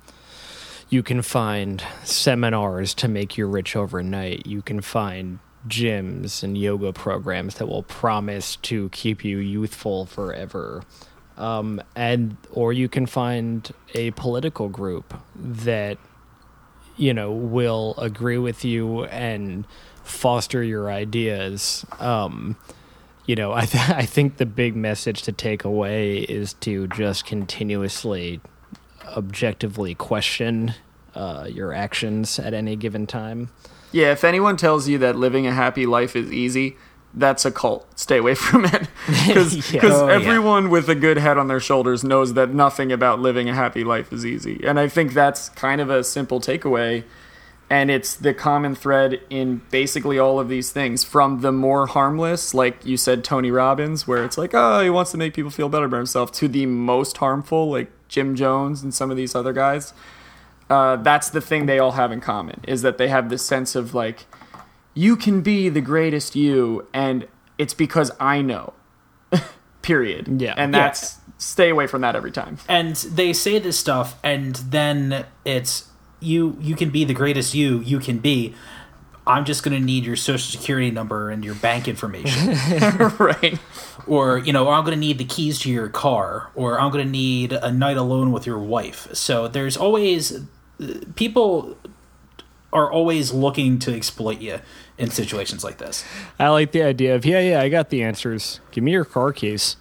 You 0.93 1.03
can 1.03 1.23
find 1.23 1.83
seminars 2.05 2.93
to 2.97 3.09
make 3.09 3.39
you 3.39 3.47
rich 3.47 3.75
overnight. 3.75 4.47
You 4.47 4.61
can 4.61 4.83
find 4.83 5.39
gyms 5.67 6.43
and 6.43 6.59
yoga 6.59 6.93
programs 6.93 7.55
that 7.55 7.67
will 7.67 7.85
promise 7.85 8.57
to 8.57 8.91
keep 8.91 9.25
you 9.25 9.39
youthful 9.39 10.05
forever. 10.05 10.83
Um, 11.39 11.81
and 11.97 12.37
or 12.51 12.75
you 12.75 12.91
can 12.91 13.07
find 13.07 13.73
a 13.95 14.11
political 14.11 14.69
group 14.69 15.15
that 15.35 15.97
you 16.99 17.15
know 17.15 17.33
will 17.33 17.95
agree 17.97 18.37
with 18.37 18.63
you 18.63 19.05
and 19.05 19.67
foster 20.05 20.63
your 20.63 20.91
ideas. 20.91 21.87
Um, 22.01 22.59
you 23.25 23.35
know, 23.35 23.55
I 23.55 23.65
th- 23.67 23.89
I 23.89 24.05
think 24.05 24.37
the 24.37 24.45
big 24.45 24.77
message 24.77 25.23
to 25.23 25.33
take 25.33 25.65
away 25.65 26.19
is 26.19 26.53
to 26.61 26.87
just 26.89 27.25
continuously, 27.25 28.43
objectively 29.07 29.95
question 29.95 30.75
uh, 31.15 31.47
your 31.51 31.73
actions 31.73 32.39
at 32.39 32.55
any 32.55 32.77
given 32.77 33.07
time. 33.07 33.51
Yeah, 33.93 34.13
if 34.13 34.25
anyone 34.25 34.57
tells 34.57 34.89
you 34.89 34.99
that 34.99 35.17
living 35.17 35.47
a 35.47 35.53
happy 35.53 35.85
life 35.85 36.17
is 36.17 36.33
easy, 36.33 36.77
that's 37.15 37.45
a 37.45 37.51
cult. 37.51 37.87
Stay 37.99 38.19
away 38.19 38.35
from 38.47 38.65
it. 38.65 38.89
Because 39.27 39.73
Yeah. 39.73 39.81
Oh, 39.85 40.09
yeah. 40.09 40.15
everyone 40.15 40.71
with 40.71 40.89
a 40.89 40.95
good 40.95 41.19
head 41.19 41.37
on 41.39 41.49
their 41.49 41.61
shoulders 41.61 42.03
knows 42.03 42.35
that 42.35 42.55
nothing 42.55 42.91
about 42.91 43.21
living 43.21 43.49
a 43.49 43.55
happy 43.55 43.85
life 43.85 44.13
is 44.13 44.25
easy. 44.25 44.63
And 44.65 44.81
I 44.81 44.89
think 44.89 45.13
that's 45.13 45.51
kind 45.51 45.81
of 45.81 45.91
a 45.91 46.03
simple 46.05 46.41
takeaway. 46.41 47.05
And 47.69 47.91
it's 47.91 48.15
the 48.15 48.35
common 48.35 48.75
thread 48.75 49.21
in 49.31 49.63
basically 49.71 50.19
all 50.19 50.39
of 50.39 50.49
these 50.51 50.71
things 50.73 51.05
from 51.05 51.41
the 51.41 51.53
more 51.53 51.87
harmless, 51.87 52.53
like 52.53 52.85
you 52.85 52.99
said, 52.99 53.25
Tony 53.25 53.51
Robbins, 53.51 54.07
where 54.07 54.25
it's 54.25 54.37
like, 54.37 54.51
oh, 54.53 54.81
he 54.83 54.91
wants 54.91 55.11
to 55.13 55.17
make 55.17 55.33
people 55.33 55.51
feel 55.51 55.71
better 55.71 55.87
about 55.87 55.97
himself, 55.99 56.33
to 56.33 56.49
the 56.49 56.67
most 56.67 57.17
harmful, 57.17 57.71
like 57.71 57.91
Jim 58.13 58.37
Jones 58.37 58.83
and 58.83 58.93
some 58.95 59.11
of 59.11 59.17
these 59.17 59.35
other 59.35 59.53
guys 59.53 59.93
uh, 60.71 60.97
that's 60.97 61.29
the 61.31 61.41
thing 61.41 61.67
they 61.67 61.79
all 61.79 61.93
have 61.93 62.13
in 62.13 62.21
common 62.21 62.61
is 62.69 62.83
that 62.83 62.97
they 62.97 63.09
have 63.09 63.29
this 63.29 63.43
sense 63.45 63.75
of 63.75 63.95
like 63.95 64.27
you 64.95 65.17
can 65.17 65.41
be 65.43 65.69
the 65.69 65.81
greatest 65.81 66.37
you 66.37 66.87
and 66.95 67.27
it's 67.59 67.75
because 67.75 68.11
i 68.21 68.41
know 68.41 68.73
period. 69.83 70.41
Yeah. 70.41 70.55
and 70.57 70.73
Yeah. 70.73 70.81
that's 70.85 71.19
stay 71.39 71.69
away 71.71 71.87
from 71.89 72.03
that 72.03 72.15
every 72.15 72.31
time. 72.31 72.59
And 72.69 72.95
they 72.97 73.33
say 73.33 73.59
this 73.59 73.79
stuff 73.79 74.19
and 74.23 74.55
then 74.57 75.25
it's 75.45 75.89
you 76.21 76.57
you 76.61 76.77
can 76.77 76.91
be 76.91 77.05
the 77.05 77.15
greatest 77.15 77.55
you 77.55 77.81
you 77.81 77.99
can 77.99 78.19
be. 78.19 78.55
I'm 79.27 79.45
just 79.45 79.63
going 79.63 79.79
to 79.79 79.85
need 79.85 80.05
your 80.05 80.17
social 80.17 80.51
security 80.61 80.91
number 80.91 81.31
and 81.31 81.45
your 81.45 81.55
bank 81.57 81.87
information. 81.89 82.57
Right 83.19 83.59
or 84.07 84.39
you 84.39 84.53
know 84.53 84.69
i'm 84.69 84.85
going 84.85 84.95
to 84.95 85.01
need 85.01 85.19
the 85.19 85.25
keys 85.25 85.59
to 85.59 85.71
your 85.71 85.89
car 85.89 86.51
or 86.55 86.81
i'm 86.81 86.91
going 86.91 87.05
to 87.05 87.11
need 87.11 87.53
a 87.53 87.71
night 87.71 87.97
alone 87.97 88.33
with 88.33 88.47
your 88.47 88.59
wife. 88.59 89.09
So 89.15 89.49
there's 89.49 89.77
always 89.77 90.41
people 91.15 91.77
are 92.73 92.91
always 92.91 93.33
looking 93.33 93.79
to 93.81 93.95
exploit 93.95 94.41
you 94.41 94.59
in 94.99 95.11
situations 95.11 95.65
like 95.65 95.79
this. 95.79 96.05
I 96.39 96.49
like 96.49 96.73
the 96.73 96.83
idea 96.83 97.15
of 97.15 97.25
yeah, 97.25 97.41
yeah, 97.41 97.61
I 97.61 97.69
got 97.69 97.91
the 97.91 98.03
answers. 98.03 98.61
Give 98.71 98.85
me 98.85 98.93
your 98.93 99.05
car 99.05 99.33
keys. 99.33 99.77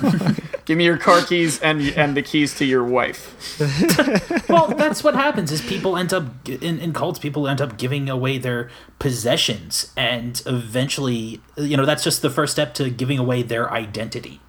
give 0.64 0.78
me 0.78 0.84
your 0.84 0.96
car 0.96 1.22
keys 1.22 1.60
and 1.60 1.80
and 1.96 2.16
the 2.16 2.22
keys 2.22 2.54
to 2.58 2.64
your 2.64 2.84
wife. 2.84 3.30
Well 4.48 4.68
that's 4.68 5.02
what 5.02 5.14
happens 5.14 5.50
is 5.50 5.60
people 5.62 5.96
end 5.96 6.12
up 6.12 6.48
in, 6.48 6.78
in 6.78 6.92
cults 6.92 7.18
people 7.18 7.48
end 7.48 7.60
up 7.60 7.76
giving 7.76 8.08
away 8.08 8.38
their 8.38 8.70
possessions 8.98 9.92
and 9.96 10.40
eventually 10.46 11.40
you 11.56 11.76
know 11.76 11.84
that's 11.84 12.04
just 12.04 12.22
the 12.22 12.30
first 12.30 12.52
step 12.52 12.74
to 12.74 12.90
giving 12.90 13.18
away 13.18 13.42
their 13.42 13.70
identity. 13.72 14.40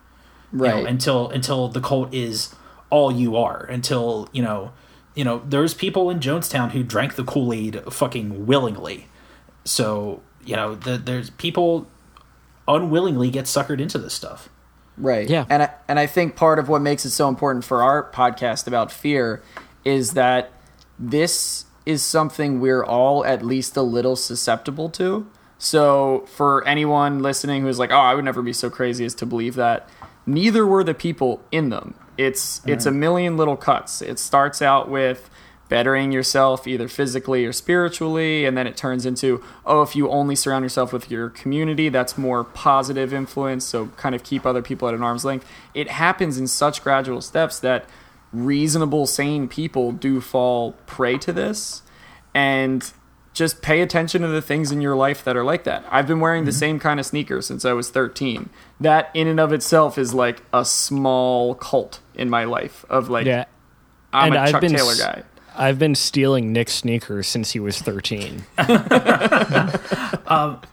You 0.51 0.59
know, 0.59 0.65
right. 0.65 0.85
until 0.85 1.29
until 1.29 1.67
the 1.69 1.81
cult 1.81 2.13
is 2.13 2.53
all 2.89 3.11
you 3.11 3.35
are 3.35 3.63
until 3.65 4.29
you 4.31 4.43
know 4.43 4.71
you 5.15 5.23
know 5.23 5.41
there's 5.47 5.73
people 5.73 6.09
in 6.09 6.19
jonestown 6.19 6.71
who 6.71 6.83
drank 6.83 7.15
the 7.15 7.23
kool-aid 7.23 7.81
fucking 7.91 8.45
willingly 8.45 9.07
so 9.65 10.21
you 10.45 10.55
know 10.55 10.75
the, 10.75 10.97
there's 10.97 11.29
people 11.31 11.87
unwillingly 12.67 13.29
get 13.29 13.45
suckered 13.45 13.81
into 13.81 13.97
this 13.97 14.13
stuff 14.13 14.49
Right. 14.97 15.29
Yeah. 15.29 15.45
And 15.49 15.63
I, 15.63 15.69
and 15.87 15.99
I 15.99 16.07
think 16.07 16.35
part 16.35 16.59
of 16.59 16.69
what 16.69 16.81
makes 16.81 17.05
it 17.05 17.11
so 17.11 17.27
important 17.27 17.65
for 17.65 17.83
our 17.83 18.09
podcast 18.11 18.67
about 18.67 18.91
fear 18.91 19.41
is 19.83 20.13
that 20.13 20.51
this 20.97 21.65
is 21.85 22.01
something 22.01 22.59
we're 22.59 22.83
all 22.83 23.25
at 23.25 23.43
least 23.43 23.77
a 23.77 23.81
little 23.81 24.15
susceptible 24.15 24.89
to. 24.91 25.27
So, 25.57 26.25
for 26.27 26.67
anyone 26.67 27.21
listening 27.21 27.63
who's 27.63 27.79
like, 27.79 27.91
"Oh, 27.91 27.97
I 27.97 28.13
would 28.13 28.25
never 28.25 28.41
be 28.41 28.53
so 28.53 28.69
crazy 28.69 29.05
as 29.05 29.15
to 29.15 29.25
believe 29.25 29.55
that," 29.55 29.87
neither 30.25 30.65
were 30.65 30.83
the 30.83 30.93
people 30.93 31.41
in 31.51 31.69
them. 31.69 31.93
It's 32.17 32.61
it's 32.65 32.85
a 32.85 32.91
million 32.91 33.37
little 33.37 33.55
cuts. 33.55 34.01
It 34.01 34.19
starts 34.19 34.61
out 34.61 34.89
with 34.89 35.29
bettering 35.67 36.11
yourself 36.11 36.67
either 36.67 36.87
physically 36.87 37.45
or 37.45 37.51
spiritually 37.51 38.45
and 38.45 38.55
then 38.55 38.67
it 38.67 38.77
turns 38.77 39.05
into 39.05 39.43
oh 39.65 39.81
if 39.81 39.95
you 39.95 40.09
only 40.09 40.35
surround 40.35 40.63
yourself 40.63 40.93
with 40.93 41.09
your 41.09 41.29
community 41.29 41.89
that's 41.89 42.17
more 42.17 42.43
positive 42.43 43.11
influence 43.13 43.65
so 43.65 43.87
kind 43.97 44.13
of 44.13 44.23
keep 44.23 44.45
other 44.45 44.61
people 44.61 44.87
at 44.87 44.93
an 44.93 45.01
arm's 45.01 45.25
length 45.25 45.45
it 45.73 45.89
happens 45.89 46.37
in 46.37 46.45
such 46.45 46.83
gradual 46.83 47.19
steps 47.19 47.59
that 47.59 47.85
reasonable 48.31 49.07
sane 49.07 49.47
people 49.47 49.91
do 49.91 50.21
fall 50.21 50.73
prey 50.85 51.17
to 51.17 51.33
this 51.33 51.81
and 52.33 52.93
just 53.33 53.61
pay 53.61 53.81
attention 53.81 54.21
to 54.21 54.27
the 54.29 54.41
things 54.41 54.71
in 54.71 54.79
your 54.81 54.95
life 54.95 55.23
that 55.25 55.35
are 55.35 55.43
like 55.43 55.65
that. 55.65 55.83
I've 55.91 56.07
been 56.07 56.21
wearing 56.21 56.45
the 56.45 56.51
mm-hmm. 56.51 56.57
same 56.57 56.79
kind 56.79 57.01
of 57.01 57.05
sneakers 57.05 57.45
since 57.45 57.65
I 57.65 57.73
was 57.73 57.89
13. 57.89 58.49
That 58.79 59.11
in 59.13 59.27
and 59.27 59.41
of 59.41 59.51
itself 59.51 59.97
is 59.97 60.13
like 60.13 60.41
a 60.53 60.63
small 60.63 61.53
cult 61.55 61.99
in 62.13 62.29
my 62.29 62.45
life 62.45 62.85
of 62.89 63.09
like 63.09 63.25
Yeah. 63.25 63.43
I'm 64.13 64.27
And 64.31 64.35
a 64.35 64.39
I've 64.39 64.51
Chuck 64.51 64.61
been 64.61 64.71
Taylor 64.73 64.93
s- 64.93 65.01
guy. 65.01 65.23
I've 65.57 65.79
been 65.79 65.95
stealing 65.95 66.53
Nick's 66.53 66.73
sneakers 66.73 67.27
since 67.27 67.51
he 67.51 67.59
was 67.59 67.81
13. 67.81 68.43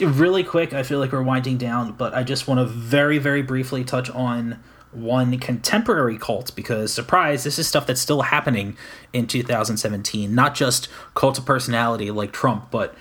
really 0.00 0.44
quick, 0.44 0.72
I 0.72 0.82
feel 0.82 0.98
like 0.98 1.12
we're 1.12 1.22
winding 1.22 1.58
down, 1.58 1.92
but 1.92 2.14
I 2.14 2.22
just 2.22 2.48
want 2.48 2.60
to 2.60 2.66
very, 2.66 3.18
very 3.18 3.42
briefly 3.42 3.84
touch 3.84 4.10
on 4.10 4.60
one 4.92 5.38
contemporary 5.38 6.18
cult 6.18 6.54
because, 6.54 6.92
surprise, 6.92 7.44
this 7.44 7.58
is 7.58 7.66
stuff 7.66 7.86
that's 7.86 8.00
still 8.00 8.22
happening 8.22 8.76
in 9.12 9.26
2017. 9.26 10.34
Not 10.34 10.54
just 10.54 10.88
cult 11.14 11.38
of 11.38 11.44
personality 11.44 12.10
like 12.10 12.32
Trump, 12.32 12.70
but 12.70 12.94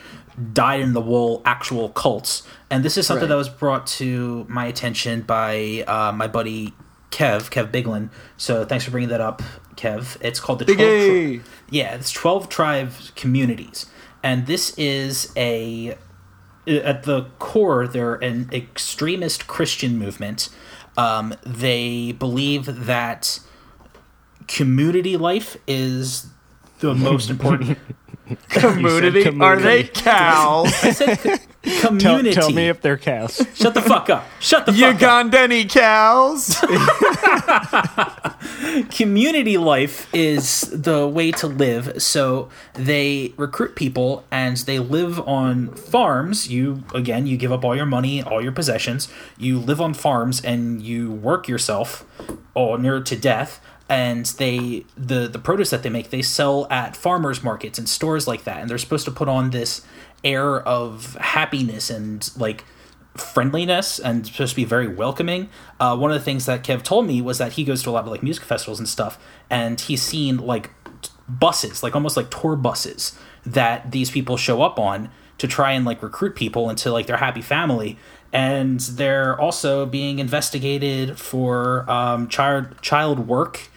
dyed 0.51 0.81
in 0.81 0.93
the 0.93 1.01
wool 1.01 1.41
actual 1.45 1.89
cults. 1.89 2.43
And 2.71 2.83
this 2.83 2.97
is 2.97 3.05
something 3.05 3.23
Right. 3.23 3.29
that 3.29 3.37
was 3.37 3.49
brought 3.49 3.85
to 3.87 4.45
my 4.49 4.65
attention 4.65 5.21
by 5.21 5.83
uh, 5.87 6.11
my 6.11 6.27
buddy 6.27 6.73
Kev, 7.13 7.51
Kev 7.51 7.71
Biglin. 7.71 8.09
So 8.37 8.65
thanks 8.65 8.83
for 8.85 8.91
bringing 8.91 9.09
that 9.09 9.21
up, 9.21 9.43
Kev. 9.75 10.17
It's 10.19 10.39
called 10.39 10.57
the 10.59 10.65
Big 10.65 10.77
12 10.77 10.89
Tri- 10.89 11.51
yeah, 11.69 11.93
it's 11.93 12.11
12 12.11 12.49
tribes 12.49 13.11
communities. 13.15 13.85
And 14.23 14.47
this 14.47 14.75
is 14.77 15.31
a 15.37 15.95
at 16.65 17.03
the 17.03 17.25
core, 17.37 17.87
they're 17.87 18.15
an 18.15 18.49
extremist 18.51 19.45
Christian 19.45 19.99
movement. 19.99 20.49
Um, 20.97 21.35
they 21.45 22.13
believe 22.13 22.85
that 22.85 23.39
community 24.47 25.15
life 25.15 25.55
is 25.67 26.27
the 26.79 26.95
most 26.95 27.29
important. 27.29 27.77
Community. 28.49 29.23
community. 29.23 29.41
Are 29.41 29.57
they 29.59 29.83
cows? 29.83 30.67
I 30.83 30.91
said 30.91 31.19
co- 31.19 31.37
Tell, 31.63 31.89
community. 31.89 32.33
tell 32.33 32.51
me 32.51 32.67
if 32.67 32.81
they're 32.81 32.97
cows. 32.97 33.41
Shut 33.53 33.73
the 33.73 33.81
fuck 33.81 34.09
up. 34.09 34.25
Shut 34.39 34.65
the 34.65 34.73
fuck 34.73 35.01
up. 35.01 35.27
Ugandani 35.31 35.69
cows? 35.69 36.57
community 38.89 39.57
life 39.57 40.13
is 40.13 40.61
the 40.73 41.07
way 41.07 41.31
to 41.31 41.47
live. 41.47 42.01
So 42.01 42.49
they 42.73 43.33
recruit 43.37 43.75
people 43.75 44.25
and 44.31 44.57
they 44.57 44.79
live 44.79 45.19
on 45.27 45.69
farms. 45.75 46.49
You 46.49 46.83
again, 46.93 47.27
you 47.27 47.37
give 47.37 47.51
up 47.51 47.63
all 47.63 47.75
your 47.75 47.85
money, 47.85 48.21
all 48.21 48.41
your 48.41 48.51
possessions. 48.51 49.07
You 49.37 49.59
live 49.59 49.79
on 49.81 49.93
farms 49.93 50.43
and 50.43 50.81
you 50.81 51.11
work 51.11 51.47
yourself 51.47 52.05
all 52.53 52.77
near 52.77 53.01
to 53.01 53.15
death. 53.15 53.59
And 53.89 54.25
they 54.25 54.85
the 54.97 55.27
the 55.27 55.39
produce 55.39 55.69
that 55.71 55.83
they 55.83 55.89
make 55.89 56.09
they 56.09 56.21
sell 56.21 56.67
at 56.69 56.95
farmers 56.95 57.43
markets 57.43 57.77
and 57.77 57.87
stores 57.87 58.27
like 58.27 58.43
that. 58.45 58.61
And 58.61 58.69
they're 58.69 58.77
supposed 58.77 59.05
to 59.05 59.11
put 59.11 59.27
on 59.27 59.49
this 59.49 59.85
air 60.23 60.61
of 60.61 61.15
happiness 61.15 61.89
and 61.89 62.29
like 62.37 62.63
friendliness 63.15 63.99
and 63.99 64.25
supposed 64.25 64.51
to 64.51 64.55
be 64.55 64.65
very 64.65 64.87
welcoming. 64.87 65.49
Uh, 65.79 65.95
one 65.95 66.11
of 66.11 66.15
the 66.15 66.23
things 66.23 66.45
that 66.45 66.63
Kev 66.63 66.81
told 66.81 67.05
me 67.05 67.21
was 67.21 67.37
that 67.37 67.53
he 67.53 67.63
goes 67.63 67.83
to 67.83 67.89
a 67.89 67.91
lot 67.91 68.05
of 68.05 68.11
like 68.11 68.23
music 68.23 68.43
festivals 68.43 68.79
and 68.79 68.87
stuff, 68.87 69.19
and 69.49 69.79
he's 69.79 70.01
seen 70.01 70.37
like 70.37 70.71
buses, 71.27 71.83
like 71.83 71.95
almost 71.95 72.17
like 72.17 72.29
tour 72.31 72.55
buses 72.55 73.17
that 73.45 73.91
these 73.91 74.09
people 74.09 74.37
show 74.37 74.61
up 74.61 74.79
on 74.79 75.09
to 75.37 75.47
try 75.47 75.71
and 75.71 75.85
like 75.85 76.01
recruit 76.01 76.35
people 76.35 76.69
into 76.69 76.91
like 76.91 77.07
their 77.07 77.17
happy 77.17 77.41
family. 77.41 77.97
And 78.31 78.79
they're 78.79 79.39
also 79.39 79.85
being 79.85 80.17
investigated 80.17 81.19
for 81.19 81.89
um, 81.89 82.27
child 82.29 82.81
child 82.81 83.27
work, 83.27 83.69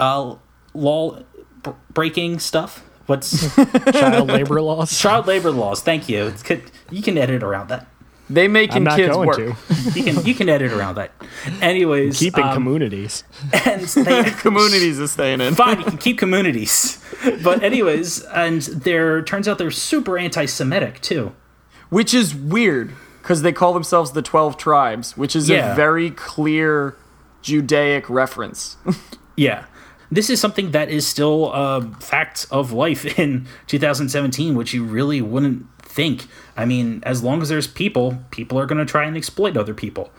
uh, 0.00 0.36
law 0.74 1.18
b- 1.62 1.70
breaking 1.92 2.38
stuff. 2.38 2.84
What's 3.06 3.54
Child 3.92 4.28
labor 4.28 4.60
laws. 4.62 4.98
child 4.98 5.26
labor 5.26 5.50
laws? 5.50 5.82
Thank 5.82 6.08
you. 6.08 6.26
It's, 6.28 6.42
could- 6.42 6.70
you 6.90 7.02
can 7.02 7.18
edit 7.18 7.42
around 7.42 7.68
that. 7.68 7.86
They 8.30 8.48
making 8.48 8.78
I'm 8.78 8.84
not 8.84 8.96
kids 8.96 9.12
going 9.14 9.26
work. 9.28 9.36
to. 9.36 9.54
You 9.94 10.02
can 10.02 10.24
you 10.24 10.34
can 10.34 10.48
edit 10.48 10.72
around 10.72 10.94
that. 10.94 11.12
Anyways, 11.60 12.18
Keeping 12.18 12.44
um, 12.44 12.54
communities. 12.54 13.22
and 13.66 13.82
they, 13.82 14.30
Communities 14.30 14.98
is 14.98 15.10
staying 15.10 15.42
in. 15.42 15.54
fine. 15.54 15.80
You 15.80 15.84
can 15.84 15.98
keep 15.98 16.16
communities, 16.16 17.04
but 17.42 17.62
anyways, 17.62 18.22
and 18.22 18.62
there 18.62 19.20
turns 19.22 19.46
out 19.46 19.58
they're 19.58 19.70
super 19.70 20.16
anti-Semitic 20.16 21.02
too. 21.02 21.34
Which 21.90 22.14
is 22.14 22.34
weird 22.34 22.94
because 23.20 23.42
they 23.42 23.52
call 23.52 23.74
themselves 23.74 24.12
the 24.12 24.22
12 24.22 24.56
tribes, 24.56 25.18
which 25.18 25.36
is 25.36 25.50
Yeah. 25.50 25.72
a 25.72 25.76
very 25.76 26.10
clear 26.10 26.96
Judaic 27.42 28.08
reference. 28.08 28.78
Yeah. 29.36 29.66
This 30.14 30.30
is 30.30 30.40
something 30.40 30.70
that 30.70 30.90
is 30.90 31.06
still 31.06 31.52
uh, 31.52 31.78
a 31.80 31.90
fact 32.00 32.46
of 32.50 32.72
life 32.72 33.04
in 33.18 33.46
2017, 33.66 34.54
which 34.54 34.72
you 34.72 34.84
really 34.84 35.20
wouldn't 35.20 35.66
think. 35.82 36.26
I 36.56 36.64
mean, 36.64 37.02
as 37.04 37.22
long 37.22 37.42
as 37.42 37.48
there's 37.48 37.66
people, 37.66 38.18
people 38.30 38.58
are 38.58 38.66
going 38.66 38.78
to 38.78 38.84
try 38.84 39.04
and 39.04 39.16
exploit 39.16 39.56
other 39.56 39.74
people. 39.74 40.10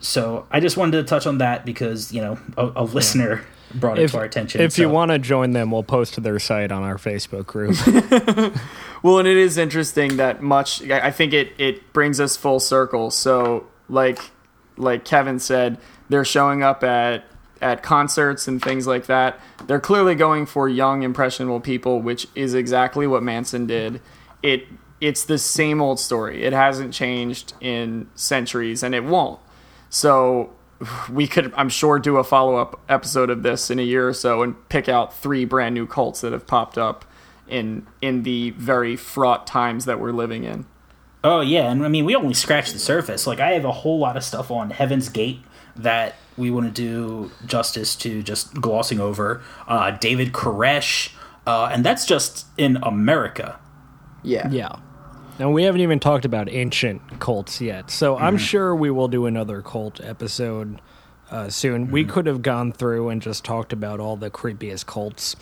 So 0.00 0.46
I 0.50 0.58
just 0.60 0.76
wanted 0.76 0.96
to 0.98 1.04
touch 1.04 1.26
on 1.26 1.38
that 1.38 1.64
because, 1.66 2.12
you 2.12 2.22
know, 2.22 2.38
a, 2.56 2.72
a 2.76 2.84
listener 2.84 3.44
brought 3.74 3.98
it 3.98 4.04
If, 4.04 4.12
to 4.12 4.18
our 4.18 4.24
attention. 4.24 4.60
if 4.62 4.78
you 4.78 4.88
want 4.88 5.10
to 5.10 5.18
join 5.18 5.52
them, 5.52 5.70
we'll 5.70 5.82
post 5.82 6.14
to 6.14 6.20
their 6.20 6.38
site 6.38 6.72
on 6.72 6.82
our 6.82 6.96
Facebook 6.96 7.46
group. 7.46 7.76
Well, 9.02 9.18
and 9.18 9.26
it 9.26 9.36
is 9.36 9.58
interesting 9.58 10.16
that 10.18 10.42
much. 10.42 10.88
I 10.88 11.08
I 11.08 11.10
think 11.10 11.32
it 11.32 11.52
it 11.58 11.92
brings 11.92 12.20
us 12.20 12.36
full 12.36 12.60
circle. 12.60 13.10
So, 13.10 13.66
like 13.88 14.20
like 14.76 15.04
Kevin 15.04 15.40
said, 15.40 15.78
they're 16.08 16.24
showing 16.24 16.62
up 16.62 16.84
at 16.84 17.24
at 17.62 17.82
concerts 17.82 18.48
and 18.48 18.60
things 18.60 18.86
like 18.86 19.06
that. 19.06 19.40
They're 19.66 19.80
clearly 19.80 20.14
going 20.14 20.46
for 20.46 20.68
young, 20.68 21.02
impressionable 21.02 21.60
people, 21.60 22.02
which 22.02 22.26
is 22.34 22.54
exactly 22.54 23.06
what 23.06 23.22
Manson 23.22 23.66
did. 23.66 24.00
It 24.42 24.66
it's 25.00 25.24
the 25.24 25.38
same 25.38 25.80
old 25.80 25.98
story. 25.98 26.44
It 26.44 26.52
hasn't 26.52 26.94
changed 26.94 27.54
in 27.60 28.08
centuries, 28.14 28.82
and 28.82 28.94
it 28.94 29.04
won't. 29.04 29.40
So 29.90 30.52
we 31.10 31.26
could, 31.26 31.52
I'm 31.56 31.68
sure, 31.68 31.98
do 31.98 32.16
a 32.18 32.24
follow 32.24 32.56
up 32.56 32.80
episode 32.88 33.30
of 33.30 33.42
this 33.42 33.70
in 33.70 33.78
a 33.78 33.82
year 33.82 34.08
or 34.08 34.14
so 34.14 34.42
and 34.42 34.68
pick 34.68 34.88
out 34.88 35.14
three 35.14 35.44
brand 35.44 35.74
new 35.74 35.86
cults 35.86 36.20
that 36.20 36.32
have 36.32 36.46
popped 36.46 36.78
up 36.78 37.04
in 37.48 37.86
in 38.00 38.22
the 38.22 38.50
very 38.50 38.96
fraught 38.96 39.46
times 39.46 39.84
that 39.84 40.00
we're 40.00 40.12
living 40.12 40.44
in. 40.44 40.66
Oh 41.24 41.40
yeah, 41.40 41.70
and 41.70 41.84
I 41.84 41.88
mean 41.88 42.04
we 42.04 42.16
only 42.16 42.34
scratched 42.34 42.72
the 42.72 42.78
surface. 42.78 43.26
Like 43.26 43.40
I 43.40 43.52
have 43.52 43.64
a 43.64 43.72
whole 43.72 43.98
lot 43.98 44.16
of 44.16 44.24
stuff 44.24 44.50
on 44.50 44.70
Heaven's 44.70 45.08
Gate 45.08 45.40
that 45.76 46.14
we 46.36 46.50
want 46.50 46.66
to 46.66 46.72
do 46.72 47.30
justice 47.46 47.94
to 47.96 48.22
just 48.22 48.54
glossing 48.54 49.00
over. 49.00 49.42
Uh, 49.66 49.92
David 49.92 50.32
Koresh, 50.32 51.12
uh, 51.46 51.70
and 51.72 51.84
that's 51.84 52.06
just 52.06 52.46
in 52.56 52.76
America. 52.82 53.58
Yeah. 54.22 54.48
yeah. 54.50 54.76
And 55.38 55.52
we 55.52 55.64
haven't 55.64 55.80
even 55.80 55.98
talked 55.98 56.24
about 56.24 56.48
ancient 56.50 57.18
cults 57.18 57.60
yet. 57.60 57.90
So 57.90 58.16
I'm 58.16 58.38
sure 58.38 58.74
we 58.76 58.90
will 58.90 59.08
do 59.08 59.26
another 59.26 59.62
cult 59.62 60.00
episode 60.00 60.80
uh, 61.30 61.48
soon. 61.48 61.90
We 61.90 62.04
could 62.04 62.26
have 62.26 62.42
gone 62.42 62.72
through 62.72 63.08
and 63.08 63.20
just 63.20 63.44
talked 63.44 63.72
about 63.72 63.98
all 63.98 64.16
the 64.16 64.30
creepiest 64.30 64.86
cults. 64.86 65.34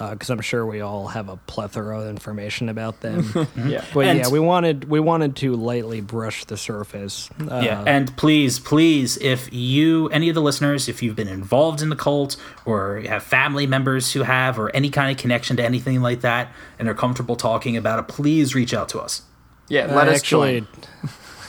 Because 0.00 0.30
I'm 0.30 0.40
sure 0.40 0.64
we 0.64 0.80
all 0.80 1.08
have 1.08 1.28
a 1.28 1.36
plethora 1.36 2.00
of 2.00 2.08
information 2.08 2.68
about 2.70 3.00
them, 3.02 3.30
Yeah. 3.56 3.84
but 3.92 4.06
And- 4.06 4.18
yeah, 4.20 4.28
we 4.28 4.40
wanted 4.40 4.88
we 4.88 4.98
wanted 5.00 5.36
to 5.36 5.54
lightly 5.54 6.00
brush 6.00 6.44
the 6.46 6.56
surface. 6.56 7.28
Uh, 7.40 7.60
yeah, 7.64 7.84
and 7.86 8.16
please, 8.16 8.58
please, 8.58 9.16
if 9.18 9.52
you, 9.52 10.08
any 10.08 10.28
of 10.28 10.34
the 10.34 10.42
listeners, 10.42 10.88
if 10.88 11.02
you've 11.02 11.16
been 11.16 11.28
involved 11.28 11.82
in 11.82 11.90
the 11.90 11.96
cult 11.96 12.36
or 12.64 13.00
have 13.06 13.22
family 13.22 13.66
members 13.66 14.12
who 14.12 14.22
have, 14.22 14.58
or 14.58 14.74
any 14.74 14.88
kind 14.90 15.10
of 15.10 15.16
connection 15.20 15.56
to 15.58 15.64
anything 15.64 16.00
like 16.00 16.22
that, 16.22 16.48
and 16.78 16.88
are 16.88 16.94
comfortable 16.94 17.36
talking 17.36 17.76
about 17.76 17.98
it, 17.98 18.08
please 18.08 18.54
reach 18.54 18.72
out 18.74 18.88
to 18.90 18.98
us. 19.00 19.22
Yeah. 19.68 19.86
Let 19.94 20.08
Uh, 20.08 20.12
us 20.12 20.16
actually, 20.18 20.60
join. 20.60 20.68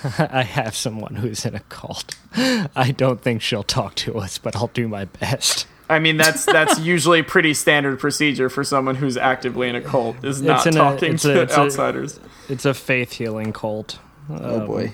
I 0.32 0.44
have 0.44 0.76
someone 0.76 1.16
who's 1.16 1.46
in 1.46 1.54
a 1.56 1.60
cult. 1.70 2.16
I 2.36 2.92
don't 2.98 3.22
think 3.22 3.42
she'll 3.42 3.64
talk 3.64 3.96
to 3.96 4.18
us, 4.18 4.38
but 4.40 4.56
I'll 4.56 4.68
do 4.74 4.88
my 4.88 5.06
best. 5.06 5.68
I 5.92 6.00
mean, 6.00 6.18
that's 6.18 6.46
that's 6.46 6.80
usually 6.94 7.22
pretty 7.22 7.54
standard 7.54 8.00
procedure 8.00 8.50
for 8.50 8.64
someone 8.64 8.96
who's 8.96 9.18
actively 9.18 9.70
in 9.70 9.76
a 9.76 9.82
cult 9.82 10.24
is 10.24 10.42
not 10.42 10.66
in 10.66 10.76
a- 10.76 10.78
talking 10.78 11.14
it's 11.14 11.26
a- 11.26 11.34
to 11.34 11.42
it's 11.42 11.54
a- 11.56 11.60
outsiders. 11.60 12.20
It's 12.50 12.66
a 12.66 12.74
faith 12.74 13.14
healing 13.14 13.54
cult. 13.54 14.00
oh 14.30 14.62
um, 14.62 14.68
boy. 14.68 14.94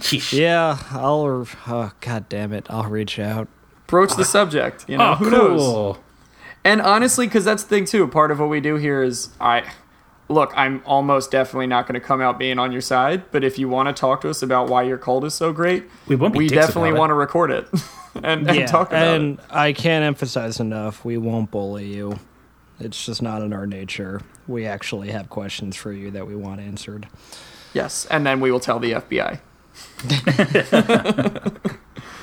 Sheesh. 0.00 0.32
Yeah, 0.32 0.78
I'll. 0.90 1.46
Oh, 1.66 1.92
God 2.00 2.28
damn 2.28 2.52
it! 2.52 2.66
I'll 2.70 2.84
reach 2.88 3.18
out. 3.18 3.48
Broach 3.86 4.16
the 4.16 4.22
ah. 4.22 4.24
subject. 4.24 4.86
You 4.88 4.98
know 4.98 5.12
Oh, 5.12 5.14
who 5.14 5.30
knows. 5.30 5.96
And 6.64 6.80
honestly, 6.80 7.26
because 7.26 7.44
that's 7.44 7.64
the 7.64 7.68
thing 7.68 7.84
too. 7.84 8.06
Part 8.06 8.30
of 8.30 8.40
what 8.40 8.48
we 8.48 8.60
do 8.60 8.76
here 8.76 9.02
is 9.02 9.30
I 9.40 9.70
look. 10.32 10.52
I'm 10.56 10.82
almost 10.86 11.30
definitely 11.30 11.66
not 11.66 11.86
going 11.86 11.94
to 12.00 12.06
come 12.06 12.20
out 12.20 12.38
being 12.38 12.58
on 12.58 12.72
your 12.72 12.80
side. 12.80 13.30
But 13.30 13.44
if 13.44 13.58
you 13.58 13.68
want 13.68 13.88
to 13.88 13.98
talk 13.98 14.20
to 14.22 14.30
us 14.30 14.42
about 14.42 14.68
why 14.68 14.82
your 14.82 14.98
cult 14.98 15.24
is 15.24 15.34
so 15.34 15.52
great, 15.52 15.84
We 16.06 16.16
won't 16.16 16.32
be 16.32 16.38
we 16.40 16.48
definitely 16.48 16.92
want 16.92 17.10
to 17.10 17.14
record 17.14 17.50
it 17.50 17.68
and, 18.22 18.48
and 18.48 18.68
talk 18.68 18.88
about 18.88 19.16
and 19.16 19.38
it. 19.38 19.44
I 19.50 19.72
can't 19.72 20.04
emphasize 20.04 20.60
enough, 20.60 21.04
we 21.04 21.16
won't 21.18 21.50
bully 21.50 21.86
you. 21.86 22.18
It's 22.80 23.04
just 23.06 23.22
not 23.22 23.42
in 23.42 23.52
our 23.52 23.66
nature. 23.66 24.22
We 24.48 24.66
actually 24.66 25.10
have 25.10 25.28
questions 25.30 25.76
for 25.76 25.92
you 25.92 26.10
that 26.10 26.26
we 26.26 26.34
want 26.34 26.60
answered. 26.60 27.06
Yes, 27.74 28.06
and 28.06 28.26
then 28.26 28.40
we 28.40 28.50
will 28.50 28.60
tell 28.60 28.78
the 28.80 28.92
FBI. 28.92 29.40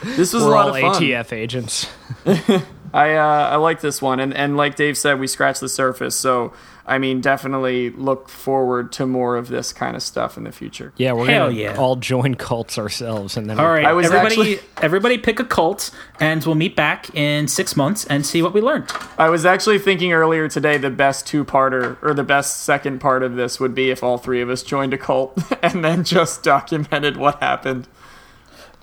this 0.03 0.33
was 0.33 0.43
We're 0.43 0.49
a 0.49 0.51
lot 0.51 0.69
all 0.69 0.75
of 0.75 0.81
fun. 0.81 1.01
ATF 1.01 1.33
agents. 1.33 1.87
I 2.93 3.13
uh, 3.15 3.49
I 3.51 3.55
like 3.57 3.81
this 3.81 4.01
one, 4.01 4.19
and 4.19 4.33
and 4.33 4.57
like 4.57 4.75
Dave 4.75 4.97
said, 4.97 5.19
we 5.19 5.27
scratched 5.27 5.61
the 5.61 5.69
surface. 5.69 6.15
So 6.15 6.53
I 6.85 6.97
mean, 6.97 7.21
definitely 7.21 7.91
look 7.91 8.29
forward 8.29 8.91
to 8.93 9.05
more 9.05 9.37
of 9.37 9.47
this 9.47 9.71
kind 9.71 9.95
of 9.95 10.01
stuff 10.01 10.37
in 10.37 10.43
the 10.43 10.51
future. 10.51 10.91
Yeah, 10.97 11.13
we're 11.13 11.27
Hell 11.27 11.49
gonna 11.49 11.59
yeah. 11.59 11.75
all 11.77 11.95
join 11.97 12.33
cults 12.33 12.79
ourselves, 12.79 13.37
and 13.37 13.47
then 13.47 13.59
All 13.59 13.67
right, 13.69 13.85
I 13.85 13.93
was 13.93 14.07
everybody, 14.07 14.53
actually- 14.55 14.59
everybody 14.81 15.17
pick 15.19 15.39
a 15.39 15.43
cult, 15.45 15.91
and 16.19 16.43
we'll 16.43 16.55
meet 16.55 16.75
back 16.75 17.13
in 17.15 17.47
six 17.47 17.75
months 17.75 18.05
and 18.05 18.25
see 18.25 18.41
what 18.41 18.53
we 18.53 18.61
learned. 18.61 18.91
I 19.19 19.29
was 19.29 19.45
actually 19.45 19.77
thinking 19.77 20.13
earlier 20.13 20.47
today 20.49 20.77
the 20.79 20.89
best 20.89 21.27
two 21.27 21.45
parter 21.45 21.97
or 22.01 22.15
the 22.15 22.23
best 22.23 22.63
second 22.63 22.99
part 22.99 23.21
of 23.21 23.35
this 23.35 23.59
would 23.59 23.75
be 23.75 23.91
if 23.91 24.03
all 24.03 24.17
three 24.17 24.41
of 24.41 24.49
us 24.49 24.63
joined 24.63 24.93
a 24.93 24.97
cult 24.97 25.37
and 25.63 25.85
then 25.85 26.03
just 26.03 26.41
documented 26.41 27.17
what 27.17 27.39
happened. 27.39 27.87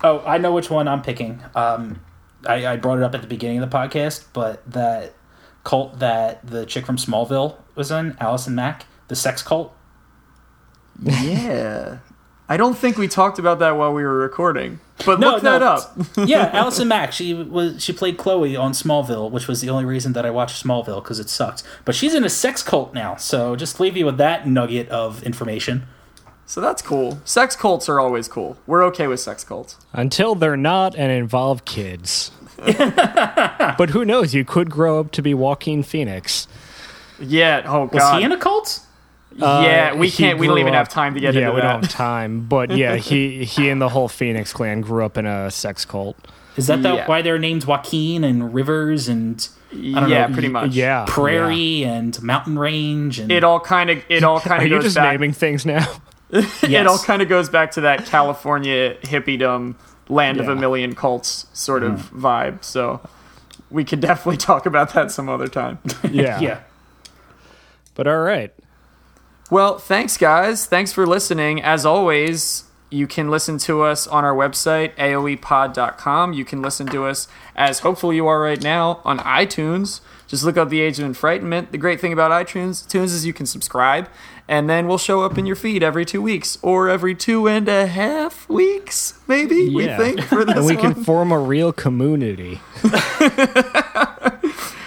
Oh, 0.05 0.23
I 0.25 0.39
know 0.39 0.53
which 0.53 0.71
one 0.71 0.87
I'm 0.87 1.03
picking. 1.03 1.43
Um, 1.57 2.01
I, 2.47 2.73
I 2.73 2.77
brought 2.77 2.99
it 2.99 3.05
up 3.05 3.15
at 3.15 3.21
the 3.23 3.27
beginning 3.27 3.63
of 3.63 3.71
the 3.71 3.77
podcast, 3.77 4.25
but 4.33 4.69
that 4.71 5.15
cult 5.65 5.99
that 5.99 6.47
the 6.47 6.65
chick 6.67 6.87
from 6.87 6.97
Smallville 6.97 7.57
was 7.75 7.91
in, 7.91 8.17
Allison 8.21 8.55
Mack, 8.55 8.87
the 9.09 9.17
sex 9.17 9.43
cult. 9.43 9.75
Yeah. 11.03 11.99
I 12.49 12.57
don't 12.57 12.79
think 12.79 12.97
we 12.97 13.09
talked 13.09 13.39
about 13.39 13.59
that 13.59 13.77
while 13.77 13.93
we 13.93 14.05
were 14.05 14.19
recording. 14.19 14.79
But 15.05 15.19
look 15.21 15.43
that 15.43 15.63
up. 15.63 15.97
yeah, 16.17 16.51
Allison 16.53 16.89
Mack. 16.89 17.13
She 17.13 17.35
was 17.35 17.83
she 17.83 17.93
played 17.93 18.17
Chloe 18.17 18.57
on 18.57 18.73
Smallville, 18.73 19.31
which 19.31 19.49
was 19.49 19.61
the 19.61 19.69
only 19.69 19.85
reason 19.85 20.13
that 20.13 20.25
I 20.25 20.31
watched 20.31 20.65
Smallville 20.65 21.03
because 21.03 21.19
it 21.19 21.29
sucked. 21.29 21.65
But 21.85 21.95
she's 21.95 22.15
in 22.15 22.25
a 22.25 22.31
sex 22.31 22.63
cult 22.63 22.95
now, 22.95 23.17
so 23.17 23.57
just 23.57 23.81
leave 23.81 23.97
you 23.97 24.07
with 24.07 24.17
that 24.19 24.47
nugget 24.47 24.89
of 24.89 25.23
information. 25.25 25.87
So 26.49 26.61
that's 26.61 26.81
cool. 26.81 27.19
Sex 27.25 27.57
cults 27.57 27.89
are 27.89 27.99
always 27.99 28.29
cool. 28.29 28.57
We're 28.67 28.85
okay 28.85 29.07
with 29.09 29.19
sex 29.21 29.43
cults. 29.45 29.77
until 29.93 30.35
they're 30.37 30.57
not 30.57 30.95
and 30.95 31.11
involve 31.11 31.65
kids. 31.65 32.31
but 32.65 33.91
who 33.91 34.05
knows? 34.05 34.35
You 34.35 34.45
could 34.45 34.71
grow 34.71 35.01
up 35.01 35.11
to 35.13 35.23
be 35.23 35.35
Joaquin 35.35 35.83
Phoenix. 35.83 36.47
Yeah. 37.21 37.63
Oh 37.67 37.87
God. 37.87 37.95
Was 37.95 38.19
he 38.19 38.25
in 38.25 38.33
a 38.33 38.39
cult? 38.39 38.81
yeah, 39.37 39.91
Uh, 39.93 39.97
we 39.97 40.11
can't. 40.11 40.39
We 40.39 40.47
don't 40.47 40.59
even 40.59 40.73
up- 40.73 40.79
have 40.79 40.89
time 40.89 41.15
to 41.15 41.21
get 41.21 41.35
yeah, 41.35 41.41
into 41.43 41.55
we 41.55 41.61
don't 41.61 41.83
have 41.83 41.91
time. 41.91 42.47
But 42.47 42.71
yeah, 42.71 42.97
he 43.11 43.45
he 43.45 43.69
and 43.69 43.81
the 43.83 43.89
whole 43.91 44.09
Phoenix 44.09 44.53
clan 44.53 44.81
grew 44.81 45.05
up 45.05 45.19
in 45.19 45.27
a 45.27 45.51
sex 45.51 45.85
cult. 45.85 46.17
Is 46.57 46.69
that 46.69 46.83
the, 46.83 46.95
Yeah. 46.95 47.07
why 47.07 47.21
their 47.21 47.39
names 47.39 47.67
Joaquin 47.67 48.25
and 48.25 48.55
Rivers 48.55 49.09
and 49.09 49.47
I 49.73 49.75
don't 50.01 50.09
yeah, 50.09 50.27
know, 50.29 50.33
pretty 50.33 50.49
much. 50.49 50.73
Yeah, 50.73 51.05
Prairie 51.07 51.85
and 51.85 52.23
Mountain 52.23 52.59
Range 52.59 53.19
and 53.19 53.31
It 53.31 53.45
all 53.45 53.61
kind 53.61 53.91
of. 53.91 53.99
It 54.09 54.23
all 54.25 54.37
Yeah. 54.37 54.41
kind 54.49 54.63
Are 54.63 54.65
of 54.65 54.71
you 54.71 54.77
goes 54.77 54.85
just 54.85 54.97
back. 54.97 55.13
naming 55.13 55.33
things 55.33 55.67
now? 55.67 55.87
It 56.63 56.87
all 56.87 56.99
kind 56.99 57.23
of 57.23 57.29
goes 57.29 57.49
back 57.49 57.71
to 57.73 57.81
that 57.83 58.05
California 58.07 58.97
hippiedom, 59.03 59.75
land 60.09 60.41
of 60.41 60.49
a 60.49 60.57
million 60.57 60.95
cults 60.95 61.47
sort 61.53 61.83
of 61.83 62.11
Mm. 62.13 62.21
vibe. 62.21 62.65
So 62.65 63.01
we 63.71 63.85
could 63.85 64.01
definitely 64.01 64.37
talk 64.51 64.67
about 64.67 64.93
that 64.95 65.11
some 65.11 65.29
other 65.29 65.49
time. 65.49 65.79
Yeah. 66.11 66.41
yeah. 66.41 66.61
But 67.95 68.07
all 68.07 68.21
right. 68.21 68.53
Well, 69.51 69.79
thanks, 69.79 70.17
guys. 70.17 70.67
Thanks 70.67 70.93
for 70.93 71.07
listening. 71.07 71.63
As 71.63 71.87
always, 71.87 72.65
you 72.91 73.07
can 73.07 73.31
listen 73.31 73.59
to 73.59 73.83
us 73.83 74.07
on 74.07 74.25
our 74.25 74.35
website, 74.35 74.95
aoepod.com. 74.97 76.33
You 76.33 76.45
can 76.45 76.63
listen 76.63 76.87
to 76.89 77.05
us, 77.07 77.29
as 77.55 77.81
hopefully 77.81 78.17
you 78.17 78.27
are 78.27 78.41
right 78.41 78.61
now, 78.61 79.01
on 79.05 79.19
iTunes. 79.21 80.01
Just 80.27 80.43
look 80.43 80.57
up 80.57 80.69
The 80.69 80.81
Age 80.81 80.99
of 80.99 81.09
Enfrightenment. 81.11 81.71
The 81.71 81.79
great 81.79 82.01
thing 82.01 82.13
about 82.13 82.33
iTunes, 82.33 82.85
iTunes 82.87 83.05
is 83.15 83.25
you 83.25 83.33
can 83.33 83.47
subscribe, 83.47 84.09
and 84.49 84.69
then 84.71 84.87
we'll 84.87 84.99
show 84.99 85.23
up 85.23 85.37
in 85.39 85.47
your 85.47 85.57
feed 85.57 85.83
every 85.83 86.05
two 86.05 86.23
weeks, 86.23 86.59
or 86.63 86.89
every 86.89 87.15
two 87.15 87.49
and 87.49 87.69
a 87.69 87.87
half 87.87 88.49
weeks, 88.49 89.19
maybe, 89.27 89.75
we 89.75 89.87
think, 89.87 90.21
for 90.23 90.45
this 90.45 90.57
And 90.57 90.67
we 90.67 90.77
one. 90.77 90.95
can 90.95 91.05
form 91.05 91.33
a 91.33 91.39
real 91.39 91.73
community. 91.73 92.61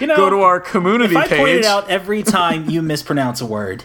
You 0.00 0.06
know, 0.06 0.16
Go 0.16 0.30
to 0.30 0.40
our 0.40 0.60
community 0.60 1.14
if 1.14 1.20
I 1.24 1.28
page. 1.28 1.58
it 1.58 1.64
out 1.66 1.90
every 1.90 2.22
time 2.22 2.70
you 2.70 2.80
mispronounce 2.80 3.42
a 3.42 3.46
word. 3.46 3.84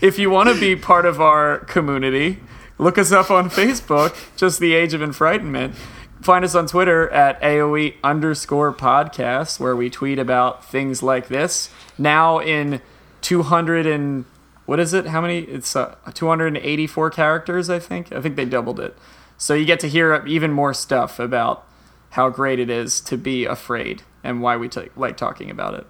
if 0.00 0.16
you 0.16 0.30
want 0.30 0.48
to 0.48 0.54
be 0.60 0.76
part 0.76 1.04
of 1.06 1.20
our 1.20 1.58
community, 1.58 2.38
look 2.78 2.96
us 2.96 3.10
up 3.10 3.28
on 3.28 3.50
Facebook, 3.50 4.14
just 4.36 4.60
the 4.60 4.74
Age 4.74 4.94
of 4.94 5.00
Enfrightenment. 5.00 5.74
Find 6.22 6.44
us 6.44 6.54
on 6.54 6.68
Twitter 6.68 7.08
at 7.10 7.40
AOE 7.42 7.94
underscore 8.04 8.72
podcast, 8.72 9.58
where 9.58 9.74
we 9.74 9.90
tweet 9.90 10.20
about 10.20 10.64
things 10.64 11.02
like 11.02 11.26
this. 11.26 11.68
Now 11.98 12.38
in 12.38 12.80
200 13.22 13.86
and 13.88 14.24
what 14.66 14.78
is 14.80 14.92
it? 14.92 15.06
How 15.06 15.20
many? 15.20 15.40
It's 15.40 15.74
uh, 15.74 15.96
284 16.12 17.10
characters, 17.10 17.70
I 17.70 17.78
think. 17.78 18.12
I 18.12 18.20
think 18.20 18.36
they 18.36 18.44
doubled 18.44 18.80
it. 18.80 18.96
So 19.38 19.54
you 19.54 19.64
get 19.64 19.80
to 19.80 19.88
hear 19.88 20.24
even 20.26 20.52
more 20.52 20.74
stuff 20.74 21.18
about 21.18 21.66
how 22.10 22.30
great 22.30 22.58
it 22.58 22.70
is 22.70 23.00
to 23.02 23.16
be 23.16 23.44
afraid 23.44 24.02
and 24.24 24.40
why 24.40 24.56
we 24.56 24.68
t- 24.68 24.88
like 24.96 25.16
talking 25.16 25.50
about 25.50 25.74
it. 25.74 25.86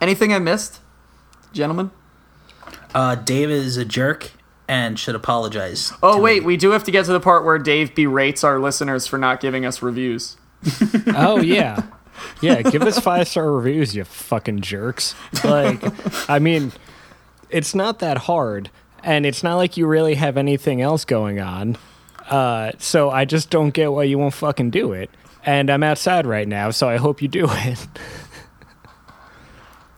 Anything 0.00 0.32
I 0.32 0.38
missed, 0.38 0.80
gentlemen? 1.52 1.90
Uh, 2.94 3.14
Dave 3.14 3.50
is 3.50 3.76
a 3.76 3.84
jerk 3.84 4.32
and 4.68 4.98
should 4.98 5.14
apologize. 5.14 5.92
Oh 6.02 6.20
wait, 6.20 6.40
me. 6.42 6.46
we 6.46 6.56
do 6.56 6.70
have 6.70 6.84
to 6.84 6.90
get 6.90 7.04
to 7.06 7.12
the 7.12 7.20
part 7.20 7.44
where 7.44 7.58
Dave 7.58 7.94
berates 7.94 8.44
our 8.44 8.58
listeners 8.58 9.06
for 9.06 9.18
not 9.18 9.40
giving 9.40 9.64
us 9.64 9.82
reviews. 9.82 10.36
Oh 11.06 11.40
yeah. 11.40 11.82
Yeah, 12.42 12.62
give 12.62 12.82
us 12.82 12.98
five 12.98 13.28
star 13.28 13.50
reviews, 13.50 13.94
you 13.94 14.04
fucking 14.04 14.60
jerks. 14.60 15.14
Like, 15.42 15.82
I 16.28 16.38
mean, 16.38 16.72
it's 17.50 17.74
not 17.74 17.98
that 18.00 18.18
hard, 18.18 18.70
and 19.02 19.24
it's 19.26 19.42
not 19.42 19.56
like 19.56 19.76
you 19.76 19.86
really 19.86 20.14
have 20.14 20.36
anything 20.36 20.80
else 20.80 21.04
going 21.04 21.40
on. 21.40 21.76
Uh, 22.28 22.72
so 22.78 23.10
I 23.10 23.24
just 23.24 23.50
don't 23.50 23.70
get 23.70 23.92
why 23.92 24.04
you 24.04 24.18
won't 24.18 24.34
fucking 24.34 24.70
do 24.70 24.92
it. 24.92 25.10
And 25.44 25.70
I'm 25.70 25.82
outside 25.82 26.26
right 26.26 26.46
now, 26.46 26.70
so 26.70 26.88
I 26.88 26.96
hope 26.96 27.22
you 27.22 27.28
do 27.28 27.46
it. 27.50 27.78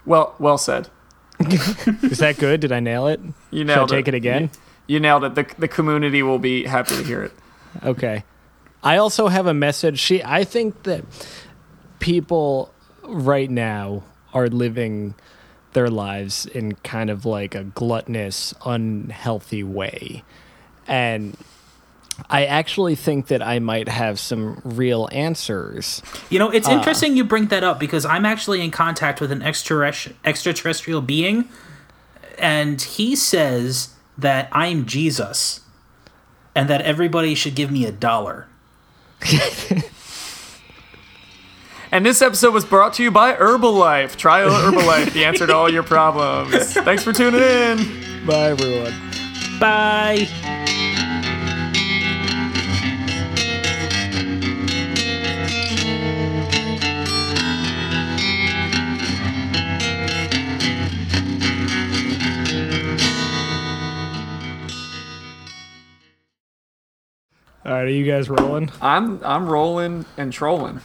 Well, 0.04 0.34
well 0.38 0.58
said. 0.58 0.88
Is 1.40 2.18
that 2.18 2.36
good? 2.38 2.60
Did 2.60 2.72
I 2.72 2.80
nail 2.80 3.06
it? 3.08 3.20
You 3.50 3.60
Should 3.60 3.70
I 3.70 3.74
nailed 3.74 3.88
take 3.88 4.08
it 4.08 4.14
it. 4.14 4.16
again? 4.16 4.50
You 4.86 5.00
nailed 5.00 5.24
it. 5.24 5.34
The 5.34 5.46
the 5.58 5.68
community 5.68 6.22
will 6.22 6.38
be 6.38 6.64
happy 6.64 6.96
to 6.96 7.02
hear 7.02 7.22
it. 7.24 7.32
Okay. 7.84 8.24
I 8.82 8.96
also 8.96 9.28
have 9.28 9.46
a 9.46 9.54
message. 9.54 9.98
She 9.98 10.22
I 10.22 10.44
think 10.44 10.84
that 10.84 11.04
people 11.98 12.72
right 13.04 13.50
now 13.50 14.02
are 14.34 14.48
living 14.48 15.14
their 15.72 15.88
lives 15.90 16.46
in 16.46 16.72
kind 16.76 17.10
of 17.10 17.24
like 17.24 17.54
a 17.54 17.64
gluttonous, 17.64 18.54
unhealthy 18.64 19.62
way. 19.62 20.22
And 20.86 21.36
I 22.28 22.44
actually 22.44 22.94
think 22.94 23.28
that 23.28 23.42
I 23.42 23.58
might 23.58 23.88
have 23.88 24.20
some 24.20 24.60
real 24.64 25.08
answers. 25.12 26.02
You 26.30 26.38
know, 26.38 26.48
Uh. 26.48 26.52
it's 26.52 26.68
interesting 26.68 27.16
you 27.16 27.24
bring 27.24 27.46
that 27.46 27.64
up 27.64 27.80
because 27.80 28.04
I'm 28.04 28.24
actually 28.26 28.60
in 28.60 28.70
contact 28.70 29.20
with 29.20 29.32
an 29.32 29.42
extraterrestrial 29.42 31.00
being, 31.00 31.48
and 32.38 32.80
he 32.80 33.16
says 33.16 33.90
that 34.18 34.48
I'm 34.52 34.84
Jesus 34.86 35.60
and 36.54 36.68
that 36.68 36.82
everybody 36.82 37.34
should 37.34 37.54
give 37.54 37.70
me 37.70 37.86
a 37.86 37.92
dollar. 37.92 38.46
And 41.92 42.06
this 42.06 42.22
episode 42.22 42.54
was 42.54 42.64
brought 42.64 42.94
to 42.94 43.02
you 43.02 43.10
by 43.10 43.34
Herbalife. 43.34 44.16
Try 44.16 44.40
Herbalife, 44.44 45.12
the 45.12 45.26
answer 45.26 45.46
to 45.46 45.54
all 45.54 45.70
your 45.70 45.82
problems. 45.82 46.72
Thanks 46.72 47.04
for 47.04 47.12
tuning 47.12 47.42
in. 47.42 48.24
Bye 48.24 48.48
everyone. 48.48 48.94
Bye. 49.60 50.26
All 67.64 67.72
right, 67.72 67.82
are 67.82 67.88
you 67.88 68.06
guys 68.10 68.30
rolling? 68.30 68.70
I'm 68.80 69.22
I'm 69.22 69.46
rolling 69.46 70.06
and 70.16 70.32
trolling. 70.32 70.80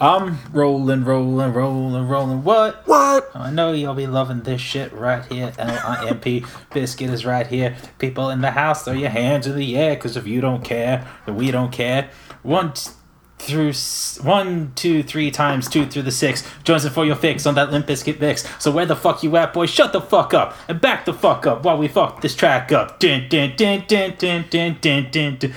I'm 0.00 0.38
rolling, 0.52 1.04
rolling, 1.04 1.52
rolling, 1.52 2.08
rolling. 2.08 2.42
What? 2.42 2.86
What? 2.86 3.30
I 3.34 3.50
know 3.50 3.72
you'll 3.72 3.94
be 3.94 4.06
loving 4.08 4.42
this 4.42 4.60
shit 4.60 4.92
right 4.92 5.24
here. 5.26 5.52
L-I-M-P. 5.56 6.40
Bizkit 6.72 7.10
is 7.10 7.24
right 7.24 7.46
here. 7.46 7.76
People 7.98 8.30
in 8.30 8.40
the 8.40 8.50
house, 8.50 8.84
throw 8.84 8.92
your 8.92 9.10
hands 9.10 9.46
in 9.46 9.56
the 9.56 9.76
air, 9.76 9.94
because 9.94 10.16
if 10.16 10.26
you 10.26 10.40
don't 10.40 10.64
care, 10.64 11.06
then 11.26 11.36
we 11.36 11.50
don't 11.52 11.70
care. 11.70 12.10
One, 12.42 12.72
t- 12.72 12.90
through 13.38 13.70
s- 13.70 14.18
one, 14.22 14.72
two, 14.74 15.02
three 15.04 15.30
times 15.30 15.68
two 15.68 15.86
through 15.86 16.02
the 16.02 16.10
six. 16.10 16.42
Jonesing 16.64 16.90
for 16.90 17.04
your 17.04 17.16
fix 17.16 17.46
on 17.46 17.54
that 17.54 17.70
Limp 17.70 17.86
Bizkit 17.86 18.18
mix. 18.20 18.44
So 18.62 18.70
where 18.72 18.86
the 18.86 18.96
fuck 18.96 19.22
you 19.22 19.36
at, 19.36 19.52
boy? 19.52 19.66
Shut 19.66 19.92
the 19.92 20.00
fuck 20.00 20.34
up 20.34 20.56
and 20.68 20.80
back 20.80 21.04
the 21.04 21.12
fuck 21.14 21.46
up 21.46 21.64
while 21.64 21.76
we 21.78 21.86
fuck 21.88 22.20
this 22.20 22.34
track 22.34 22.72
up. 22.72 22.98
Dun, 22.98 23.28
dun, 23.28 23.54
dun, 23.56 23.84
dun, 23.86 24.14
dun, 24.18 24.44
dun, 24.50 24.76
dun, 24.80 25.08
dun, 25.10 25.36
dun. 25.38 25.54